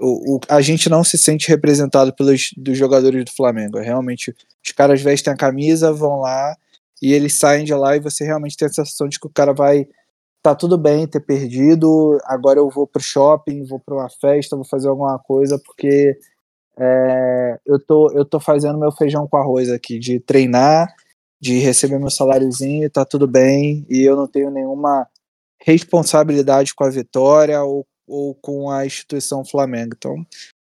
[0.01, 3.79] o, o- a gente não se sente representado pelos dos jogadores do Flamengo.
[3.79, 4.35] É Realmente,
[4.65, 6.57] os caras vestem a camisa, vão lá
[7.03, 9.53] e eles saem de lá e você realmente tem a sensação de que o cara
[9.53, 9.87] vai.
[10.43, 14.65] Tá tudo bem ter perdido, agora eu vou pro shopping, vou pra uma festa, vou
[14.65, 16.19] fazer alguma coisa, porque
[16.79, 20.93] é, eu, tô, eu tô fazendo meu feijão com arroz aqui, de treinar,
[21.41, 25.07] de receber meu saláriozinho, tá tudo bem, e eu não tenho nenhuma
[25.61, 29.95] responsabilidade com a vitória ou, ou com a instituição Flamengo.
[29.97, 30.25] Então,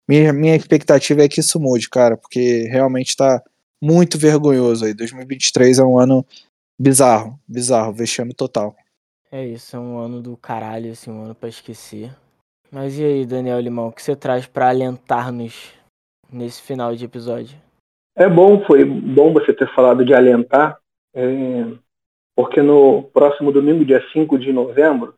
[0.09, 3.43] minha, minha expectativa é que isso mude, cara, porque realmente tá
[3.82, 4.94] muito vergonhoso aí.
[4.94, 6.24] 2023 é um ano
[6.78, 8.74] bizarro, bizarro, vexame total.
[9.31, 12.15] É isso, é um ano do caralho, assim, um ano pra esquecer.
[12.70, 15.73] Mas e aí, Daniel Limão, o que você traz pra alentar-nos
[16.32, 17.57] nesse final de episódio?
[18.15, 20.78] É bom, foi bom você ter falado de alentar,
[21.15, 21.65] é,
[22.36, 25.14] porque no próximo domingo, dia 5 de novembro,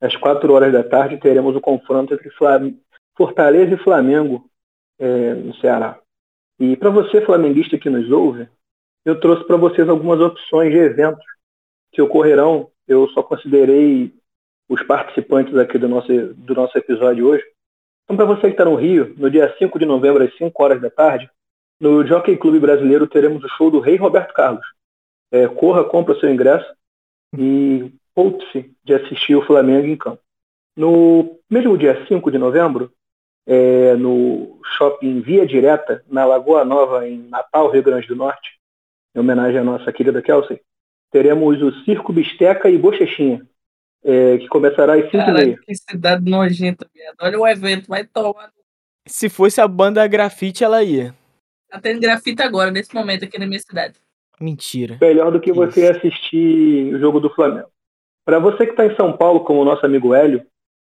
[0.00, 2.28] às 4 horas da tarde, teremos o confronto entre
[3.16, 4.50] Fortaleza e Flamengo
[4.98, 5.98] é, no Ceará.
[6.58, 8.48] E para você, flamenguista que nos ouve,
[9.04, 11.24] eu trouxe para vocês algumas opções de eventos
[11.92, 12.68] que ocorrerão.
[12.88, 14.12] Eu só considerei
[14.68, 17.44] os participantes aqui do nosso, do nosso episódio hoje.
[18.04, 20.80] Então, para você que está no Rio, no dia 5 de novembro, às 5 horas
[20.80, 21.30] da tarde,
[21.80, 24.66] no Jockey Clube Brasileiro teremos o show do Rei Roberto Carlos.
[25.30, 26.66] É, corra, compra o seu ingresso
[27.36, 30.22] e poupe-se de assistir o Flamengo em campo.
[30.76, 32.92] No mesmo dia 5 de novembro,
[33.46, 38.58] é, no shopping Via Direta, na Lagoa Nova, em Natal, Rio Grande do Norte,
[39.14, 40.60] em homenagem à nossa querida Kelsey,
[41.10, 43.46] teremos o Circo Bisteca e Bochechinha,
[44.04, 45.58] é, que começará às 5 Caralho, e meia.
[45.64, 47.16] que cidade nojenta, viado.
[47.20, 48.50] Olha o evento, vai tomar.
[49.06, 51.14] Se fosse a banda grafite, ela ia.
[51.68, 53.98] Tá tendo grafite agora, nesse momento, aqui na minha cidade.
[54.40, 54.98] Mentira.
[55.00, 57.68] Melhor do que Que você assistir o jogo do Flamengo.
[58.24, 60.44] Para você que está em São Paulo, como o nosso amigo Hélio,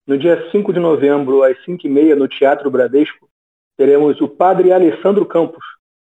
[0.06, 3.30] no dia 5 de novembro, às 5 e meia, no Teatro Bradesco,
[3.78, 5.64] teremos o Padre Alessandro Campos,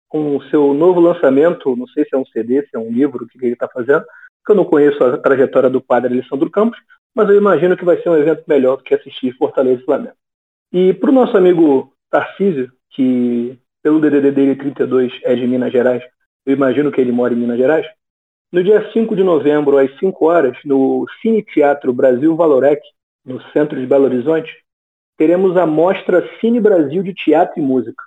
[0.09, 3.25] com o seu novo lançamento, não sei se é um CD, se é um livro,
[3.25, 4.05] o que que ele está fazendo,
[4.39, 6.79] porque eu não conheço a trajetória do Padre Alessandro Campos,
[7.15, 10.17] mas eu imagino que vai ser um evento melhor do que assistir Fortaleza e Flamengo.
[10.73, 16.03] E para o nosso amigo Tarcísio, que pelo DDD dele 32 é de Minas Gerais,
[16.45, 17.87] eu imagino que ele mora em Minas Gerais,
[18.53, 22.83] no dia 5 de novembro, às 5 horas, no Cine Teatro Brasil Valorec,
[23.25, 24.53] no centro de Belo Horizonte,
[25.17, 28.03] teremos a mostra Cine Brasil de Teatro e Música.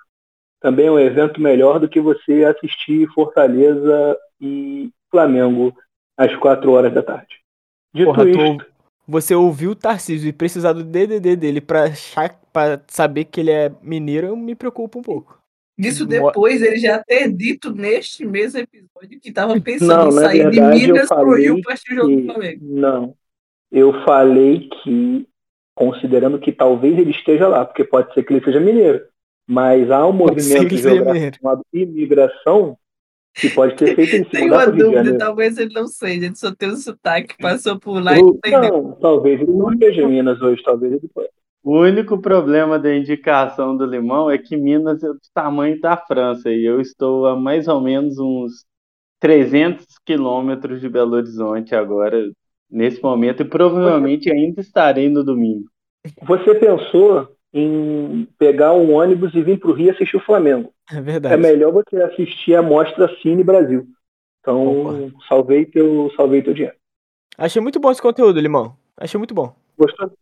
[0.60, 5.74] Também é um evento melhor do que você assistir Fortaleza e Flamengo
[6.16, 7.40] às 4 horas da tarde.
[7.92, 8.66] Dito Porra, isto,
[9.08, 11.86] você ouviu o Tarcísio e precisar do DDD dele pra
[12.88, 15.35] saber que ele é mineiro, eu me preocupo um pouco.
[15.78, 20.50] Isso depois ele já ter dito neste mesmo episódio que tava pensando Não, em sair
[20.50, 22.60] de verdade, eu Minas pro falei Rio pra assistir o jogo do Flamengo.
[22.62, 23.14] Não.
[23.70, 25.28] Eu falei que,
[25.74, 29.04] considerando que talvez ele esteja lá, porque pode ser que ele seja mineiro,
[29.46, 31.36] mas há um movimento geográfico mineiro.
[31.36, 32.78] chamado imigração
[33.34, 35.86] que pode ter feito ele se mudar uma para o de dúvida, talvez ele não
[35.86, 38.82] seja, ele só tem um sotaque, passou por lá e Ou- entendeu.
[38.82, 41.10] Não, talvez ele não esteja em Minas hoje, talvez ele
[41.66, 46.48] O único problema da indicação do limão é que Minas é do tamanho da França
[46.48, 48.64] e eu estou a mais ou menos uns
[49.18, 52.30] 300 quilômetros de Belo Horizonte agora,
[52.70, 55.64] nesse momento, e provavelmente ainda estarei no domingo.
[56.22, 60.72] Você pensou em pegar um ônibus e vir para o Rio assistir o Flamengo.
[60.88, 61.42] É É verdade.
[61.42, 63.88] melhor você assistir a mostra Cine Brasil.
[64.38, 66.76] Então, salvei teu, salvei teu dinheiro.
[67.36, 68.76] Achei muito bom esse conteúdo, Limão.
[68.96, 69.52] Achei muito bom.
[69.76, 70.12] Gostou?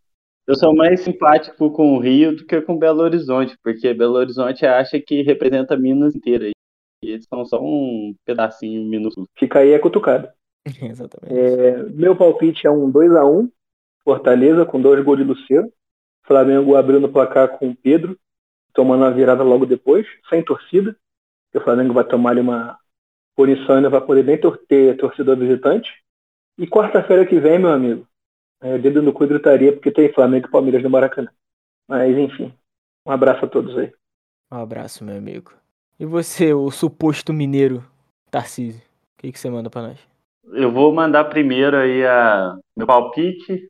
[0.46, 4.66] Eu sou mais simpático com o Rio do que com Belo Horizonte, porque Belo Horizonte
[4.66, 6.50] acha que representa Minas inteira.
[7.02, 9.26] E eles são só um pedacinho minúsculo.
[9.38, 10.34] Fica aí a cutucada.
[10.82, 11.34] Exatamente.
[11.34, 13.50] É, meu palpite é um 2x1,
[14.04, 15.72] Fortaleza, com dois gols de Luceiro.
[16.26, 18.18] Flamengo abrindo o placar com o Pedro,
[18.74, 20.94] tomando a virada logo depois, sem torcida.
[21.54, 22.78] O Flamengo vai tomar ali uma
[23.34, 24.38] punição e ainda vai poder nem
[24.68, 25.90] ter torcedor visitante.
[26.58, 28.06] E quarta-feira que vem, meu amigo,
[28.60, 31.30] é, dedo no cu gritaria, porque tem Flamengo e Palmeiras no Maracanã.
[31.88, 32.52] Mas, enfim,
[33.06, 33.92] um abraço a todos aí.
[34.50, 35.52] Um abraço, meu amigo.
[35.98, 37.84] E você, o suposto mineiro,
[38.30, 38.82] Tarcísio?
[39.16, 39.98] O que, que você manda pra nós?
[40.52, 43.68] Eu vou mandar primeiro aí a meu palpite.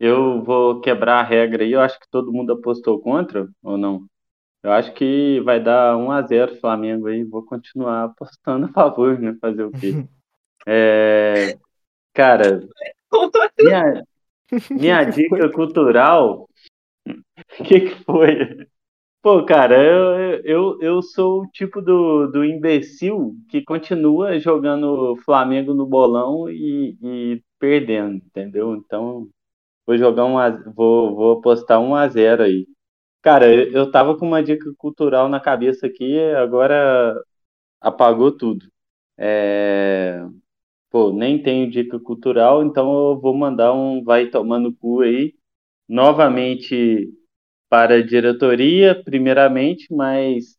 [0.00, 1.72] Eu vou quebrar a regra aí.
[1.72, 4.06] Eu acho que todo mundo apostou contra ou não?
[4.62, 7.24] Eu acho que vai dar 1 a 0 Flamengo aí.
[7.24, 9.36] Vou continuar apostando a favor, né?
[9.40, 9.92] Fazer o quê?
[10.70, 11.56] É,
[12.12, 12.60] cara,
[13.58, 14.04] minha,
[14.74, 16.42] minha dica cultural.
[16.44, 16.48] O
[17.64, 18.66] que, que foi?
[19.22, 25.74] Pô, cara, eu, eu, eu sou o tipo do, do imbecil que continua jogando Flamengo
[25.74, 28.74] no bolão e, e perdendo, entendeu?
[28.76, 29.28] Então,
[29.86, 32.66] vou jogar um, a- vou, vou apostar 1 a 0 aí.
[33.22, 37.14] Cara, eu, eu tava com uma dica cultural na cabeça aqui, agora
[37.80, 38.66] apagou tudo.
[39.18, 40.20] É,
[40.90, 45.34] Pô, nem tenho dica cultural, então eu vou mandar um vai tomando cu aí,
[45.88, 47.10] novamente
[47.70, 50.56] para a diretoria, primeiramente, mas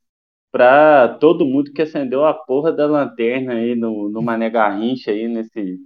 [0.51, 5.27] para todo mundo que acendeu a porra da lanterna aí no, no Mané Garrincha aí,
[5.27, 5.79] nesse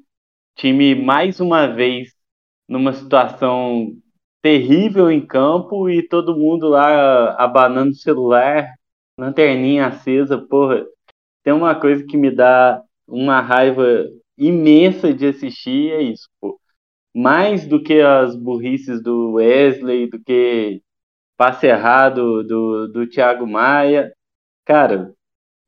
[0.55, 2.13] time mais uma vez
[2.67, 3.95] numa situação
[4.41, 8.73] terrível em campo e todo mundo lá abanando o celular,
[9.17, 10.85] lanterninha acesa, porra.
[11.43, 14.07] Tem uma coisa que me dá uma raiva
[14.37, 16.59] imensa de assistir, é isso, pô.
[17.15, 20.81] Mais do que as burrices do Wesley, do que
[21.37, 24.11] passe errado do, do Thiago Maia.
[24.65, 25.13] Cara,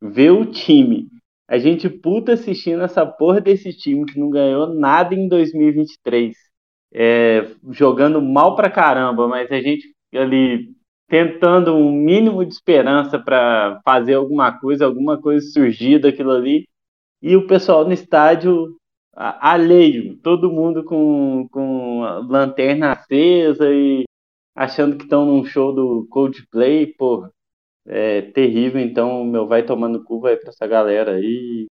[0.02, 1.08] ver o time.
[1.48, 6.36] A gente puta assistindo essa porra desse time que não ganhou nada em 2023.
[6.94, 10.74] É, jogando mal pra caramba, mas a gente ali
[11.08, 16.66] tentando um mínimo de esperança para fazer alguma coisa, alguma coisa surgir daquilo ali.
[17.26, 18.78] E o pessoal no estádio
[19.16, 24.04] alheio, todo mundo com, com a lanterna acesa e
[24.56, 27.32] achando que estão num show do Coldplay, porra.
[27.88, 31.66] É terrível, então meu vai tomando cu vai pra essa galera aí.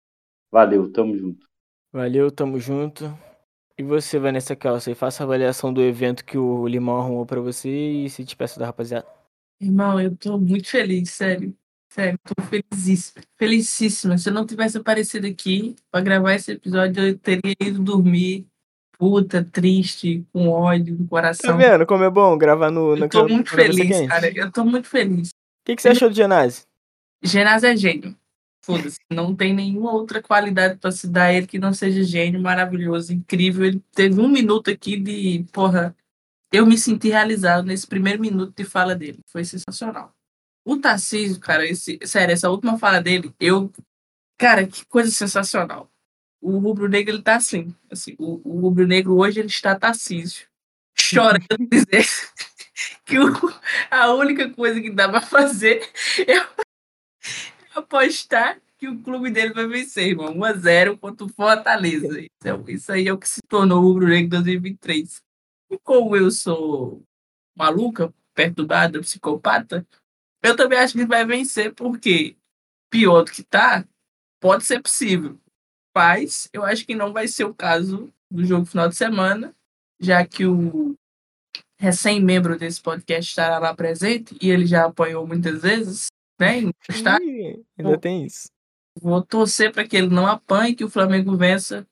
[0.52, 1.44] Valeu, tamo junto.
[1.92, 3.12] Valeu, tamo junto.
[3.76, 7.68] E você, Vanessa Kelsey, faça a avaliação do evento que o Limão arrumou pra você
[7.68, 9.08] e se despeça da rapaziada.
[9.60, 11.52] Irmão, eu tô muito feliz, sério.
[11.92, 13.22] Sério, tô felizíssima.
[13.36, 14.16] Felicíssima.
[14.16, 18.46] Se eu não tivesse aparecido aqui pra gravar esse episódio, eu teria ido dormir
[18.96, 21.56] puta, triste, com ódio no Tá coração.
[21.56, 22.94] vendo como é bom gravar no.
[22.94, 24.30] na eu tô muito feliz, cara.
[24.32, 25.30] Eu tô muito feliz.
[25.30, 25.32] O
[25.64, 26.64] que, que você achou do Genásio?
[27.22, 28.14] Genásio é gênio.
[28.62, 28.98] Foda-se.
[29.10, 33.12] Não tem nenhuma outra qualidade pra se dar a ele que não seja gênio, maravilhoso,
[33.12, 33.64] incrível.
[33.64, 35.46] Ele teve um minuto aqui de.
[35.50, 35.96] Porra,
[36.52, 39.18] eu me senti realizado nesse primeiro minuto de fala dele.
[39.26, 40.14] Foi sensacional.
[40.70, 43.72] O Tarcísio, cara, esse, sério, essa última fala dele, eu.
[44.38, 45.90] Cara, que coisa sensacional.
[46.40, 47.74] O rubro-negro, ele tá assim.
[47.90, 50.46] assim o, o rubro-negro hoje, ele está Tarcísio.
[50.96, 52.06] Chorando dizer
[53.04, 53.32] que o-
[53.90, 55.82] a única coisa que dá pra fazer
[56.26, 56.34] é
[57.74, 60.32] apostar que o clube dele vai vencer, irmão.
[60.34, 62.20] 1x0 contra o Fortaleza.
[62.20, 65.20] É- isso aí é o que se tornou o Rubro Negro 2023.
[65.70, 67.02] E como eu sou
[67.56, 69.84] maluca, perturbada, psicopata,
[70.42, 72.36] eu também acho que ele vai vencer, porque
[72.90, 73.84] pior do que tá,
[74.40, 75.38] pode ser possível.
[75.94, 79.54] Mas eu acho que não vai ser o caso do jogo final de semana,
[80.00, 80.94] já que o
[81.78, 86.06] recém-membro desse podcast estará lá presente e ele já apanhou muitas vezes,
[86.38, 86.60] né?
[86.88, 87.28] estádio.
[87.28, 88.48] Ih, ainda tem isso.
[89.00, 91.86] Vou torcer para que ele não apanhe, que o Flamengo vença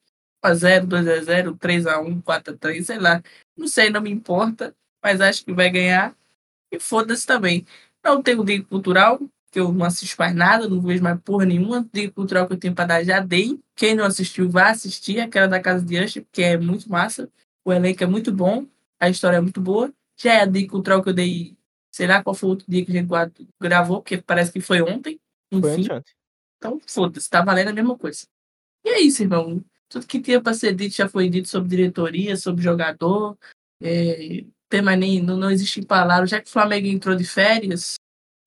[0.45, 3.23] 1x0, 2x0, 3x1, 4x3, sei lá.
[3.57, 6.15] Não sei, não me importa, mas acho que vai ganhar.
[6.70, 7.66] E foda-se também.
[8.09, 9.21] Não tenho dica cultural,
[9.53, 11.87] que eu não assisto mais nada, não vejo mais porra nenhuma.
[11.93, 13.61] Dica cultural que eu tenho para dar já dei.
[13.77, 15.21] Quem não assistiu, vá assistir.
[15.21, 17.31] Aquela da Casa de Usher, que é muito massa.
[17.63, 18.67] O elenco é muito bom,
[18.99, 19.93] a história é muito boa.
[20.17, 21.55] Já é a dica cultural que eu dei,
[21.93, 23.09] sei lá qual foi o outro dia que a gente
[23.61, 25.21] gravou, porque parece que foi ontem.
[25.51, 25.83] Foi Enfim.
[25.83, 26.15] anteontem.
[26.57, 28.27] Então, foda-se, tá valendo a mesma coisa.
[28.85, 29.63] E é isso, irmão.
[29.87, 33.37] Tudo que tinha pra ser dito já foi dito sobre diretoria, sobre jogador.
[33.83, 36.31] É, tem mais nem, não, não existe palavras.
[36.31, 37.95] Já que o Flamengo entrou de férias,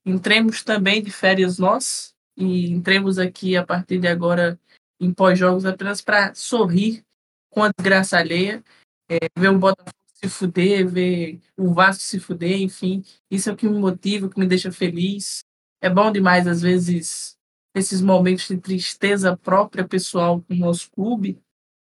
[0.05, 2.13] entremos também de férias nós.
[2.37, 4.59] E entremos aqui a partir de agora
[4.99, 7.03] em pós-jogos apenas para sorrir
[7.49, 8.63] com a desgraça alheia.
[9.09, 13.03] É, ver o Botafogo se fuder, ver o Vasco se fuder, enfim.
[13.29, 15.43] Isso é o que me motiva, o que me deixa feliz.
[15.81, 17.35] É bom demais, às vezes,
[17.75, 21.41] esses momentos de tristeza própria pessoal com o nosso clube,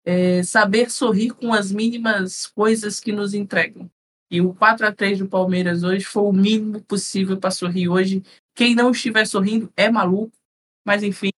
[0.04, 3.90] é saber sorrir com as mínimas coisas que nos entregam.
[4.34, 8.24] E o 4 a 3 do Palmeiras hoje foi o mínimo possível para sorrir hoje.
[8.56, 10.36] Quem não estiver sorrindo é maluco,
[10.84, 11.30] mas enfim.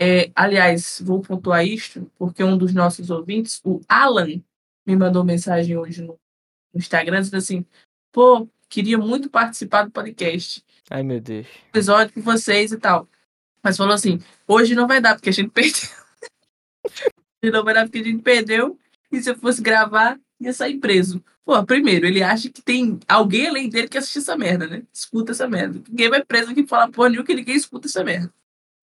[0.00, 4.42] É, aliás, vou pontuar isto, porque um dos nossos ouvintes, o Alan,
[4.84, 6.18] me mandou mensagem hoje no,
[6.74, 7.64] Instagram, dizendo assim:
[8.10, 11.46] pô, queria muito participar do podcast Ai, meu Deus.
[11.68, 13.08] episódio com vocês e tal.
[13.62, 14.18] Mas falou assim:
[14.48, 15.88] hoje não vai dar, porque a gente perdeu.
[17.44, 18.76] hoje não vai dar porque a gente perdeu.
[19.12, 21.22] E se eu fosse gravar, ia sair preso.
[21.44, 24.82] Pô, primeiro, ele acha que tem alguém além dele que assiste essa merda, né?
[24.92, 25.80] Escuta essa merda.
[25.88, 28.32] Ninguém vai preso aqui falar porra nenhuma que ninguém escuta essa merda.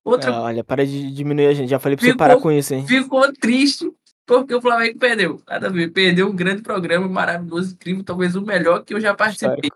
[0.04, 1.70] Outra Ah, olha, para de diminuir a gente.
[1.70, 2.86] Já falei pra você Ficou- parar com isso, hein?
[2.88, 3.92] ficou triste
[4.26, 5.42] porque o Flamengo perdeu.
[5.48, 5.92] Nada a ver.
[5.92, 9.70] Perdeu um grande programa maravilhoso, incrível, talvez o melhor que eu já participei.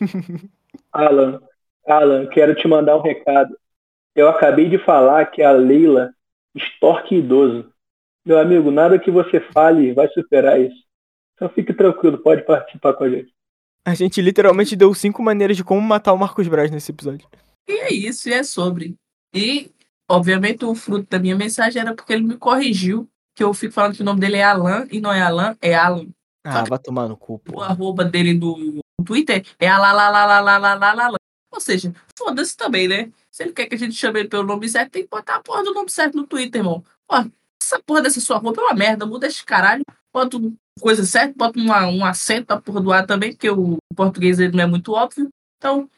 [0.92, 1.40] Alan,
[1.86, 3.56] Alan, quero te mandar um recado.
[4.14, 6.12] Eu acabei de falar que a Leila
[6.54, 7.70] extorque idoso.
[8.24, 10.82] Meu amigo, nada que você fale vai superar isso.
[11.34, 13.32] Então fique tranquilo, pode participar com a gente.
[13.84, 17.26] A gente literalmente deu cinco maneiras de como matar o Marcos Braz nesse episódio.
[17.68, 18.94] E é isso, e é sobre.
[19.34, 19.70] E,
[20.08, 23.94] obviamente, o fruto da minha mensagem era porque ele me corrigiu, que eu fico falando
[23.94, 26.08] que o nome dele é Alan, e não é Alan, é Alan.
[26.44, 27.58] Ah, vai tomar no cu, pô.
[27.58, 31.16] O arroba dele do Twitter é alalalalalalalala.
[31.52, 33.10] Ou seja, foda-se também, né?
[33.30, 35.42] Se ele quer que a gente chame ele pelo nome certo, tem que botar a
[35.42, 36.84] porra do nome certo no Twitter, irmão.
[37.06, 37.16] Pô,
[37.62, 39.84] essa porra dessa sua roupa é uma merda, muda esse caralho.
[40.12, 40.38] Bota
[40.80, 44.56] coisa certa, bota uma, um acento na porra do ar também, porque o português ele
[44.56, 45.28] não é muito óbvio.
[45.58, 45.88] Então,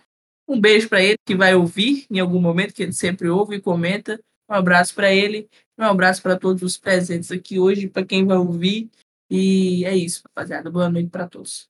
[0.48, 3.60] um beijo pra ele que vai ouvir em algum momento, que ele sempre ouve e
[3.60, 4.20] comenta.
[4.48, 8.36] Um abraço pra ele, um abraço pra todos os presentes aqui hoje, pra quem vai
[8.36, 8.90] ouvir.
[9.30, 10.70] E é isso, rapaziada.
[10.70, 11.66] Boa noite pra todos.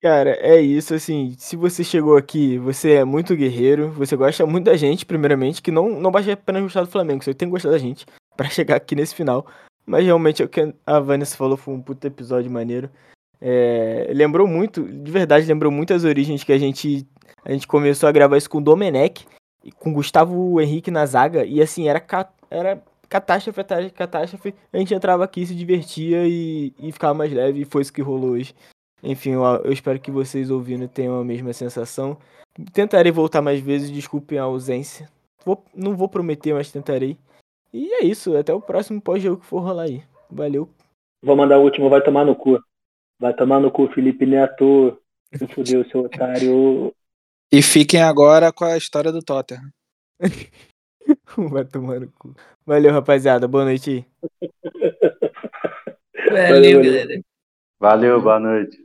[0.00, 4.64] Cara, é isso, assim, se você chegou aqui, você é muito guerreiro, você gosta muito
[4.64, 7.70] da gente, primeiramente, que não, não basta apenas gostar do Flamengo, você tem que gostar
[7.70, 8.04] da gente
[8.36, 9.46] pra chegar aqui nesse final.
[9.84, 12.90] Mas realmente é o que a Vanessa falou, foi um puto episódio maneiro.
[13.40, 17.06] É, lembrou muito, de verdade, lembrou muito as origens que a gente,
[17.44, 19.26] a gente começou a gravar isso com o Domenech,
[19.78, 22.04] com o Gustavo Henrique na zaga, e assim, era,
[22.48, 27.32] era catástrofe atrás de catástrofe, a gente entrava aqui, se divertia e, e ficava mais
[27.32, 28.54] leve, e foi isso que rolou hoje.
[29.02, 32.16] Enfim, eu, eu espero que vocês ouvindo tenham a mesma sensação.
[32.72, 35.08] Tentarei voltar mais vezes, desculpem a ausência.
[35.44, 37.18] Vou, não vou prometer, mas tentarei.
[37.72, 40.02] E é isso, até o próximo pós-jogo que for rolar aí.
[40.30, 40.68] Valeu.
[41.22, 42.62] Vou mandar o último, vai tomar no cu.
[43.18, 44.98] Vai tomar no cu, Felipe Neto.
[45.34, 46.92] Se fudeu, seu otário.
[47.50, 49.70] E fiquem agora com a história do Tottenham.
[51.50, 52.34] Vai tomar no cu.
[52.64, 53.48] Valeu, rapaziada.
[53.48, 54.04] Boa noite aí.
[56.30, 57.20] Valeu, galera.
[57.78, 58.84] Valeu, boa noite.